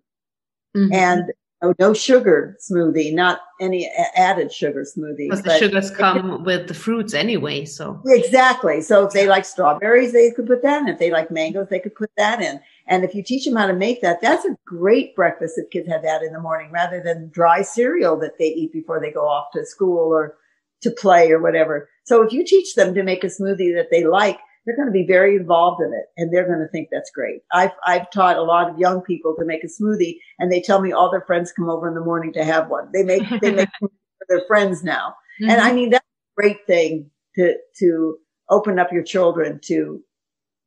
Mm-hmm. 0.77 0.93
And 0.93 1.31
no, 1.63 1.73
no 1.79 1.93
sugar 1.93 2.57
smoothie, 2.61 3.11
not 3.13 3.39
any 3.59 3.91
added 4.15 4.53
sugar 4.53 4.83
smoothie. 4.83 5.29
Because 5.29 5.41
the 5.41 5.57
sugars 5.57 5.89
come 5.89 6.43
with 6.43 6.67
the 6.67 6.75
fruits 6.75 7.15
anyway, 7.15 7.65
so. 7.65 7.99
Exactly. 8.05 8.81
So 8.81 9.07
if 9.07 9.13
they 9.13 9.27
like 9.27 9.45
strawberries, 9.45 10.13
they 10.13 10.29
could 10.31 10.45
put 10.45 10.61
that 10.61 10.81
in. 10.81 10.87
If 10.87 10.99
they 10.99 11.09
like 11.09 11.31
mangoes, 11.31 11.69
they 11.69 11.79
could 11.79 11.95
put 11.95 12.11
that 12.17 12.39
in. 12.41 12.59
And 12.85 13.03
if 13.03 13.15
you 13.15 13.23
teach 13.23 13.45
them 13.45 13.55
how 13.55 13.65
to 13.65 13.73
make 13.73 14.01
that, 14.01 14.21
that's 14.21 14.45
a 14.45 14.55
great 14.63 15.15
breakfast 15.15 15.57
if 15.57 15.71
kids 15.71 15.87
have 15.87 16.03
that 16.03 16.21
in 16.21 16.33
the 16.33 16.39
morning 16.39 16.69
rather 16.71 17.01
than 17.01 17.29
dry 17.29 17.63
cereal 17.63 18.19
that 18.19 18.37
they 18.37 18.49
eat 18.49 18.71
before 18.71 18.99
they 18.99 19.11
go 19.11 19.27
off 19.27 19.47
to 19.53 19.65
school 19.65 20.13
or 20.13 20.37
to 20.81 20.91
play 20.91 21.31
or 21.31 21.41
whatever. 21.41 21.89
So 22.05 22.21
if 22.21 22.31
you 22.31 22.45
teach 22.45 22.75
them 22.75 22.93
to 22.93 23.03
make 23.03 23.23
a 23.23 23.27
smoothie 23.27 23.75
that 23.75 23.87
they 23.91 24.05
like, 24.05 24.39
they're 24.65 24.75
going 24.75 24.87
to 24.87 24.91
be 24.91 25.05
very 25.05 25.35
involved 25.35 25.81
in 25.81 25.93
it 25.93 26.05
and 26.17 26.33
they're 26.33 26.47
going 26.47 26.59
to 26.59 26.67
think 26.69 26.89
that's 26.91 27.11
great. 27.11 27.41
I've, 27.51 27.71
I've 27.85 28.09
taught 28.09 28.37
a 28.37 28.43
lot 28.43 28.69
of 28.69 28.79
young 28.79 29.01
people 29.01 29.35
to 29.37 29.45
make 29.45 29.63
a 29.63 29.67
smoothie 29.67 30.17
and 30.39 30.51
they 30.51 30.61
tell 30.61 30.81
me 30.81 30.91
all 30.91 31.11
their 31.11 31.21
friends 31.21 31.51
come 31.51 31.69
over 31.69 31.87
in 31.87 31.93
the 31.93 32.01
morning 32.01 32.33
to 32.33 32.43
have 32.43 32.69
one. 32.69 32.89
They 32.91 33.03
make, 33.03 33.23
they 33.41 33.51
make 33.51 33.69
for 33.79 33.89
their 34.27 34.41
friends 34.47 34.83
now. 34.83 35.15
Mm-hmm. 35.41 35.51
And 35.51 35.61
I 35.61 35.71
mean, 35.71 35.91
that's 35.91 36.05
a 36.05 36.41
great 36.41 36.65
thing 36.65 37.11
to, 37.35 37.55
to 37.79 38.17
open 38.49 38.79
up 38.79 38.91
your 38.91 39.03
children 39.03 39.59
to 39.65 40.01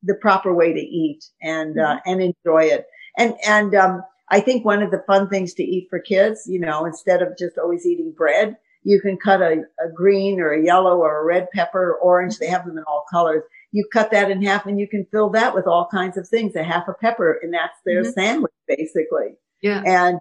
the 0.02 0.14
proper 0.14 0.54
way 0.54 0.72
to 0.72 0.80
eat 0.80 1.24
and, 1.42 1.78
uh, 1.78 1.82
mm-hmm. 1.82 2.08
uh, 2.08 2.12
and 2.12 2.22
enjoy 2.22 2.64
it. 2.64 2.86
And, 3.16 3.34
and, 3.44 3.74
um, 3.74 4.02
I 4.30 4.40
think 4.40 4.64
one 4.64 4.82
of 4.82 4.90
the 4.90 5.02
fun 5.06 5.28
things 5.28 5.54
to 5.54 5.62
eat 5.62 5.86
for 5.88 5.98
kids, 5.98 6.42
you 6.46 6.60
know, 6.60 6.84
instead 6.84 7.22
of 7.22 7.38
just 7.38 7.56
always 7.56 7.86
eating 7.86 8.12
bread, 8.16 8.56
you 8.88 9.02
can 9.02 9.18
cut 9.18 9.42
a, 9.42 9.64
a 9.84 9.92
green 9.94 10.40
or 10.40 10.50
a 10.50 10.64
yellow 10.64 10.96
or 10.96 11.20
a 11.20 11.24
red 11.24 11.46
pepper 11.52 11.90
or 11.90 11.98
orange. 11.98 12.38
They 12.38 12.46
have 12.46 12.64
them 12.64 12.78
in 12.78 12.84
all 12.84 13.04
colors. 13.12 13.42
You 13.70 13.86
cut 13.92 14.10
that 14.12 14.30
in 14.30 14.42
half 14.42 14.64
and 14.64 14.80
you 14.80 14.88
can 14.88 15.06
fill 15.12 15.28
that 15.32 15.54
with 15.54 15.66
all 15.66 15.88
kinds 15.92 16.16
of 16.16 16.26
things, 16.26 16.56
a 16.56 16.62
half 16.62 16.88
a 16.88 16.94
pepper, 16.94 17.38
and 17.42 17.52
that's 17.52 17.78
their 17.84 18.00
mm-hmm. 18.00 18.12
sandwich 18.12 18.52
basically. 18.66 19.36
Yeah. 19.62 19.82
And 19.84 20.20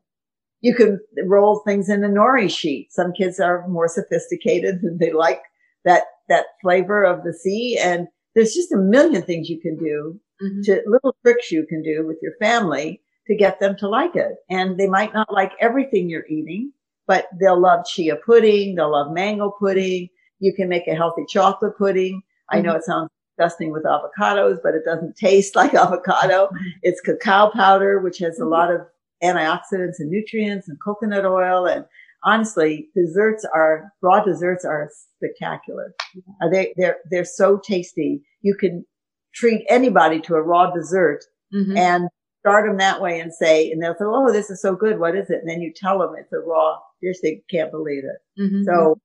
you 0.59 0.75
can 0.75 0.99
roll 1.25 1.61
things 1.65 1.87
in 1.87 2.03
a 2.03 2.09
nori 2.09 2.51
sheet. 2.51 2.91
Some 2.91 3.13
kids 3.13 3.39
are 3.39 3.65
more 3.69 3.87
sophisticated 3.87 4.83
and 4.83 4.99
they 4.99 5.13
like 5.13 5.43
that, 5.85 6.03
that 6.27 6.47
flavor 6.61 7.05
of 7.05 7.23
the 7.23 7.33
sea. 7.33 7.79
And 7.81 8.07
there's 8.35 8.53
just 8.53 8.73
a 8.73 8.77
million 8.77 9.21
things 9.21 9.47
you 9.47 9.61
can 9.61 9.77
do 9.77 10.19
mm-hmm. 10.43 10.61
to 10.63 10.81
little 10.87 11.15
tricks 11.23 11.53
you 11.53 11.65
can 11.69 11.83
do 11.83 12.05
with 12.05 12.17
your 12.21 12.33
family 12.41 13.01
to 13.27 13.35
get 13.37 13.61
them 13.61 13.77
to 13.77 13.87
like 13.87 14.17
it. 14.17 14.33
And 14.49 14.77
they 14.77 14.87
might 14.87 15.13
not 15.13 15.31
like 15.31 15.53
everything 15.61 16.09
you're 16.09 16.27
eating, 16.27 16.73
but 17.07 17.27
they'll 17.39 17.59
love 17.59 17.85
chia 17.85 18.17
pudding. 18.17 18.75
They'll 18.75 18.91
love 18.91 19.11
mango 19.13 19.53
pudding. 19.59 20.09
You 20.39 20.53
can 20.53 20.69
make 20.69 20.87
a 20.87 20.95
healthy 20.95 21.23
chocolate 21.27 21.77
pudding. 21.77 22.21
I 22.51 22.61
know 22.61 22.71
mm-hmm. 22.71 22.77
it 22.77 22.83
sounds 22.83 23.09
disgusting 23.37 23.71
with 23.71 23.83
avocados, 23.83 24.57
but 24.61 24.75
it 24.75 24.83
doesn't 24.85 25.15
taste 25.15 25.55
like 25.55 25.73
avocado. 25.73 26.49
It's 26.83 27.01
cacao 27.01 27.49
powder, 27.51 27.99
which 27.99 28.19
has 28.19 28.39
a 28.39 28.43
mm-hmm. 28.43 28.51
lot 28.51 28.71
of 28.71 28.81
antioxidants 29.23 29.99
and 29.99 30.11
nutrients 30.11 30.67
and 30.67 30.77
coconut 30.83 31.25
oil. 31.25 31.65
And 31.65 31.85
honestly, 32.23 32.89
desserts 32.95 33.45
are, 33.53 33.91
raw 34.01 34.23
desserts 34.23 34.65
are 34.65 34.89
spectacular. 35.15 35.93
Uh, 36.41 36.49
they, 36.51 36.73
they're, 36.77 36.97
they're 37.09 37.25
so 37.25 37.59
tasty. 37.63 38.21
You 38.41 38.55
can 38.55 38.85
treat 39.33 39.65
anybody 39.69 40.19
to 40.21 40.35
a 40.35 40.41
raw 40.41 40.71
dessert 40.71 41.23
mm-hmm. 41.53 41.77
and 41.77 42.09
start 42.39 42.65
them 42.65 42.77
that 42.77 43.01
way 43.01 43.19
and 43.19 43.33
say, 43.33 43.71
and 43.71 43.81
they'll 43.81 43.93
say, 43.93 44.05
Oh, 44.05 44.31
this 44.31 44.49
is 44.49 44.61
so 44.61 44.75
good. 44.75 44.99
What 44.99 45.15
is 45.15 45.29
it? 45.29 45.39
And 45.39 45.49
then 45.49 45.61
you 45.61 45.73
tell 45.75 45.99
them 45.99 46.15
it's 46.17 46.33
a 46.33 46.39
raw 46.39 46.77
dish. 47.01 47.17
They 47.21 47.41
can't 47.49 47.71
believe 47.71 48.03
it. 48.03 48.41
Mm-hmm. 48.41 48.63
So 48.63 48.99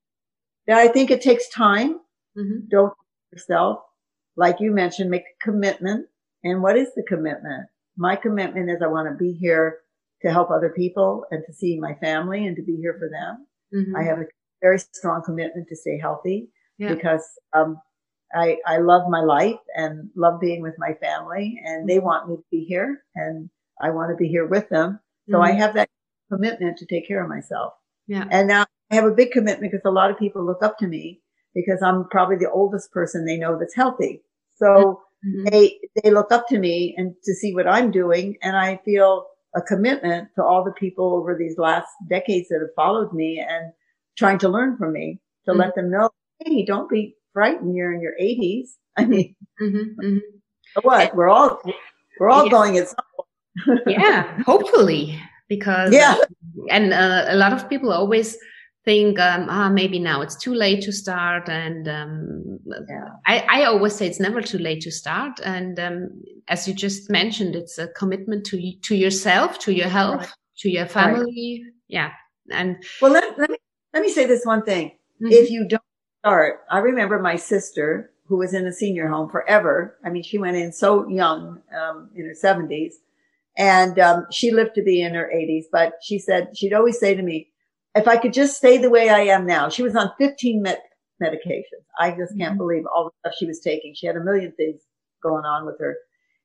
I 0.70 0.88
think 0.88 1.10
it 1.10 1.22
takes 1.22 1.48
time. 1.48 1.94
Mm-hmm. 2.36 2.68
Don't 2.70 2.92
yourself. 3.32 3.80
Like 4.36 4.60
you 4.60 4.70
mentioned, 4.70 5.10
make 5.10 5.22
a 5.22 5.44
commitment. 5.44 6.06
And 6.44 6.62
what 6.62 6.76
is 6.76 6.88
the 6.94 7.04
commitment? 7.06 7.66
My 7.96 8.16
commitment 8.16 8.70
is 8.70 8.80
I 8.82 8.86
want 8.86 9.08
to 9.08 9.16
be 9.16 9.32
here 9.32 9.78
to 10.22 10.30
help 10.30 10.50
other 10.50 10.70
people 10.70 11.24
and 11.30 11.42
to 11.46 11.52
see 11.52 11.78
my 11.78 11.94
family 11.94 12.46
and 12.46 12.56
to 12.56 12.62
be 12.62 12.76
here 12.76 12.96
for 12.98 13.08
them. 13.08 13.46
Mm-hmm. 13.74 13.96
I 13.96 14.04
have 14.04 14.18
a 14.18 14.26
very 14.62 14.78
strong 14.78 15.22
commitment 15.24 15.68
to 15.68 15.76
stay 15.76 15.98
healthy 15.98 16.48
yeah. 16.78 16.94
because, 16.94 17.24
um, 17.52 17.76
I, 18.34 18.58
I 18.66 18.78
love 18.78 19.02
my 19.08 19.20
life 19.20 19.60
and 19.76 20.10
love 20.16 20.40
being 20.40 20.62
with 20.62 20.74
my 20.78 20.94
family 20.94 21.60
and 21.64 21.88
they 21.88 21.98
want 21.98 22.28
me 22.28 22.36
to 22.36 22.44
be 22.50 22.64
here 22.64 23.02
and 23.14 23.50
I 23.80 23.90
want 23.90 24.10
to 24.10 24.16
be 24.16 24.28
here 24.28 24.46
with 24.46 24.68
them. 24.68 25.00
So 25.28 25.36
mm-hmm. 25.36 25.44
I 25.44 25.52
have 25.52 25.74
that 25.74 25.88
commitment 26.30 26.78
to 26.78 26.86
take 26.86 27.06
care 27.06 27.22
of 27.22 27.28
myself. 27.28 27.74
Yeah. 28.06 28.24
And 28.30 28.48
now 28.48 28.66
I 28.90 28.94
have 28.94 29.04
a 29.04 29.14
big 29.14 29.32
commitment 29.32 29.72
because 29.72 29.82
a 29.84 29.90
lot 29.90 30.10
of 30.10 30.18
people 30.18 30.44
look 30.44 30.62
up 30.62 30.78
to 30.78 30.86
me 30.86 31.20
because 31.54 31.82
I'm 31.82 32.08
probably 32.10 32.36
the 32.36 32.50
oldest 32.50 32.90
person 32.92 33.24
they 33.24 33.36
know 33.36 33.58
that's 33.58 33.74
healthy. 33.74 34.22
So 34.56 35.02
mm-hmm. 35.26 35.44
they, 35.50 35.78
they 36.02 36.10
look 36.10 36.32
up 36.32 36.48
to 36.48 36.58
me 36.58 36.94
and 36.96 37.14
to 37.24 37.34
see 37.34 37.54
what 37.54 37.68
I'm 37.68 37.90
doing. 37.90 38.36
And 38.42 38.56
I 38.56 38.80
feel 38.84 39.26
a 39.54 39.60
commitment 39.60 40.28
to 40.36 40.42
all 40.42 40.64
the 40.64 40.72
people 40.72 41.14
over 41.14 41.36
these 41.38 41.58
last 41.58 41.88
decades 42.08 42.48
that 42.48 42.60
have 42.60 42.74
followed 42.74 43.12
me 43.12 43.44
and 43.46 43.72
trying 44.16 44.38
to 44.38 44.48
learn 44.48 44.76
from 44.78 44.92
me 44.92 45.20
to 45.44 45.50
mm-hmm. 45.50 45.60
let 45.60 45.74
them 45.74 45.90
know, 45.90 46.10
Hey, 46.44 46.64
don't 46.64 46.88
be 46.88 47.16
frightened. 47.32 47.74
You're 47.74 47.92
in 47.92 48.00
your 48.00 48.14
eighties. 48.18 48.76
I 48.96 49.06
mean, 49.06 49.34
mm-hmm, 49.60 50.04
mm-hmm. 50.04 50.80
what? 50.82 51.14
We're 51.16 51.28
all, 51.28 51.60
we're 52.20 52.28
all 52.28 52.44
yeah. 52.44 52.50
going 52.50 52.76
at 52.78 52.88
some 52.88 53.78
yeah, 53.86 54.42
hopefully, 54.42 55.18
because, 55.48 55.92
yeah. 55.92 56.16
and 56.70 56.92
uh, 56.92 57.26
a 57.28 57.36
lot 57.36 57.52
of 57.52 57.68
people 57.68 57.92
always, 57.92 58.36
think 58.84 59.18
um, 59.20 59.46
ah 59.48 59.68
maybe 59.68 59.98
now 59.98 60.22
it's 60.22 60.36
too 60.36 60.54
late 60.54 60.82
to 60.82 60.92
start 60.92 61.48
and 61.48 61.88
um, 61.88 62.58
yeah. 62.88 63.08
I, 63.26 63.46
I 63.48 63.64
always 63.64 63.94
say 63.94 64.06
it's 64.06 64.20
never 64.20 64.42
too 64.42 64.58
late 64.58 64.80
to 64.82 64.90
start 64.90 65.40
and 65.44 65.78
um, 65.78 66.10
as 66.48 66.66
you 66.66 66.74
just 66.74 67.10
mentioned 67.10 67.54
it's 67.54 67.78
a 67.78 67.88
commitment 67.88 68.44
to 68.46 68.72
to 68.82 68.96
yourself 68.96 69.58
to 69.60 69.72
your 69.72 69.88
health 69.88 70.20
right. 70.20 70.32
to 70.58 70.68
your 70.68 70.86
family 70.86 71.62
right. 71.64 71.72
yeah 71.88 72.10
and 72.50 72.82
well 73.00 73.12
let, 73.12 73.38
let 73.38 73.50
me 73.50 73.58
let 73.94 74.02
me 74.02 74.10
say 74.10 74.26
this 74.26 74.44
one 74.44 74.64
thing 74.64 74.88
mm-hmm. 74.88 75.28
if 75.30 75.48
you 75.50 75.66
don't 75.68 75.82
start 76.22 76.60
i 76.70 76.78
remember 76.78 77.18
my 77.18 77.36
sister 77.36 78.10
who 78.26 78.36
was 78.36 78.54
in 78.54 78.66
a 78.66 78.72
senior 78.72 79.08
home 79.08 79.28
forever 79.28 79.98
i 80.04 80.10
mean 80.10 80.22
she 80.22 80.38
went 80.38 80.56
in 80.56 80.72
so 80.72 81.08
young 81.08 81.60
um, 81.76 82.08
in 82.14 82.24
her 82.24 82.34
70s 82.34 82.94
and 83.58 83.98
um, 83.98 84.26
she 84.30 84.50
lived 84.50 84.74
to 84.74 84.82
be 84.82 85.02
in 85.02 85.14
her 85.14 85.30
80s 85.34 85.64
but 85.70 85.94
she 86.02 86.18
said 86.18 86.56
she'd 86.56 86.72
always 86.72 86.98
say 86.98 87.14
to 87.14 87.22
me 87.22 87.48
if 87.94 88.08
I 88.08 88.16
could 88.16 88.32
just 88.32 88.56
stay 88.56 88.78
the 88.78 88.90
way 88.90 89.10
I 89.10 89.20
am 89.20 89.46
now, 89.46 89.68
she 89.68 89.82
was 89.82 89.94
on 89.94 90.12
15 90.18 90.62
med- 90.62 90.80
medications. 91.22 91.84
I 91.98 92.10
just 92.10 92.36
can't 92.38 92.52
mm-hmm. 92.52 92.58
believe 92.58 92.84
all 92.86 93.04
the 93.04 93.10
stuff 93.20 93.38
she 93.38 93.46
was 93.46 93.60
taking. 93.60 93.94
She 93.94 94.06
had 94.06 94.16
a 94.16 94.24
million 94.24 94.52
things 94.52 94.80
going 95.22 95.44
on 95.44 95.66
with 95.66 95.78
her. 95.78 95.96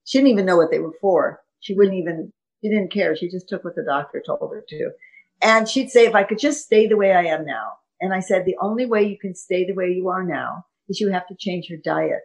She 0.06 0.18
didn't 0.18 0.32
even 0.32 0.46
know 0.46 0.58
what 0.58 0.72
they 0.72 0.80
were 0.80 0.96
for. 1.00 1.42
She 1.60 1.74
wouldn't 1.74 1.96
even, 1.96 2.32
she 2.62 2.70
didn't 2.70 2.92
care. 2.92 3.16
She 3.16 3.30
just 3.30 3.48
took 3.48 3.64
what 3.64 3.76
the 3.76 3.84
doctor 3.84 4.22
told 4.26 4.52
her 4.54 4.64
to. 4.68 4.92
And 5.42 5.68
she'd 5.68 5.90
say, 5.90 6.06
if 6.06 6.16
I 6.16 6.24
could 6.24 6.40
just 6.40 6.66
stay 6.66 6.88
the 6.88 6.98
way 6.98 7.14
I 7.14 7.24
am 7.24 7.46
now. 7.46 7.74
And 8.00 8.14
I 8.14 8.20
said, 8.20 8.46
the 8.46 8.58
only 8.62 8.86
way 8.86 9.04
you 9.04 9.18
can 9.20 9.36
stay 9.36 9.66
the 9.66 9.74
way 9.74 9.88
you 9.90 10.10
are 10.10 10.24
now 10.24 10.66
is 10.90 11.00
you 11.00 11.12
have 11.12 11.28
to 11.28 11.36
change 11.38 11.68
your 11.70 11.80
diet. 11.84 12.22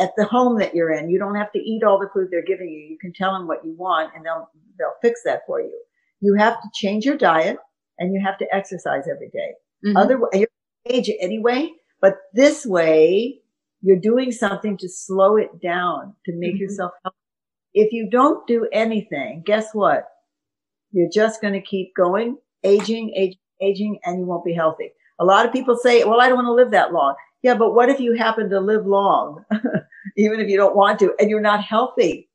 At 0.00 0.12
the 0.16 0.24
home 0.24 0.58
that 0.58 0.74
you're 0.74 0.90
in, 0.90 1.10
you 1.10 1.18
don't 1.18 1.36
have 1.36 1.52
to 1.52 1.58
eat 1.58 1.84
all 1.84 1.98
the 1.98 2.08
food 2.12 2.28
they're 2.30 2.44
giving 2.44 2.68
you. 2.68 2.80
You 2.90 2.98
can 3.00 3.12
tell 3.12 3.32
them 3.32 3.46
what 3.46 3.64
you 3.64 3.74
want 3.76 4.12
and 4.14 4.24
they'll, 4.24 4.48
they'll 4.78 4.94
fix 5.02 5.20
that 5.24 5.42
for 5.46 5.60
you. 5.60 5.80
You 6.20 6.34
have 6.38 6.60
to 6.60 6.68
change 6.74 7.04
your 7.04 7.16
diet 7.16 7.58
and 7.98 8.12
you 8.12 8.20
have 8.24 8.38
to 8.38 8.46
exercise 8.52 9.04
every 9.10 9.28
day. 9.28 9.54
Mm-hmm. 9.86 9.96
Otherwise, 9.96 10.30
you're 10.34 10.48
age 10.86 11.10
anyway, 11.20 11.70
but 12.00 12.14
this 12.34 12.64
way 12.64 13.40
you're 13.82 14.00
doing 14.00 14.32
something 14.32 14.76
to 14.78 14.88
slow 14.88 15.36
it 15.36 15.60
down, 15.62 16.14
to 16.26 16.32
make 16.36 16.54
mm-hmm. 16.54 16.62
yourself 16.62 16.92
healthy. 17.02 17.16
If 17.72 17.92
you 17.92 18.08
don't 18.10 18.46
do 18.46 18.68
anything, 18.72 19.42
guess 19.46 19.68
what? 19.72 20.04
You're 20.92 21.10
just 21.12 21.40
going 21.40 21.54
to 21.54 21.62
keep 21.62 21.94
going, 21.96 22.38
aging, 22.64 23.12
aging, 23.16 23.38
aging, 23.60 23.98
and 24.04 24.20
you 24.20 24.26
won't 24.26 24.44
be 24.44 24.54
healthy. 24.54 24.92
A 25.18 25.24
lot 25.24 25.46
of 25.46 25.52
people 25.52 25.76
say, 25.76 26.04
well, 26.04 26.20
I 26.20 26.28
don't 26.28 26.36
want 26.36 26.46
to 26.46 26.52
live 26.52 26.70
that 26.70 26.92
long. 26.92 27.14
Yeah, 27.42 27.54
but 27.54 27.74
what 27.74 27.88
if 27.88 28.00
you 28.00 28.14
happen 28.14 28.50
to 28.50 28.60
live 28.60 28.86
long, 28.86 29.44
even 30.16 30.40
if 30.40 30.48
you 30.48 30.56
don't 30.56 30.76
want 30.76 30.98
to, 31.00 31.14
and 31.18 31.30
you're 31.30 31.40
not 31.40 31.62
healthy? 31.62 32.28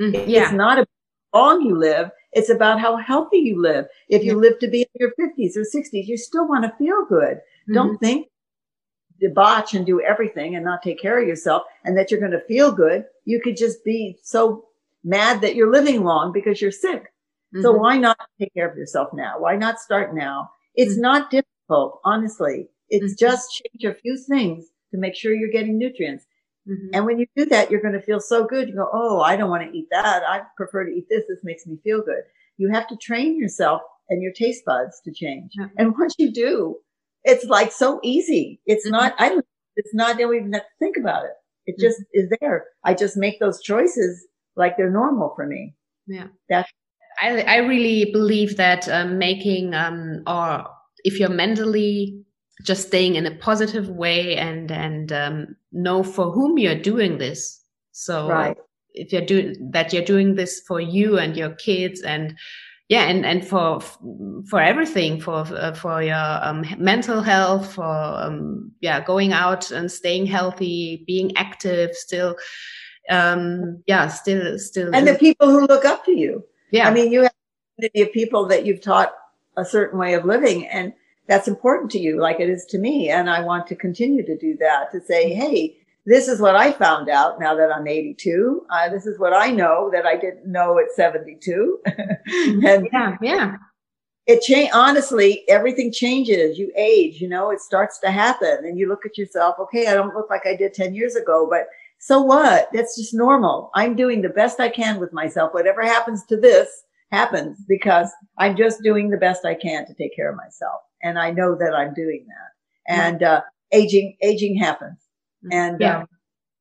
Mm-hmm. 0.00 0.28
Yeah. 0.28 0.44
It's 0.44 0.52
not 0.52 0.78
about 0.78 0.88
how 1.32 1.40
long 1.40 1.62
you 1.62 1.76
live. 1.76 2.10
It's 2.32 2.50
about 2.50 2.80
how 2.80 2.96
healthy 2.96 3.38
you 3.38 3.60
live. 3.60 3.86
If 4.08 4.22
you 4.22 4.38
live 4.38 4.58
to 4.58 4.68
be 4.68 4.82
in 4.82 4.88
your 5.00 5.12
50s 5.18 5.56
or 5.56 5.62
60s, 5.62 6.06
you 6.06 6.18
still 6.18 6.46
want 6.46 6.64
to 6.64 6.76
feel 6.76 7.06
good. 7.08 7.36
Mm-hmm. 7.38 7.74
Don't 7.74 7.98
think 7.98 8.28
debauch 9.20 9.74
and 9.74 9.86
do 9.86 10.00
everything 10.00 10.54
and 10.54 10.64
not 10.64 10.82
take 10.82 11.00
care 11.00 11.20
of 11.20 11.26
yourself 11.26 11.62
and 11.84 11.96
that 11.96 12.10
you're 12.10 12.20
going 12.20 12.32
to 12.32 12.44
feel 12.44 12.72
good. 12.72 13.04
You 13.24 13.40
could 13.40 13.56
just 13.56 13.84
be 13.84 14.18
so 14.22 14.66
mad 15.04 15.40
that 15.40 15.54
you're 15.54 15.72
living 15.72 16.04
long 16.04 16.32
because 16.32 16.60
you're 16.60 16.70
sick. 16.70 17.04
Mm-hmm. 17.54 17.62
So 17.62 17.72
why 17.72 17.96
not 17.96 18.18
take 18.38 18.52
care 18.54 18.68
of 18.68 18.76
yourself 18.76 19.10
now? 19.14 19.38
Why 19.38 19.56
not 19.56 19.78
start 19.78 20.14
now? 20.14 20.50
It's 20.76 20.92
mm-hmm. 20.92 21.02
not 21.02 21.30
difficult, 21.30 22.00
honestly. 22.04 22.68
It's 22.88 23.14
mm-hmm. 23.14 23.26
just 23.26 23.50
change 23.50 23.84
a 23.84 23.98
few 23.98 24.16
things 24.16 24.66
to 24.92 24.98
make 24.98 25.16
sure 25.16 25.34
you're 25.34 25.50
getting 25.50 25.78
nutrients. 25.78 26.24
Mm-hmm. 26.68 26.88
And 26.94 27.06
when 27.06 27.18
you 27.18 27.26
do 27.36 27.46
that, 27.46 27.70
you're 27.70 27.80
going 27.80 27.94
to 27.94 28.02
feel 28.02 28.20
so 28.20 28.44
good. 28.44 28.68
You 28.68 28.76
go, 28.76 28.88
Oh, 28.92 29.20
I 29.20 29.36
don't 29.36 29.50
want 29.50 29.70
to 29.70 29.76
eat 29.76 29.86
that. 29.90 30.22
I 30.28 30.42
prefer 30.56 30.84
to 30.84 30.90
eat 30.90 31.06
this. 31.08 31.24
This 31.28 31.40
makes 31.42 31.66
me 31.66 31.78
feel 31.82 32.02
good. 32.02 32.22
You 32.56 32.70
have 32.72 32.88
to 32.88 32.96
train 32.96 33.38
yourself 33.38 33.82
and 34.08 34.22
your 34.22 34.32
taste 34.32 34.64
buds 34.64 35.00
to 35.04 35.12
change. 35.12 35.52
Yeah. 35.54 35.66
And 35.76 35.94
once 35.98 36.14
you 36.18 36.32
do, 36.32 36.76
it's 37.24 37.44
like 37.44 37.72
so 37.72 38.00
easy. 38.02 38.60
It's 38.66 38.86
mm-hmm. 38.86 38.96
not, 38.96 39.14
I 39.18 39.28
don't, 39.30 39.46
it's 39.76 39.94
not, 39.94 40.16
I 40.16 40.18
don't 40.18 40.34
even 40.34 40.52
have 40.52 40.62
to 40.62 40.68
think 40.78 40.96
about 40.96 41.24
it. 41.24 41.32
It 41.66 41.72
mm-hmm. 41.72 41.82
just 41.82 42.02
is 42.12 42.30
there. 42.40 42.66
I 42.84 42.94
just 42.94 43.16
make 43.16 43.40
those 43.40 43.60
choices 43.60 44.26
like 44.56 44.76
they're 44.76 44.90
normal 44.90 45.32
for 45.36 45.46
me. 45.46 45.74
Yeah. 46.06 46.28
That's, 46.48 46.70
I, 47.20 47.40
I 47.42 47.56
really 47.56 48.10
believe 48.12 48.56
that 48.56 48.88
um, 48.88 49.18
making, 49.18 49.74
um, 49.74 50.22
or 50.26 50.66
if 51.04 51.18
you're 51.18 51.28
mentally 51.28 52.20
just 52.62 52.88
staying 52.88 53.16
in 53.16 53.26
a 53.26 53.34
positive 53.36 53.88
way 53.88 54.36
and, 54.36 54.70
and, 54.70 55.12
um, 55.12 55.56
know 55.72 56.02
for 56.02 56.30
whom 56.30 56.58
you're 56.58 56.80
doing 56.80 57.18
this. 57.18 57.62
So 57.92 58.28
right. 58.28 58.56
if 58.94 59.12
you're 59.12 59.24
doing 59.24 59.70
that, 59.72 59.92
you're 59.92 60.04
doing 60.04 60.34
this 60.34 60.60
for 60.66 60.80
you 60.80 61.18
and 61.18 61.36
your 61.36 61.50
kids 61.50 62.02
and, 62.02 62.36
yeah 62.88 63.04
and 63.04 63.26
and 63.26 63.46
for 63.46 63.80
for 64.48 64.60
everything 64.60 65.20
for 65.20 65.40
uh, 65.40 65.72
for 65.72 66.02
your 66.02 66.44
um, 66.44 66.64
mental 66.78 67.20
health 67.20 67.74
for 67.74 67.84
um, 67.84 68.70
yeah 68.80 69.00
going 69.00 69.32
out 69.32 69.70
and 69.70 69.90
staying 69.90 70.26
healthy 70.26 71.02
being 71.06 71.36
active 71.36 71.94
still 71.94 72.36
um 73.10 73.82
yeah 73.86 74.08
still 74.08 74.58
still 74.58 74.94
and 74.94 75.06
the 75.06 75.14
people 75.14 75.50
who 75.50 75.66
look 75.66 75.84
up 75.84 76.04
to 76.04 76.12
you 76.12 76.44
yeah 76.70 76.88
i 76.88 76.92
mean 76.92 77.10
you 77.10 77.22
have 77.22 77.32
a 77.32 77.76
community 77.76 78.02
of 78.02 78.12
people 78.12 78.46
that 78.46 78.64
you've 78.64 78.80
taught 78.80 79.12
a 79.56 79.64
certain 79.64 79.98
way 79.98 80.14
of 80.14 80.24
living 80.24 80.66
and 80.68 80.92
that's 81.26 81.48
important 81.48 81.90
to 81.90 81.98
you 81.98 82.20
like 82.20 82.40
it 82.40 82.48
is 82.48 82.64
to 82.64 82.78
me 82.78 83.08
and 83.10 83.28
i 83.28 83.40
want 83.40 83.66
to 83.66 83.74
continue 83.74 84.24
to 84.24 84.36
do 84.36 84.56
that 84.56 84.90
to 84.92 85.00
say 85.00 85.32
hey 85.32 85.76
this 86.06 86.28
is 86.28 86.40
what 86.40 86.54
I 86.54 86.70
found 86.70 87.08
out 87.08 87.40
now 87.40 87.56
that 87.56 87.72
I'm 87.72 87.88
82. 87.88 88.64
Uh, 88.70 88.88
this 88.88 89.06
is 89.06 89.18
what 89.18 89.32
I 89.34 89.50
know 89.50 89.90
that 89.92 90.06
I 90.06 90.16
didn't 90.16 90.46
know 90.46 90.78
at 90.78 90.92
72. 90.92 91.80
and 91.86 92.88
yeah, 92.92 93.16
yeah. 93.20 93.56
It 94.26 94.40
change 94.42 94.70
honestly, 94.72 95.44
everything 95.48 95.92
changes. 95.92 96.58
You 96.58 96.72
age, 96.76 97.20
you 97.20 97.28
know, 97.28 97.50
it 97.50 97.60
starts 97.60 97.98
to 98.00 98.10
happen 98.10 98.58
and 98.64 98.78
you 98.78 98.88
look 98.88 99.04
at 99.04 99.18
yourself, 99.18 99.56
okay, 99.58 99.88
I 99.88 99.94
don't 99.94 100.14
look 100.14 100.30
like 100.30 100.46
I 100.46 100.54
did 100.54 100.74
10 100.74 100.94
years 100.94 101.16
ago, 101.16 101.48
but 101.50 101.66
so 102.06 102.22
what? 102.22 102.68
That's 102.72 102.96
just 102.96 103.12
normal. 103.12 103.72
I'm 103.74 103.96
doing 103.96 104.22
the 104.22 104.28
best 104.28 104.60
I 104.60 104.68
can 104.68 105.00
with 105.00 105.12
myself. 105.12 105.52
Whatever 105.52 105.82
happens 105.82 106.24
to 106.26 106.36
this 106.36 106.68
happens 107.10 107.58
because 107.66 108.12
I'm 108.38 108.56
just 108.56 108.80
doing 108.80 109.10
the 109.10 109.16
best 109.16 109.44
I 109.44 109.56
can 109.56 109.84
to 109.86 109.94
take 109.94 110.14
care 110.14 110.30
of 110.30 110.36
myself. 110.36 110.82
And 111.02 111.18
I 111.18 111.32
know 111.32 111.56
that 111.56 111.74
I'm 111.74 111.94
doing 111.94 112.24
that. 112.28 112.94
And, 112.96 113.24
uh, 113.24 113.40
aging, 113.72 114.16
aging 114.22 114.56
happens 114.56 115.00
and 115.50 115.80
yeah. 115.80 115.98
Um, 116.02 116.06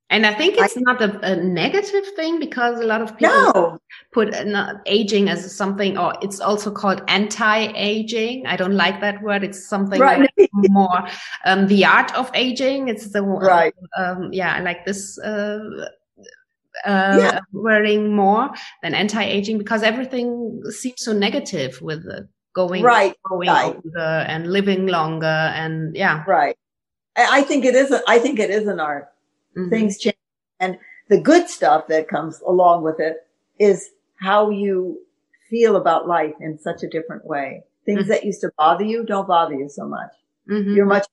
and 0.10 0.26
I 0.26 0.34
think 0.34 0.56
it's 0.58 0.78
I, 0.78 0.82
not 0.82 1.02
a, 1.02 1.32
a, 1.32 1.36
negative 1.36 2.06
thing 2.16 2.40
because 2.40 2.80
a 2.80 2.86
lot 2.86 3.02
of 3.02 3.18
people 3.18 3.52
no. 3.54 3.80
put 4.14 4.36
aging 4.86 5.30
as 5.30 5.56
something, 5.56 5.98
or 5.98 6.14
it's 6.22 6.40
also 6.40 6.70
called 6.72 7.02
anti-aging. 7.08 8.46
I 8.46 8.56
don't 8.56 8.76
like 8.76 9.02
that 9.02 9.22
word. 9.24 9.44
It's 9.44 9.68
something 9.68 10.00
right. 10.00 10.30
like 10.38 10.50
more 10.54 11.08
um, 11.46 11.68
the 11.68 11.86
art 11.86 12.14
of 12.16 12.30
aging. 12.36 12.88
It's 12.88 13.10
the 13.10 13.24
right. 13.24 13.74
Um, 13.98 14.32
yeah, 14.32 14.54
I 14.54 14.60
like 14.60 14.86
this. 14.86 15.18
Uh, 15.20 15.88
uh, 16.86 17.18
yeah. 17.18 17.40
wearing 17.54 18.14
more 18.14 18.52
than 18.84 18.94
anti-aging 18.94 19.58
because 19.58 19.82
everything 19.82 20.62
seems 20.70 21.04
so 21.04 21.14
negative 21.14 21.82
with 21.82 22.06
going 22.54 22.84
right, 22.84 23.16
going 23.28 23.48
right. 23.48 23.76
older 23.76 24.26
and 24.28 24.52
living 24.52 24.88
longer 24.88 25.26
and 25.26 25.96
yeah 25.96 26.24
right 26.28 26.58
I 27.18 27.42
think 27.44 27.66
it 27.66 27.76
is. 27.76 27.92
A, 27.92 28.02
I 28.08 28.20
think 28.20 28.40
it 28.40 28.50
is 28.50 28.68
an 28.68 28.80
art. 28.80 29.08
Mm-hmm. 29.58 29.70
Things 29.70 29.98
change, 29.98 30.18
and 30.60 30.78
the 31.10 31.20
good 31.20 31.50
stuff 31.50 31.88
that 31.88 32.08
comes 32.08 32.42
along 32.46 32.84
with 32.84 33.00
it 33.00 33.18
is 33.60 33.90
how 34.20 34.50
you 34.50 35.00
feel 35.50 35.76
about 35.76 36.08
life 36.08 36.34
in 36.40 36.58
such 36.58 36.84
a 36.84 36.90
different 36.90 37.26
way. 37.26 37.64
Things 37.86 38.02
mm-hmm. 38.02 38.10
that 38.10 38.26
used 38.26 38.42
to 38.42 38.52
bother 38.58 38.84
you 38.84 39.06
don't 39.06 39.28
bother 39.28 39.54
you 39.54 39.70
so 39.70 39.88
much. 39.88 40.12
Mm-hmm. 40.50 40.76
You're 40.76 40.86
much 40.86 41.06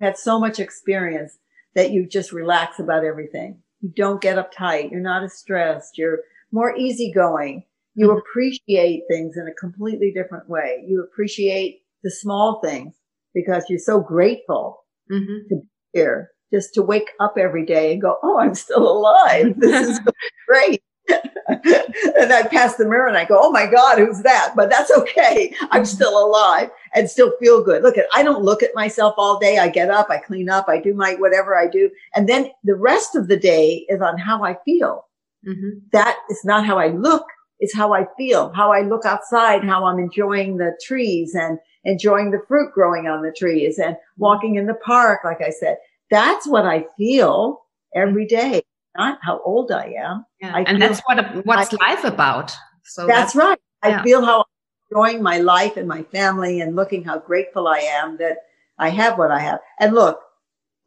had 0.00 0.18
so 0.18 0.38
much 0.38 0.58
experience 0.58 1.38
that 1.74 1.90
you 1.90 2.06
just 2.06 2.32
relax 2.32 2.78
about 2.78 3.04
everything. 3.04 3.58
You 3.80 3.90
don't 3.96 4.20
get 4.20 4.36
uptight. 4.36 4.90
You're 4.90 5.00
not 5.00 5.24
as 5.24 5.34
stressed. 5.34 5.98
You're 5.98 6.20
more 6.52 6.76
easygoing. 6.76 7.64
You 7.94 8.08
mm-hmm. 8.08 8.18
appreciate 8.18 9.04
things 9.08 9.36
in 9.36 9.46
a 9.48 9.54
completely 9.54 10.12
different 10.12 10.48
way. 10.48 10.84
You 10.86 11.02
appreciate 11.02 11.82
the 12.02 12.10
small 12.10 12.60
things 12.62 12.94
because 13.34 13.64
you're 13.68 13.78
so 13.78 14.00
grateful 14.00 14.84
mm-hmm. 15.10 15.48
to 15.48 15.56
be 15.56 15.68
here, 15.92 16.30
just 16.52 16.74
to 16.74 16.82
wake 16.82 17.10
up 17.20 17.36
every 17.38 17.64
day 17.64 17.92
and 17.92 18.02
go, 18.02 18.18
Oh, 18.22 18.38
I'm 18.38 18.54
still 18.54 18.86
alive. 18.86 19.54
This 19.58 19.88
is 19.88 20.00
great. 20.48 20.82
and 21.08 22.32
I 22.32 22.46
pass 22.50 22.76
the 22.76 22.86
mirror 22.86 23.06
and 23.06 23.16
I 23.16 23.24
go, 23.24 23.38
Oh 23.40 23.50
my 23.50 23.66
God, 23.66 23.98
who's 23.98 24.22
that? 24.22 24.54
But 24.56 24.70
that's 24.70 24.90
okay. 24.90 25.54
I'm 25.62 25.82
mm-hmm. 25.82 25.84
still 25.84 26.18
alive 26.18 26.70
and 26.94 27.10
still 27.10 27.32
feel 27.38 27.62
good. 27.62 27.82
Look 27.82 27.98
at, 27.98 28.06
I 28.14 28.22
don't 28.22 28.44
look 28.44 28.62
at 28.62 28.74
myself 28.74 29.14
all 29.18 29.38
day. 29.38 29.58
I 29.58 29.68
get 29.68 29.90
up, 29.90 30.08
I 30.10 30.18
clean 30.18 30.48
up, 30.48 30.68
I 30.68 30.80
do 30.80 30.94
my 30.94 31.14
whatever 31.14 31.56
I 31.56 31.68
do. 31.68 31.90
And 32.14 32.28
then 32.28 32.50
the 32.64 32.76
rest 32.76 33.14
of 33.14 33.28
the 33.28 33.36
day 33.36 33.84
is 33.88 34.00
on 34.00 34.18
how 34.18 34.42
I 34.42 34.56
feel. 34.64 35.06
Mm-hmm. 35.46 35.78
That 35.92 36.16
is 36.30 36.44
not 36.44 36.64
how 36.64 36.78
I 36.78 36.88
look. 36.88 37.26
It's 37.60 37.74
how 37.74 37.92
I 37.92 38.06
feel, 38.16 38.52
how 38.52 38.72
I 38.72 38.80
look 38.80 39.04
outside, 39.04 39.64
how 39.64 39.84
I'm 39.84 39.98
enjoying 39.98 40.56
the 40.56 40.76
trees 40.84 41.34
and 41.34 41.58
enjoying 41.84 42.30
the 42.30 42.42
fruit 42.48 42.72
growing 42.72 43.06
on 43.06 43.22
the 43.22 43.32
trees 43.32 43.78
and 43.78 43.96
walking 44.16 44.56
in 44.56 44.66
the 44.66 44.74
park, 44.74 45.20
like 45.24 45.40
I 45.40 45.50
said. 45.50 45.76
That's 46.10 46.46
what 46.46 46.64
I 46.64 46.86
feel 46.96 47.62
every 47.94 48.26
day, 48.26 48.62
not 48.96 49.18
how 49.22 49.40
old 49.44 49.72
I 49.72 49.94
am. 49.98 50.24
Yeah. 50.40 50.54
I 50.54 50.62
and 50.62 50.80
that's 50.80 51.00
what 51.06 51.46
what's 51.46 51.74
I, 51.74 51.94
life 51.94 52.04
about. 52.04 52.54
So 52.84 53.06
that's, 53.06 53.32
that's 53.32 53.36
right. 53.36 53.58
Yeah. 53.84 54.00
I 54.00 54.02
feel 54.02 54.24
how 54.24 54.40
I'm 54.40 54.44
enjoying 54.90 55.22
my 55.22 55.38
life 55.38 55.76
and 55.76 55.88
my 55.88 56.02
family 56.04 56.60
and 56.60 56.76
looking 56.76 57.04
how 57.04 57.18
grateful 57.18 57.66
I 57.68 57.78
am 57.78 58.18
that 58.18 58.38
I 58.78 58.90
have 58.90 59.18
what 59.18 59.30
I 59.30 59.40
have. 59.40 59.60
And 59.80 59.94
look, 59.94 60.20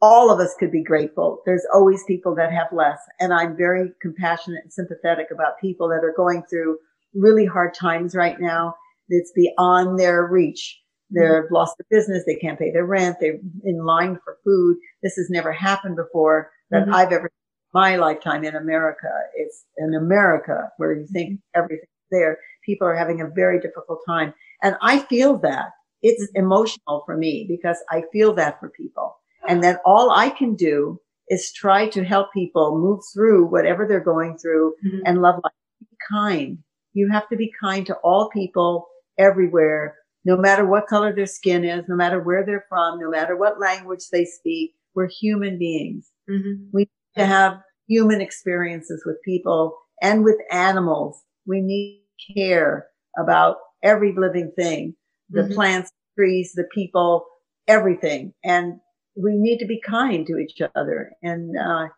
all 0.00 0.30
of 0.30 0.38
us 0.38 0.54
could 0.58 0.70
be 0.70 0.82
grateful. 0.82 1.42
There's 1.44 1.66
always 1.74 2.04
people 2.06 2.34
that 2.36 2.52
have 2.52 2.68
less. 2.72 2.98
And 3.18 3.32
I'm 3.32 3.56
very 3.56 3.90
compassionate 4.00 4.62
and 4.62 4.72
sympathetic 4.72 5.28
about 5.32 5.58
people 5.60 5.88
that 5.88 6.04
are 6.04 6.14
going 6.16 6.44
through 6.48 6.78
really 7.14 7.46
hard 7.46 7.74
times 7.74 8.14
right 8.14 8.38
now. 8.40 8.74
It's 9.08 9.32
beyond 9.32 9.98
their 9.98 10.26
reach. 10.26 10.80
They've 11.10 11.24
mm-hmm. 11.24 11.54
lost 11.54 11.76
their 11.78 11.98
business. 11.98 12.24
They 12.26 12.36
can't 12.36 12.58
pay 12.58 12.70
their 12.70 12.84
rent. 12.84 13.16
They're 13.20 13.38
in 13.64 13.84
line 13.84 14.18
for 14.24 14.36
food. 14.44 14.76
This 15.02 15.14
has 15.16 15.28
never 15.30 15.52
happened 15.52 15.96
before 15.96 16.50
that 16.70 16.84
mm-hmm. 16.84 16.94
I've 16.94 17.12
ever 17.12 17.30
my 17.74 17.96
lifetime 17.96 18.44
in 18.44 18.56
America. 18.56 19.08
It's 19.36 19.64
in 19.76 19.94
America 19.94 20.70
where 20.78 20.92
you 20.92 21.06
think 21.06 21.32
mm-hmm. 21.32 21.58
everything's 21.58 21.88
there. 22.10 22.38
People 22.64 22.88
are 22.88 22.96
having 22.96 23.20
a 23.20 23.28
very 23.28 23.60
difficult 23.60 24.00
time. 24.06 24.34
And 24.62 24.76
I 24.82 25.00
feel 25.00 25.38
that 25.38 25.70
it's 26.02 26.22
mm-hmm. 26.22 26.44
emotional 26.44 27.02
for 27.04 27.16
me 27.16 27.46
because 27.48 27.78
I 27.90 28.04
feel 28.12 28.34
that 28.34 28.58
for 28.60 28.70
people. 28.70 29.16
And 29.48 29.62
then 29.62 29.78
all 29.84 30.10
I 30.10 30.30
can 30.30 30.54
do 30.54 31.00
is 31.28 31.52
try 31.52 31.88
to 31.88 32.04
help 32.04 32.32
people 32.32 32.78
move 32.78 33.00
through 33.14 33.46
whatever 33.46 33.86
they're 33.86 34.00
going 34.00 34.38
through 34.38 34.74
mm-hmm. 34.84 35.00
and 35.04 35.22
love 35.22 35.36
life. 35.44 35.52
Be 35.80 35.96
kind. 36.10 36.58
You 36.94 37.10
have 37.12 37.28
to 37.28 37.36
be 37.36 37.52
kind 37.62 37.86
to 37.86 37.94
all 37.96 38.30
people 38.30 38.88
everywhere, 39.18 39.96
no 40.28 40.36
matter 40.36 40.66
what 40.66 40.86
color 40.86 41.10
their 41.14 41.26
skin 41.26 41.64
is, 41.64 41.84
no 41.88 41.96
matter 41.96 42.20
where 42.20 42.44
they're 42.44 42.66
from, 42.68 43.00
no 43.00 43.08
matter 43.08 43.34
what 43.34 43.58
language 43.58 44.04
they 44.12 44.26
speak. 44.26 44.74
We're 44.94 45.08
human 45.08 45.58
beings. 45.58 46.10
Mm-hmm. 46.30 46.64
We 46.70 46.82
need 46.82 47.16
to 47.16 47.24
have 47.24 47.54
human 47.86 48.20
experiences 48.20 49.02
with 49.06 49.16
people 49.24 49.78
and 50.02 50.24
with 50.24 50.36
animals. 50.52 51.22
We 51.46 51.62
need 51.62 52.04
care 52.36 52.88
about 53.16 53.56
every 53.82 54.14
living 54.14 54.52
thing, 54.54 54.94
the 55.30 55.42
mm-hmm. 55.42 55.54
plants, 55.54 55.90
trees, 56.14 56.52
the 56.54 56.68
people, 56.74 57.24
everything. 57.66 58.34
And 58.44 58.80
we 59.16 59.32
need 59.34 59.58
to 59.60 59.66
be 59.66 59.80
kind 59.80 60.26
to 60.26 60.36
each 60.36 60.60
other. 60.76 61.12
And, 61.22 61.56
uh, 61.58 61.88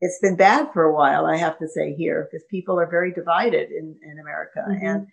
it's 0.00 0.18
been 0.20 0.36
bad 0.36 0.72
for 0.72 0.82
a 0.82 0.94
while, 0.94 1.24
I 1.24 1.36
have 1.36 1.58
to 1.58 1.68
say 1.68 1.94
here, 1.94 2.28
because 2.28 2.44
people 2.50 2.78
are 2.80 2.90
very 2.90 3.12
divided 3.12 3.70
in, 3.70 3.94
in 4.02 4.18
America. 4.18 4.64
Mm-hmm. 4.68 4.86
And, 4.86 5.06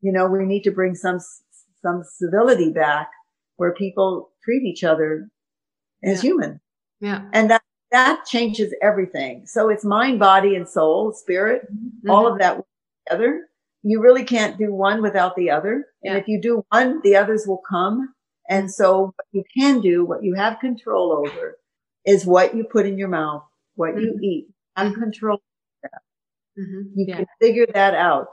you 0.00 0.12
know, 0.12 0.26
we 0.28 0.44
need 0.44 0.62
to 0.62 0.70
bring 0.70 0.94
some, 0.94 1.18
some 1.82 2.02
civility 2.04 2.70
back 2.72 3.10
where 3.56 3.72
people 3.74 4.30
treat 4.44 4.62
each 4.62 4.84
other 4.84 5.28
as 6.04 6.22
yeah. 6.22 6.28
human. 6.28 6.60
Yeah. 7.00 7.22
And 7.32 7.50
that, 7.50 7.62
that 7.90 8.24
changes 8.26 8.74
everything. 8.82 9.46
So 9.46 9.68
it's 9.68 9.84
mind, 9.84 10.18
body, 10.18 10.54
and 10.56 10.68
soul, 10.68 11.12
spirit, 11.12 11.62
mm-hmm. 11.72 12.10
all 12.10 12.26
of 12.26 12.38
that 12.38 12.60
together. 13.06 13.46
You 13.82 14.02
really 14.02 14.24
can't 14.24 14.58
do 14.58 14.72
one 14.74 15.02
without 15.02 15.36
the 15.36 15.50
other. 15.50 15.86
Yeah. 16.02 16.12
And 16.12 16.20
if 16.20 16.28
you 16.28 16.40
do 16.40 16.64
one, 16.70 17.00
the 17.02 17.16
others 17.16 17.44
will 17.46 17.62
come. 17.68 18.12
And 18.48 18.70
so 18.70 19.14
what 19.14 19.26
you 19.32 19.44
can 19.56 19.80
do, 19.80 20.04
what 20.04 20.22
you 20.22 20.34
have 20.34 20.58
control 20.60 21.12
over 21.12 21.58
is 22.04 22.26
what 22.26 22.56
you 22.56 22.64
put 22.64 22.86
in 22.86 22.98
your 22.98 23.08
mouth, 23.08 23.42
what 23.74 23.90
mm-hmm. 23.90 24.00
you 24.00 24.18
eat. 24.22 24.48
Have 24.76 24.92
mm-hmm. 24.92 25.02
control 25.02 25.38
that. 25.82 26.02
Mm-hmm. 26.58 26.98
You 26.98 27.06
yeah. 27.08 27.16
can 27.16 27.26
figure 27.40 27.66
that 27.74 27.94
out. 27.94 28.28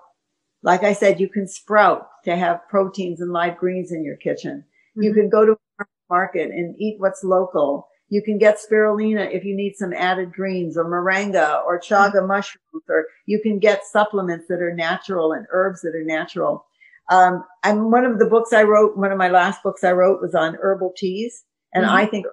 Like 0.65 0.83
I 0.83 0.93
said, 0.93 1.19
you 1.19 1.29
can 1.29 1.47
sprout 1.47 2.07
to 2.25 2.35
have 2.35 2.67
proteins 2.67 3.21
and 3.21 3.31
live 3.31 3.55
greens 3.57 3.91
in 3.91 4.03
your 4.03 4.17
kitchen. 4.17 4.65
You 4.95 5.11
mm-hmm. 5.11 5.21
can 5.21 5.29
go 5.29 5.45
to 5.45 5.57
a 5.79 5.85
market 6.09 6.49
and 6.49 6.75
eat 6.79 6.99
what's 6.99 7.23
local. 7.23 7.87
You 8.09 8.23
can 8.23 8.39
get 8.39 8.57
spirulina 8.59 9.31
if 9.31 9.45
you 9.45 9.55
need 9.55 9.75
some 9.75 9.93
added 9.93 10.33
greens 10.33 10.75
or 10.75 10.85
moringa 10.85 11.63
or 11.65 11.79
chaga 11.79 12.15
mm-hmm. 12.15 12.27
mushrooms, 12.27 12.83
or 12.89 13.05
you 13.27 13.39
can 13.41 13.59
get 13.59 13.85
supplements 13.85 14.47
that 14.49 14.61
are 14.61 14.73
natural 14.73 15.31
and 15.33 15.45
herbs 15.51 15.81
that 15.81 15.95
are 15.95 16.03
natural. 16.03 16.65
Um, 17.11 17.43
and 17.63 17.91
one 17.91 18.03
of 18.03 18.17
the 18.17 18.25
books 18.25 18.51
I 18.51 18.63
wrote, 18.63 18.97
one 18.97 19.11
of 19.11 19.19
my 19.19 19.29
last 19.29 19.61
books 19.61 19.83
I 19.83 19.91
wrote 19.91 20.19
was 20.19 20.33
on 20.33 20.57
herbal 20.59 20.93
teas. 20.97 21.43
And 21.75 21.85
mm-hmm. 21.85 21.95
I 21.95 22.05
think 22.07 22.25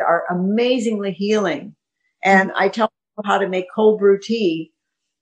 are 0.00 0.24
amazingly 0.30 1.12
healing. 1.12 1.74
And 2.22 2.52
I 2.52 2.68
tell 2.68 2.88
people 2.88 3.30
how 3.30 3.38
to 3.38 3.48
make 3.48 3.66
cold 3.74 3.98
brew 3.98 4.18
tea. 4.18 4.72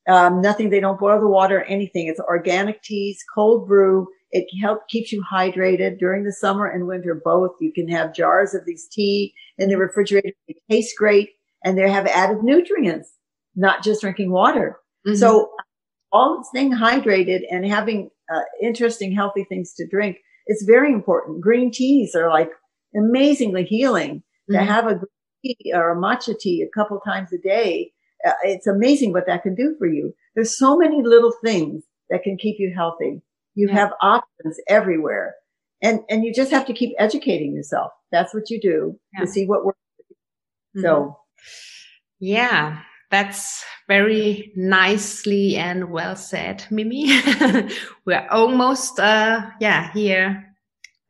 Um, 0.09 0.41
nothing, 0.41 0.71
they 0.71 0.81
don't 0.81 1.01
boil 1.01 1.21
the 1.21 1.29
water 1.29 1.59
or 1.59 1.65
anything. 1.65 2.09
It's 2.09 2.21
organic 2.21 2.83
teas, 2.83 3.25
cold 3.35 3.67
brew. 3.67 4.07
It 4.33 4.47
helps 4.61 4.85
keeps 4.89 5.13
you 5.13 5.25
hydrated 5.33 5.99
during 5.99 6.25
the 6.25 6.33
summer 6.33 6.67
and 6.67 6.87
winter 6.87 7.21
both. 7.25 7.53
You 7.61 7.73
can 7.73 7.89
have 7.89 8.15
jars 8.15 8.53
of 8.53 8.67
these 8.67 8.87
tea 8.91 9.33
in 9.59 9.69
the 9.69 9.79
refrigerator. 9.79 10.33
They 10.49 10.57
taste 10.71 10.95
great 10.99 11.31
and 11.65 11.79
they 11.79 11.89
have 11.89 12.07
added 12.07 12.43
nutrients, 12.43 13.13
not 13.57 13.83
just 13.83 14.03
drinking 14.03 14.31
water. 14.31 14.79
Mm-hmm. 15.07 15.17
So 15.17 15.51
all 16.13 16.45
staying 16.45 16.73
hydrated 16.73 17.43
and 17.51 17.65
having 17.67 18.11
uh, 18.33 18.43
interesting, 18.63 19.13
healthy 19.13 19.45
things 19.45 19.73
to 19.75 19.87
drink 19.87 20.19
is 20.47 20.65
very 20.67 20.93
important. 20.93 21.41
Green 21.41 21.71
teas 21.71 22.15
are 22.15 22.29
like 22.29 22.51
amazingly 22.97 23.65
healing. 23.65 24.23
Mm-hmm. 24.51 24.53
To 24.55 24.73
have 24.73 24.87
a 24.87 24.95
green 24.97 25.07
tea 25.43 25.73
or 25.75 25.93
a 25.93 25.97
matcha 25.97 26.39
tea 26.39 26.63
a 26.63 26.79
couple 26.79 27.01
times 27.01 27.33
a 27.33 27.39
day, 27.39 27.93
it's 28.43 28.67
amazing 28.67 29.13
what 29.13 29.27
that 29.27 29.43
can 29.43 29.55
do 29.55 29.75
for 29.79 29.87
you. 29.87 30.15
There's 30.35 30.57
so 30.57 30.77
many 30.77 31.03
little 31.03 31.33
things 31.45 31.85
that 32.11 32.23
can 32.23 32.37
keep 32.37 32.57
you 32.59 32.73
healthy. 32.75 33.23
You 33.55 33.69
yeah. 33.69 33.75
have 33.75 33.93
options 34.01 34.59
everywhere. 34.69 35.35
And, 35.83 36.01
and 36.09 36.25
you 36.25 36.33
just 36.33 36.51
have 36.51 36.67
to 36.67 36.73
keep 36.73 36.95
educating 36.99 37.55
yourself. 37.55 37.93
That's 38.11 38.35
what 38.35 38.51
you 38.51 38.61
do 38.61 38.99
yeah. 39.13 39.21
to 39.21 39.27
see 39.27 39.47
what 39.47 39.65
works. 39.65 39.79
Mm-hmm. 40.77 40.83
So. 40.83 41.19
Yeah. 42.21 42.81
That's 43.11 43.65
very 43.87 44.53
nicely 44.57 45.57
and 45.57 45.91
well 45.91 46.17
said, 46.17 46.65
Mimi. 46.71 47.21
We're 48.07 48.27
almost, 48.31 48.99
uh, 48.99 49.43
yeah, 49.61 49.93
here 49.93 50.55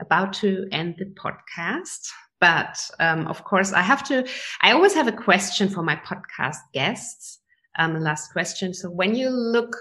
about 0.01 0.35
to 0.35 0.67
end 0.73 0.97
the 0.99 1.07
podcast. 1.07 2.09
But 2.41 2.79
um, 3.01 3.27
of 3.27 3.45
course, 3.45 3.73
I 3.73 3.81
have 3.81 4.05
to. 4.09 4.27
I 4.61 4.73
always 4.73 4.95
have 4.95 5.09
a 5.09 5.13
question 5.13 5.69
for 5.69 5.83
my 5.83 5.97
podcast 5.97 6.59
guests. 6.73 7.41
Um, 7.79 7.99
last 8.01 8.33
question. 8.33 8.75
So, 8.75 8.91
when 8.91 9.15
you 9.15 9.31
look 9.31 9.77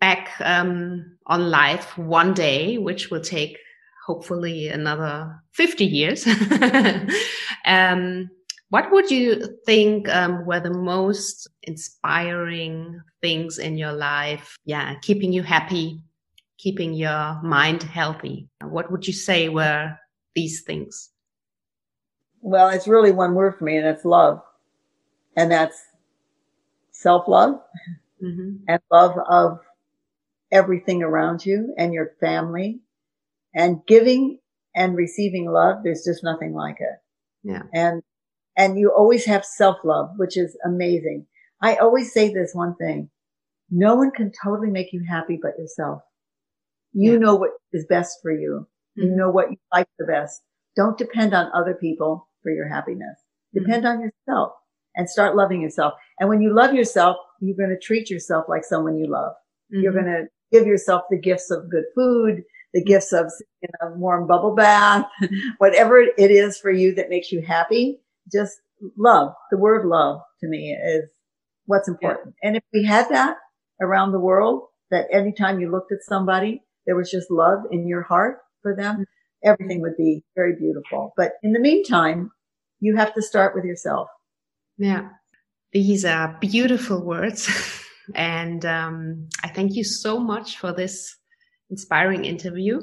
back 0.00 0.30
um, 0.40 1.18
on 1.26 1.50
life 1.50 1.96
one 1.98 2.34
day, 2.34 2.78
which 2.78 3.10
will 3.10 3.20
take 3.20 3.58
hopefully 4.06 4.68
another 4.68 5.42
50 5.52 5.84
years, 5.84 6.26
um, 7.66 8.30
what 8.70 8.90
would 8.90 9.10
you 9.10 9.58
think 9.64 10.08
um, 10.08 10.44
were 10.44 10.60
the 10.60 10.70
most 10.70 11.48
inspiring 11.62 13.00
things 13.20 13.58
in 13.58 13.76
your 13.76 13.92
life? 13.92 14.56
Yeah, 14.64 14.94
keeping 15.02 15.32
you 15.32 15.42
happy, 15.42 16.02
keeping 16.58 16.94
your 16.94 17.40
mind 17.42 17.82
healthy. 17.82 18.48
What 18.62 18.90
would 18.90 19.06
you 19.06 19.12
say 19.12 19.48
were 19.48 19.96
these 20.34 20.62
things? 20.62 21.10
Well, 22.40 22.68
it's 22.68 22.88
really 22.88 23.12
one 23.12 23.34
word 23.34 23.58
for 23.58 23.64
me, 23.64 23.76
and 23.76 23.86
it's 23.86 24.04
love. 24.04 24.42
And 25.36 25.50
that's 25.50 25.80
self 26.90 27.28
love 27.28 27.60
mm-hmm. 28.22 28.56
and 28.68 28.80
love 28.90 29.16
of 29.28 29.60
everything 30.50 31.02
around 31.02 31.44
you 31.44 31.74
and 31.76 31.92
your 31.92 32.12
family 32.20 32.80
and 33.54 33.80
giving 33.86 34.38
and 34.74 34.96
receiving 34.96 35.50
love. 35.50 35.78
There's 35.82 36.04
just 36.04 36.24
nothing 36.24 36.54
like 36.54 36.76
it. 36.80 36.98
Yeah. 37.42 37.62
And 37.72 38.02
and 38.56 38.78
you 38.78 38.90
always 38.90 39.24
have 39.26 39.44
self 39.44 39.76
love, 39.84 40.10
which 40.16 40.36
is 40.36 40.56
amazing. 40.64 41.26
I 41.60 41.76
always 41.76 42.12
say 42.12 42.32
this 42.32 42.54
one 42.54 42.74
thing. 42.76 43.10
No 43.70 43.96
one 43.96 44.10
can 44.10 44.32
totally 44.42 44.70
make 44.70 44.92
you 44.92 45.04
happy 45.08 45.38
but 45.40 45.58
yourself. 45.58 46.02
You 46.92 47.12
yeah. 47.12 47.18
know 47.18 47.34
what 47.34 47.50
is 47.72 47.86
best 47.88 48.18
for 48.22 48.32
you. 48.32 48.66
Mm-hmm. 48.98 49.08
You 49.08 49.16
know 49.16 49.30
what 49.30 49.50
you 49.50 49.56
like 49.72 49.88
the 49.98 50.06
best. 50.06 50.42
Don't 50.76 50.98
depend 50.98 51.34
on 51.34 51.50
other 51.54 51.74
people 51.74 52.28
for 52.42 52.52
your 52.52 52.68
happiness. 52.68 53.16
Mm-hmm. 53.54 53.64
Depend 53.64 53.84
mm-hmm. 53.84 53.98
on 53.98 54.10
yourself 54.28 54.52
and 54.94 55.08
start 55.08 55.36
loving 55.36 55.60
yourself. 55.60 55.94
And 56.20 56.28
when 56.28 56.40
you 56.40 56.54
love 56.54 56.74
yourself, 56.74 57.16
you're 57.40 57.56
going 57.56 57.70
to 57.70 57.86
treat 57.86 58.10
yourself 58.10 58.46
like 58.48 58.64
someone 58.64 58.98
you 58.98 59.10
love. 59.10 59.32
Mm-hmm. 59.72 59.82
You're 59.82 59.92
going 59.92 60.06
to 60.06 60.24
give 60.52 60.66
yourself 60.66 61.02
the 61.10 61.18
gifts 61.18 61.50
of 61.50 61.70
good 61.70 61.84
food, 61.94 62.42
the 62.72 62.84
gifts 62.84 63.12
of 63.12 63.30
you 63.62 63.68
know, 63.80 63.94
warm 63.96 64.26
bubble 64.26 64.54
bath, 64.54 65.06
whatever 65.58 66.00
it 66.00 66.30
is 66.30 66.58
for 66.58 66.70
you 66.70 66.94
that 66.94 67.10
makes 67.10 67.32
you 67.32 67.42
happy 67.42 68.00
just 68.32 68.58
love. 68.96 69.32
The 69.50 69.58
word 69.58 69.86
love 69.86 70.20
to 70.40 70.48
me 70.48 70.72
is 70.72 71.08
what's 71.66 71.88
important. 71.88 72.34
Yeah. 72.42 72.48
And 72.48 72.56
if 72.56 72.62
we 72.72 72.84
had 72.84 73.08
that 73.10 73.36
around 73.80 74.12
the 74.12 74.20
world, 74.20 74.64
that 74.90 75.06
anytime 75.12 75.60
you 75.60 75.70
looked 75.70 75.92
at 75.92 76.02
somebody, 76.02 76.62
there 76.86 76.96
was 76.96 77.10
just 77.10 77.30
love 77.30 77.60
in 77.70 77.88
your 77.88 78.02
heart 78.02 78.38
for 78.62 78.74
them, 78.74 78.94
mm-hmm. 78.94 79.02
Everything 79.46 79.80
would 79.80 79.96
be 79.96 80.22
very 80.34 80.54
beautiful. 80.56 81.12
But 81.16 81.34
in 81.42 81.52
the 81.52 81.60
meantime, 81.60 82.30
you 82.80 82.96
have 82.96 83.14
to 83.14 83.22
start 83.22 83.54
with 83.54 83.64
yourself. 83.64 84.08
Yeah. 84.76 85.08
These 85.72 86.04
are 86.04 86.36
beautiful 86.40 87.02
words. 87.02 87.48
and 88.14 88.64
um, 88.66 89.28
I 89.42 89.48
thank 89.48 89.74
you 89.74 89.84
so 89.84 90.18
much 90.18 90.58
for 90.58 90.72
this 90.72 91.16
inspiring 91.70 92.24
interview. 92.24 92.80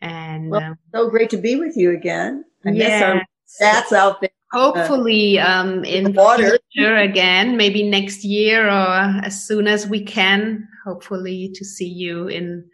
And 0.00 0.50
well, 0.50 0.72
uh, 0.72 0.74
so 0.94 1.08
great 1.08 1.30
to 1.30 1.38
be 1.38 1.56
with 1.56 1.76
you 1.76 1.92
again. 1.92 2.44
I 2.66 2.70
yeah. 2.70 3.22
our 3.60 3.96
out 3.96 4.20
there 4.20 4.30
hopefully 4.54 5.38
um, 5.38 5.84
in 5.84 6.04
the 6.04 6.10
water 6.12 6.58
future 6.72 6.96
again 6.96 7.56
maybe 7.56 7.82
next 7.82 8.24
year 8.24 8.68
or 8.68 9.22
as 9.24 9.46
soon 9.46 9.66
as 9.66 9.86
we 9.86 10.02
can 10.02 10.66
hopefully 10.84 11.50
to 11.54 11.64
see 11.64 11.88
you 11.88 12.28
in 12.28 12.64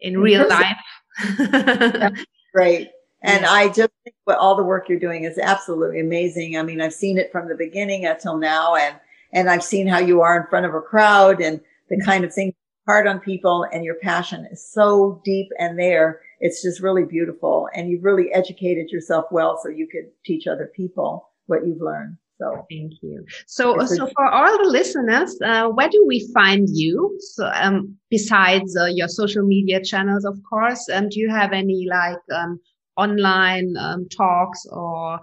in, 0.00 0.14
in 0.14 0.20
real 0.20 0.44
person. 0.44 0.76
life 1.18 2.26
great. 2.54 2.90
And 3.22 3.44
i 3.44 3.68
just 3.68 3.90
think 4.04 4.16
what 4.24 4.38
all 4.38 4.56
the 4.56 4.64
work 4.64 4.88
you're 4.88 4.98
doing 4.98 5.24
is 5.24 5.38
absolutely 5.38 6.00
amazing. 6.00 6.56
I 6.56 6.62
mean 6.62 6.80
i've 6.80 6.94
seen 6.94 7.18
it 7.18 7.32
from 7.32 7.48
the 7.48 7.54
beginning 7.54 8.06
until 8.06 8.38
now 8.38 8.74
and 8.74 8.96
and 9.32 9.50
i've 9.50 9.64
seen 9.64 9.86
how 9.86 9.98
you 9.98 10.22
are 10.22 10.40
in 10.40 10.46
front 10.48 10.66
of 10.66 10.74
a 10.74 10.80
crowd 10.80 11.40
and 11.40 11.60
the 11.88 11.96
mm-hmm. 11.96 12.04
kind 12.04 12.24
of 12.24 12.32
thing 12.32 12.54
hard 12.86 13.06
on 13.06 13.20
people 13.20 13.66
and 13.72 13.84
your 13.84 13.94
passion 13.96 14.46
is 14.50 14.66
so 14.66 15.20
deep 15.24 15.48
and 15.58 15.78
there. 15.78 16.20
It's 16.40 16.60
just 16.62 16.80
really 16.80 17.04
beautiful 17.04 17.68
and 17.74 17.88
you've 17.88 18.02
really 18.02 18.32
educated 18.32 18.90
yourself 18.90 19.26
well 19.30 19.60
so 19.62 19.68
you 19.68 19.86
could 19.86 20.10
teach 20.24 20.46
other 20.46 20.72
people 20.74 21.28
what 21.46 21.66
you've 21.66 21.80
learned. 21.80 22.16
So 22.40 22.66
thank 22.70 22.92
you. 23.02 23.24
So, 23.46 23.84
so 23.84 24.08
for 24.16 24.26
all 24.26 24.62
the 24.62 24.68
listeners, 24.70 25.36
uh, 25.44 25.68
where 25.68 25.90
do 25.90 26.04
we 26.08 26.26
find 26.32 26.66
you? 26.72 27.18
So, 27.34 27.50
um, 27.54 27.96
besides 28.08 28.74
uh, 28.76 28.86
your 28.86 29.08
social 29.08 29.44
media 29.44 29.84
channels, 29.84 30.24
of 30.24 30.38
course, 30.48 30.88
um, 30.90 31.10
do 31.10 31.20
you 31.20 31.28
have 31.28 31.52
any 31.52 31.86
like 31.88 32.16
um, 32.34 32.58
online 32.96 33.74
um, 33.78 34.08
talks 34.08 34.64
or 34.72 35.20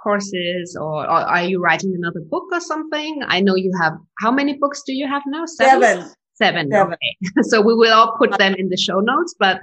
courses 0.00 0.76
or, 0.80 1.04
or, 1.04 1.10
are 1.10 1.44
you 1.44 1.60
writing 1.60 1.94
another 1.96 2.20
book 2.20 2.44
or 2.52 2.60
something? 2.60 3.22
I 3.26 3.40
know 3.40 3.56
you 3.56 3.72
have, 3.80 3.94
how 4.20 4.30
many 4.30 4.54
books 4.58 4.82
do 4.86 4.92
you 4.92 5.06
have 5.06 5.22
now? 5.26 5.46
Seven. 5.46 5.80
Seven. 5.80 6.10
Seven. 6.34 6.70
Seven. 6.70 6.92
Okay. 6.94 7.42
so 7.42 7.60
we 7.60 7.74
will 7.74 7.92
all 7.92 8.16
put 8.18 8.38
them 8.38 8.54
in 8.54 8.68
the 8.68 8.76
show 8.76 9.00
notes, 9.00 9.34
but 9.38 9.60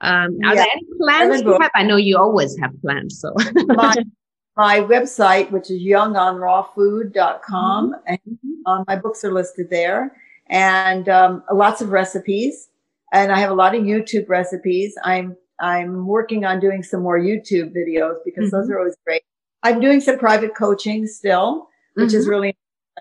um, 0.00 0.38
are 0.44 0.54
yeah. 0.54 0.64
there 0.64 0.66
any 0.72 0.86
plans 0.98 1.42
you 1.42 1.58
have? 1.60 1.70
I 1.74 1.82
know 1.82 1.96
you 1.96 2.16
always 2.16 2.56
have 2.60 2.72
plans. 2.80 3.20
So 3.20 3.34
my, 3.66 3.94
my 4.60 4.80
website, 4.80 5.50
which 5.50 5.70
is 5.70 5.80
youngonrawfood.com, 5.80 7.94
mm-hmm. 7.94 8.00
and 8.06 8.20
um, 8.66 8.84
my 8.86 8.94
books 8.94 9.24
are 9.24 9.32
listed 9.32 9.70
there 9.70 10.14
and 10.50 11.08
um, 11.08 11.42
lots 11.50 11.80
of 11.80 11.90
recipes. 11.90 12.68
And 13.10 13.32
I 13.32 13.38
have 13.38 13.50
a 13.50 13.54
lot 13.54 13.74
of 13.74 13.84
YouTube 13.84 14.28
recipes. 14.28 14.94
I'm 15.02 15.34
I'm 15.60 16.06
working 16.06 16.44
on 16.44 16.60
doing 16.60 16.82
some 16.82 17.02
more 17.02 17.18
YouTube 17.18 17.74
videos 17.74 18.16
because 18.22 18.48
mm-hmm. 18.48 18.56
those 18.56 18.70
are 18.70 18.78
always 18.78 18.96
great. 19.06 19.22
I'm 19.62 19.80
doing 19.80 20.00
some 20.00 20.18
private 20.18 20.54
coaching 20.54 21.06
still, 21.06 21.68
which 21.94 22.08
mm-hmm. 22.08 22.18
is 22.18 22.28
really 22.28 22.54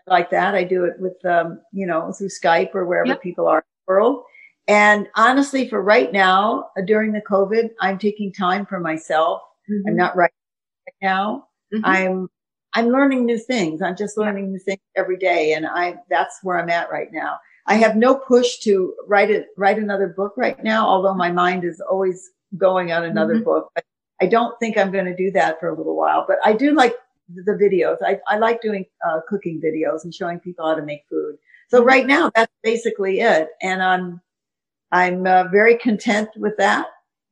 like 0.07 0.29
that. 0.29 0.55
I 0.55 0.63
do 0.63 0.85
it 0.85 0.93
with, 0.99 1.25
um, 1.25 1.59
you 1.73 1.85
know, 1.85 2.13
through 2.13 2.29
Skype 2.29 2.73
or 2.73 2.85
wherever 2.85 3.09
yep. 3.09 3.21
people 3.21 3.47
are 3.47 3.59
in 3.59 3.63
the 3.85 3.93
world. 3.93 4.23
And 4.67 5.07
honestly, 5.15 5.67
for 5.67 5.81
right 5.81 6.11
now, 6.11 6.69
uh, 6.77 6.81
during 6.85 7.11
the 7.11 7.21
COVID, 7.21 7.71
I'm 7.81 7.97
taking 7.97 8.31
time 8.31 8.65
for 8.65 8.79
myself. 8.79 9.41
Mm-hmm. 9.69 9.89
I'm 9.89 9.97
not 9.97 10.15
writing 10.15 10.35
right 10.87 11.09
now. 11.09 11.48
Mm-hmm. 11.73 11.85
I'm, 11.85 12.27
I'm 12.73 12.89
learning 12.89 13.25
new 13.25 13.37
things. 13.37 13.81
I'm 13.81 13.95
just 13.95 14.17
learning 14.17 14.51
new 14.51 14.59
things 14.59 14.81
every 14.95 15.17
day. 15.17 15.53
And 15.53 15.65
I, 15.65 15.95
that's 16.09 16.39
where 16.43 16.59
I'm 16.59 16.69
at 16.69 16.91
right 16.91 17.11
now. 17.11 17.37
I 17.65 17.75
have 17.75 17.95
no 17.95 18.15
push 18.15 18.57
to 18.59 18.93
write 19.07 19.29
it, 19.29 19.47
write 19.57 19.77
another 19.77 20.07
book 20.07 20.33
right 20.37 20.61
now, 20.63 20.87
although 20.87 21.13
my 21.13 21.31
mind 21.31 21.63
is 21.63 21.81
always 21.81 22.31
going 22.57 22.91
on 22.91 23.03
another 23.03 23.35
mm-hmm. 23.35 23.43
book. 23.43 23.71
But 23.75 23.83
I 24.21 24.25
don't 24.25 24.57
think 24.59 24.77
I'm 24.77 24.91
going 24.91 25.05
to 25.05 25.15
do 25.15 25.31
that 25.31 25.59
for 25.59 25.69
a 25.69 25.77
little 25.77 25.95
while, 25.95 26.25
but 26.27 26.37
I 26.43 26.53
do 26.53 26.73
like 26.73 26.95
the 27.33 27.53
videos. 27.53 27.97
I, 28.03 28.19
I 28.27 28.37
like 28.37 28.61
doing 28.61 28.85
uh, 29.07 29.19
cooking 29.27 29.61
videos 29.61 30.03
and 30.03 30.13
showing 30.13 30.39
people 30.39 30.65
how 30.65 30.75
to 30.75 30.81
make 30.81 31.03
food. 31.09 31.37
So 31.69 31.79
mm-hmm. 31.79 31.87
right 31.87 32.07
now, 32.07 32.31
that's 32.35 32.51
basically 32.63 33.19
it. 33.19 33.49
And 33.61 33.83
I'm, 33.83 34.21
I'm 34.91 35.27
uh, 35.27 35.45
very 35.51 35.77
content 35.77 36.29
with 36.35 36.57
that. 36.57 36.87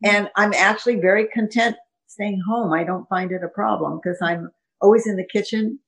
Mm-hmm. 0.05 0.15
And 0.15 0.29
I'm 0.35 0.53
actually 0.53 0.97
very 0.97 1.27
content 1.27 1.77
staying 2.17 2.41
home. 2.47 2.73
I 2.73 2.83
don't 2.83 3.07
find 3.07 3.31
it 3.31 3.43
a 3.43 3.47
problem 3.47 3.99
because 4.01 4.17
I'm 4.21 4.49
always 4.81 5.05
in 5.05 5.15
the 5.17 5.25
kitchen 5.25 5.79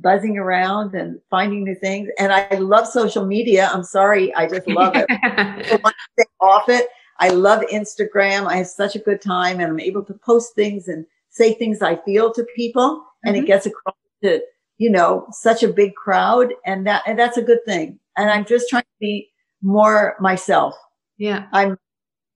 buzzing 0.00 0.38
around 0.38 0.94
and 0.94 1.20
finding 1.30 1.64
new 1.64 1.74
things. 1.74 2.08
And 2.18 2.32
I 2.32 2.48
love 2.54 2.86
social 2.86 3.26
media. 3.26 3.70
I'm 3.72 3.82
sorry. 3.82 4.34
I 4.34 4.48
just 4.48 4.66
love 4.66 4.96
it. 4.96 5.06
I 5.10 5.78
want 5.82 5.94
to 5.94 6.22
stay 6.22 6.30
off 6.40 6.68
it. 6.68 6.88
I 7.20 7.28
love 7.28 7.62
Instagram. 7.70 8.46
I 8.46 8.56
have 8.56 8.66
such 8.66 8.96
a 8.96 8.98
good 8.98 9.20
time 9.20 9.60
and 9.60 9.70
I'm 9.70 9.80
able 9.80 10.02
to 10.04 10.14
post 10.14 10.54
things 10.54 10.88
and 10.88 11.04
say 11.28 11.52
things 11.52 11.82
I 11.82 11.96
feel 12.04 12.32
to 12.32 12.46
people 12.56 13.04
and 13.22 13.36
mm-hmm. 13.36 13.44
it 13.44 13.46
gets 13.46 13.66
across 13.66 13.94
to, 14.22 14.40
you 14.78 14.90
know, 14.90 15.26
such 15.30 15.62
a 15.62 15.68
big 15.68 15.94
crowd. 15.94 16.54
And 16.64 16.86
that, 16.86 17.02
and 17.06 17.18
that's 17.18 17.36
a 17.36 17.42
good 17.42 17.64
thing. 17.66 17.98
And 18.16 18.30
I'm 18.30 18.46
just 18.46 18.70
trying 18.70 18.82
to 18.82 18.98
be 19.00 19.28
more 19.62 20.16
myself. 20.18 20.74
Yeah. 21.18 21.46
I'm, 21.52 21.78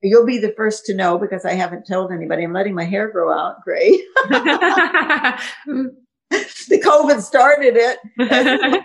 you'll 0.03 0.27
be 0.27 0.39
the 0.39 0.53
first 0.57 0.85
to 0.87 0.95
know 0.95 1.19
because 1.19 1.45
I 1.45 1.53
haven't 1.53 1.87
told 1.87 2.13
anybody. 2.13 2.45
I'm 2.45 2.53
letting 2.53 2.75
my 2.75 2.85
hair 2.85 3.11
grow 3.11 3.33
out 3.33 3.63
gray. 3.63 3.91
the 4.29 5.93
COVID 6.71 7.21
started 7.21 7.75
it. 7.77 8.85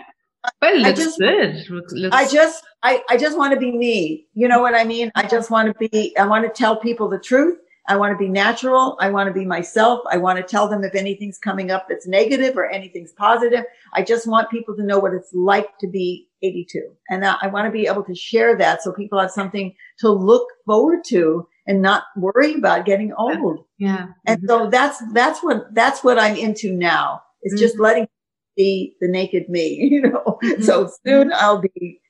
But 0.60 0.74
it 0.74 0.82
looks 0.82 1.00
I 1.00 1.04
just, 1.04 1.18
good. 1.18 1.70
Looks... 1.70 1.94
I 2.12 2.28
just, 2.28 2.64
I, 2.82 3.02
I 3.08 3.16
just 3.16 3.38
want 3.38 3.54
to 3.54 3.58
be 3.58 3.72
me. 3.72 4.26
You 4.34 4.46
know 4.46 4.60
what 4.60 4.74
I 4.74 4.84
mean? 4.84 5.10
I 5.14 5.26
just 5.26 5.50
want 5.50 5.68
to 5.68 5.88
be, 5.88 6.14
I 6.18 6.26
want 6.26 6.44
to 6.44 6.50
tell 6.50 6.76
people 6.76 7.08
the 7.08 7.18
truth. 7.18 7.58
I 7.86 7.96
want 7.96 8.12
to 8.12 8.18
be 8.18 8.28
natural. 8.28 8.96
I 9.00 9.10
want 9.10 9.28
to 9.28 9.32
be 9.32 9.44
myself. 9.44 10.00
I 10.10 10.16
want 10.16 10.38
to 10.38 10.42
tell 10.42 10.68
them 10.68 10.84
if 10.84 10.94
anything's 10.94 11.38
coming 11.38 11.70
up 11.70 11.86
that's 11.88 12.06
negative 12.06 12.56
or 12.56 12.70
anything's 12.70 13.12
positive. 13.12 13.64
I 13.92 14.02
just 14.02 14.26
want 14.26 14.50
people 14.50 14.74
to 14.76 14.82
know 14.82 14.98
what 14.98 15.12
it's 15.12 15.32
like 15.34 15.78
to 15.78 15.88
be 15.88 16.28
82. 16.44 16.82
And 17.08 17.24
I 17.24 17.46
want 17.48 17.66
to 17.66 17.70
be 17.70 17.86
able 17.86 18.04
to 18.04 18.14
share 18.14 18.56
that 18.58 18.82
so 18.82 18.92
people 18.92 19.20
have 19.20 19.30
something 19.30 19.74
to 20.00 20.10
look 20.10 20.46
forward 20.66 21.00
to 21.08 21.46
and 21.66 21.80
not 21.80 22.04
worry 22.16 22.54
about 22.54 22.84
getting 22.84 23.12
old. 23.16 23.64
Yeah. 23.78 24.08
And 24.26 24.38
mm-hmm. 24.38 24.46
so 24.46 24.70
that's, 24.70 25.02
that's 25.12 25.42
what, 25.42 25.74
that's 25.74 26.04
what 26.04 26.18
I'm 26.18 26.36
into 26.36 26.72
now. 26.72 27.22
It's 27.42 27.54
mm-hmm. 27.54 27.60
just 27.60 27.78
letting 27.78 28.08
be 28.56 28.94
the 29.00 29.08
naked 29.08 29.48
me, 29.48 29.68
you 29.90 30.02
know. 30.02 30.38
Mm-hmm. 30.42 30.62
So 30.62 30.90
soon 31.06 31.32
I'll 31.34 31.60
be 31.60 32.00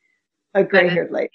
a 0.54 0.64
gray 0.64 0.88
haired 0.88 1.10
lady. 1.10 1.30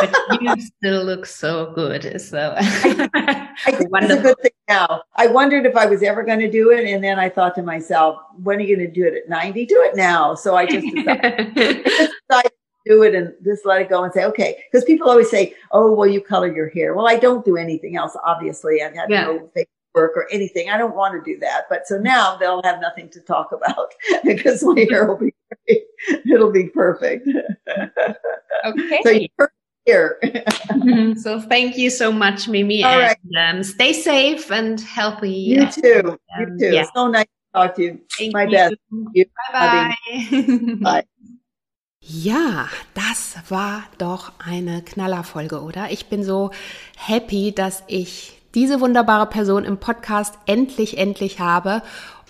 But 0.00 0.42
you 0.42 0.60
still 0.60 1.04
look 1.04 1.26
so 1.26 1.72
good. 1.74 2.20
So 2.20 2.54
I, 2.56 2.60
I 2.60 3.72
think 3.72 3.88
it's 3.92 4.12
a 4.12 4.20
good 4.20 4.38
thing 4.40 4.52
now. 4.68 5.02
I 5.16 5.26
wondered 5.26 5.66
if 5.66 5.76
I 5.76 5.86
was 5.86 6.02
ever 6.02 6.22
going 6.22 6.40
to 6.40 6.50
do 6.50 6.70
it. 6.70 6.88
And 6.88 7.02
then 7.02 7.18
I 7.18 7.28
thought 7.28 7.54
to 7.56 7.62
myself, 7.62 8.20
when 8.42 8.58
are 8.58 8.62
you 8.62 8.76
going 8.76 8.86
to 8.86 8.92
do 8.92 9.06
it 9.06 9.14
at 9.14 9.28
90? 9.28 9.66
Do 9.66 9.82
it 9.82 9.96
now. 9.96 10.34
So 10.34 10.56
I 10.56 10.66
just 10.66 10.86
decided, 10.94 11.54
just 11.86 12.12
decided 12.28 12.52
do 12.86 13.02
it 13.02 13.14
and 13.14 13.34
just 13.44 13.66
let 13.66 13.80
it 13.80 13.88
go 13.88 14.02
and 14.04 14.12
say, 14.12 14.24
okay. 14.24 14.64
Because 14.70 14.84
people 14.84 15.08
always 15.10 15.30
say, 15.30 15.54
oh, 15.72 15.92
well, 15.92 16.08
you 16.08 16.20
color 16.20 16.52
your 16.52 16.68
hair. 16.70 16.94
Well, 16.94 17.08
I 17.08 17.16
don't 17.16 17.44
do 17.44 17.56
anything 17.56 17.96
else. 17.96 18.16
Obviously, 18.24 18.82
I've 18.82 18.94
had 18.94 19.10
yeah. 19.10 19.24
no 19.24 19.50
work 19.94 20.12
or 20.16 20.26
anything. 20.32 20.70
I 20.70 20.78
don't 20.78 20.94
want 20.94 21.12
to 21.14 21.32
do 21.32 21.38
that. 21.40 21.64
But 21.68 21.86
so 21.86 21.98
now 21.98 22.36
they'll 22.36 22.62
have 22.62 22.80
nothing 22.80 23.08
to 23.10 23.20
talk 23.20 23.52
about 23.52 23.92
because 24.24 24.62
my 24.62 24.86
hair 24.88 25.06
will 25.06 25.18
be 25.18 25.34
great. 25.66 25.84
It'll 26.30 26.52
be 26.52 26.68
perfect. 26.68 27.28
Okay. 28.64 29.00
so 29.04 29.10
you're 29.10 29.52
here. 29.88 30.18
mm-hmm. 30.22 31.18
So 31.18 31.40
thank 31.40 31.78
you 31.78 31.88
so 31.88 32.12
much, 32.12 32.48
Mimi. 32.48 32.84
All 32.84 32.92
and, 32.92 33.16
right. 33.34 33.50
um, 33.50 33.64
stay 33.64 33.92
safe 33.92 34.50
and 34.52 34.80
healthy. 34.80 35.32
You 35.32 35.62
and, 35.62 35.72
too. 35.72 36.02
Um, 36.36 36.38
you 36.38 36.46
too. 36.58 36.74
Yeah. 36.76 36.86
So 36.94 37.08
nice 37.08 37.24
to 37.24 37.48
talk 37.54 37.74
to 37.76 37.82
you. 37.82 38.00
Thank 38.12 38.34
My 38.34 38.44
you. 38.44 38.50
best. 38.52 38.76
Bye 38.92 39.24
bye. 39.52 39.94
bye. 40.80 41.04
Ja, 42.00 42.68
das 42.94 43.36
war 43.48 43.84
doch 43.98 44.32
eine 44.38 44.82
Knallerfolge, 44.82 45.60
oder? 45.60 45.90
Ich 45.90 46.06
bin 46.06 46.22
so 46.22 46.52
happy, 46.96 47.52
dass 47.52 47.82
ich 47.86 48.40
diese 48.54 48.80
wunderbare 48.80 49.26
Person 49.26 49.64
im 49.64 49.76
Podcast 49.76 50.38
endlich, 50.46 50.96
endlich 50.96 51.38
habe. 51.38 51.82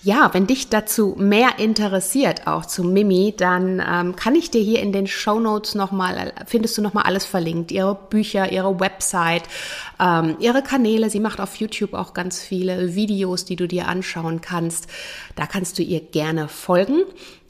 Ja, 0.02 0.32
wenn 0.32 0.46
dich 0.46 0.68
dazu 0.68 1.16
mehr 1.18 1.58
interessiert, 1.58 2.46
auch 2.46 2.64
zu 2.64 2.84
Mimi, 2.84 3.34
dann 3.36 3.82
ähm, 3.84 4.14
kann 4.14 4.36
ich 4.36 4.50
dir 4.50 4.62
hier 4.62 4.80
in 4.80 4.92
den 4.92 5.08
Show 5.08 5.40
Notes 5.40 5.74
nochmal, 5.74 6.32
findest 6.46 6.78
du 6.78 6.82
nochmal 6.82 7.04
alles 7.04 7.24
verlinkt. 7.24 7.72
Ihre 7.72 7.96
Bücher, 7.96 8.52
ihre 8.52 8.78
Website, 8.78 9.42
ähm, 10.00 10.36
ihre 10.40 10.62
Kanäle. 10.62 11.10
Sie 11.10 11.20
macht 11.20 11.40
auf 11.40 11.56
YouTube 11.56 11.94
auch 11.94 12.14
ganz 12.14 12.42
viele 12.42 12.94
Videos, 12.94 13.44
die 13.44 13.56
du 13.56 13.66
dir 13.66 13.88
anschauen 13.88 14.40
kannst. 14.40 14.88
Da 15.36 15.46
kannst 15.46 15.78
du 15.78 15.82
ihr 15.82 16.00
gerne 16.00 16.48
folgen. 16.48 17.02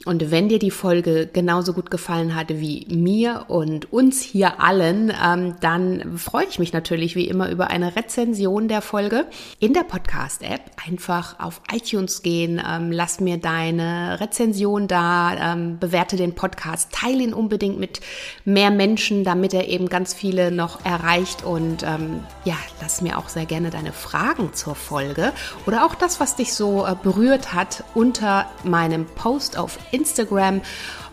Und 0.05 0.31
wenn 0.31 0.47
dir 0.47 0.59
die 0.59 0.71
Folge 0.71 1.27
genauso 1.31 1.73
gut 1.73 1.91
gefallen 1.91 2.33
hat 2.33 2.49
wie 2.49 2.87
mir 2.89 3.45
und 3.49 3.91
uns 3.91 4.21
hier 4.21 4.61
allen, 4.61 5.11
ähm, 5.23 5.55
dann 5.59 6.17
freue 6.17 6.45
ich 6.45 6.57
mich 6.57 6.71
natürlich 6.71 7.15
wie 7.15 7.27
immer 7.27 7.49
über 7.49 7.69
eine 7.69 7.97
Rezension 7.97 8.69
der 8.69 8.81
Folge 8.81 9.25
in 9.59 9.73
der 9.73 9.83
Podcast-App. 9.83 10.61
Einfach 10.87 11.39
auf 11.39 11.61
iTunes 11.73 12.21
gehen, 12.21 12.61
ähm, 12.65 12.93
lass 12.93 13.19
mir 13.19 13.37
deine 13.37 14.21
Rezension 14.21 14.87
da, 14.87 15.53
ähm, 15.53 15.79
bewerte 15.79 16.15
den 16.15 16.33
Podcast, 16.33 16.93
teile 16.93 17.23
ihn 17.23 17.33
unbedingt 17.33 17.77
mit 17.77 17.99
mehr 18.45 18.71
Menschen, 18.71 19.25
damit 19.25 19.53
er 19.53 19.67
eben 19.67 19.89
ganz 19.89 20.13
viele 20.13 20.49
noch 20.49 20.85
erreicht 20.85 21.43
und 21.43 21.83
ähm, 21.83 22.21
ja, 22.45 22.55
lass 22.81 23.01
mir 23.01 23.17
auch 23.17 23.29
sehr 23.29 23.45
gerne 23.45 23.69
deine 23.69 23.91
Fragen 23.91 24.53
zur 24.53 24.75
Folge 24.75 25.33
oder 25.65 25.85
auch 25.85 25.95
das, 25.95 26.19
was 26.19 26.35
dich 26.35 26.53
so 26.53 26.85
äh, 26.85 26.95
berührt 27.01 27.53
hat 27.53 27.83
unter 27.93 28.49
meinem 28.63 29.05
Post 29.05 29.57
auf 29.57 29.77
Instagram. 29.91 30.61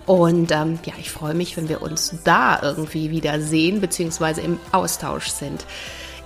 Und 0.07 0.53
ähm, 0.53 0.79
ja, 0.85 0.95
ich 0.99 1.11
freue 1.11 1.35
mich, 1.35 1.57
wenn 1.57 1.69
wir 1.69 1.83
uns 1.83 2.15
da 2.25 2.63
irgendwie 2.63 3.11
wieder 3.11 3.41
sehen 3.41 3.81
bzw. 3.81 4.41
im 4.41 4.61
Austausch 4.71 5.29
sind. 5.29 5.67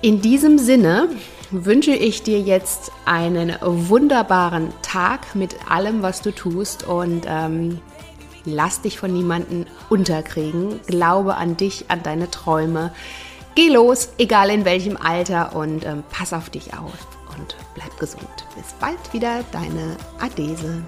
In 0.02 0.20
diesem 0.20 0.58
Sinne 0.58 1.08
wünsche 1.50 1.92
ich 1.92 2.22
dir 2.22 2.40
jetzt 2.40 2.92
einen 3.06 3.54
wunderbaren 3.60 4.72
Tag 4.82 5.34
mit 5.34 5.70
allem, 5.70 6.02
was 6.02 6.20
du 6.20 6.30
tust 6.30 6.84
und 6.84 7.24
ähm, 7.26 7.80
lass 8.44 8.82
dich 8.82 8.98
von 8.98 9.12
niemandem 9.12 9.66
unterkriegen. 9.88 10.80
Glaube 10.86 11.36
an 11.36 11.56
dich, 11.56 11.86
an 11.88 12.02
deine 12.02 12.30
Träume. 12.30 12.92
Geh 13.54 13.68
los, 13.68 14.10
egal 14.18 14.50
in 14.50 14.64
welchem 14.64 14.96
Alter 14.96 15.54
und 15.54 15.84
ähm, 15.84 16.04
pass 16.10 16.32
auf 16.32 16.50
dich 16.50 16.72
auf 16.74 16.92
und 17.36 17.56
bleib 17.74 17.98
gesund. 17.98 18.28
Bis 18.56 18.72
bald 18.78 19.12
wieder, 19.12 19.44
deine 19.52 19.96
Adese. 20.20 20.82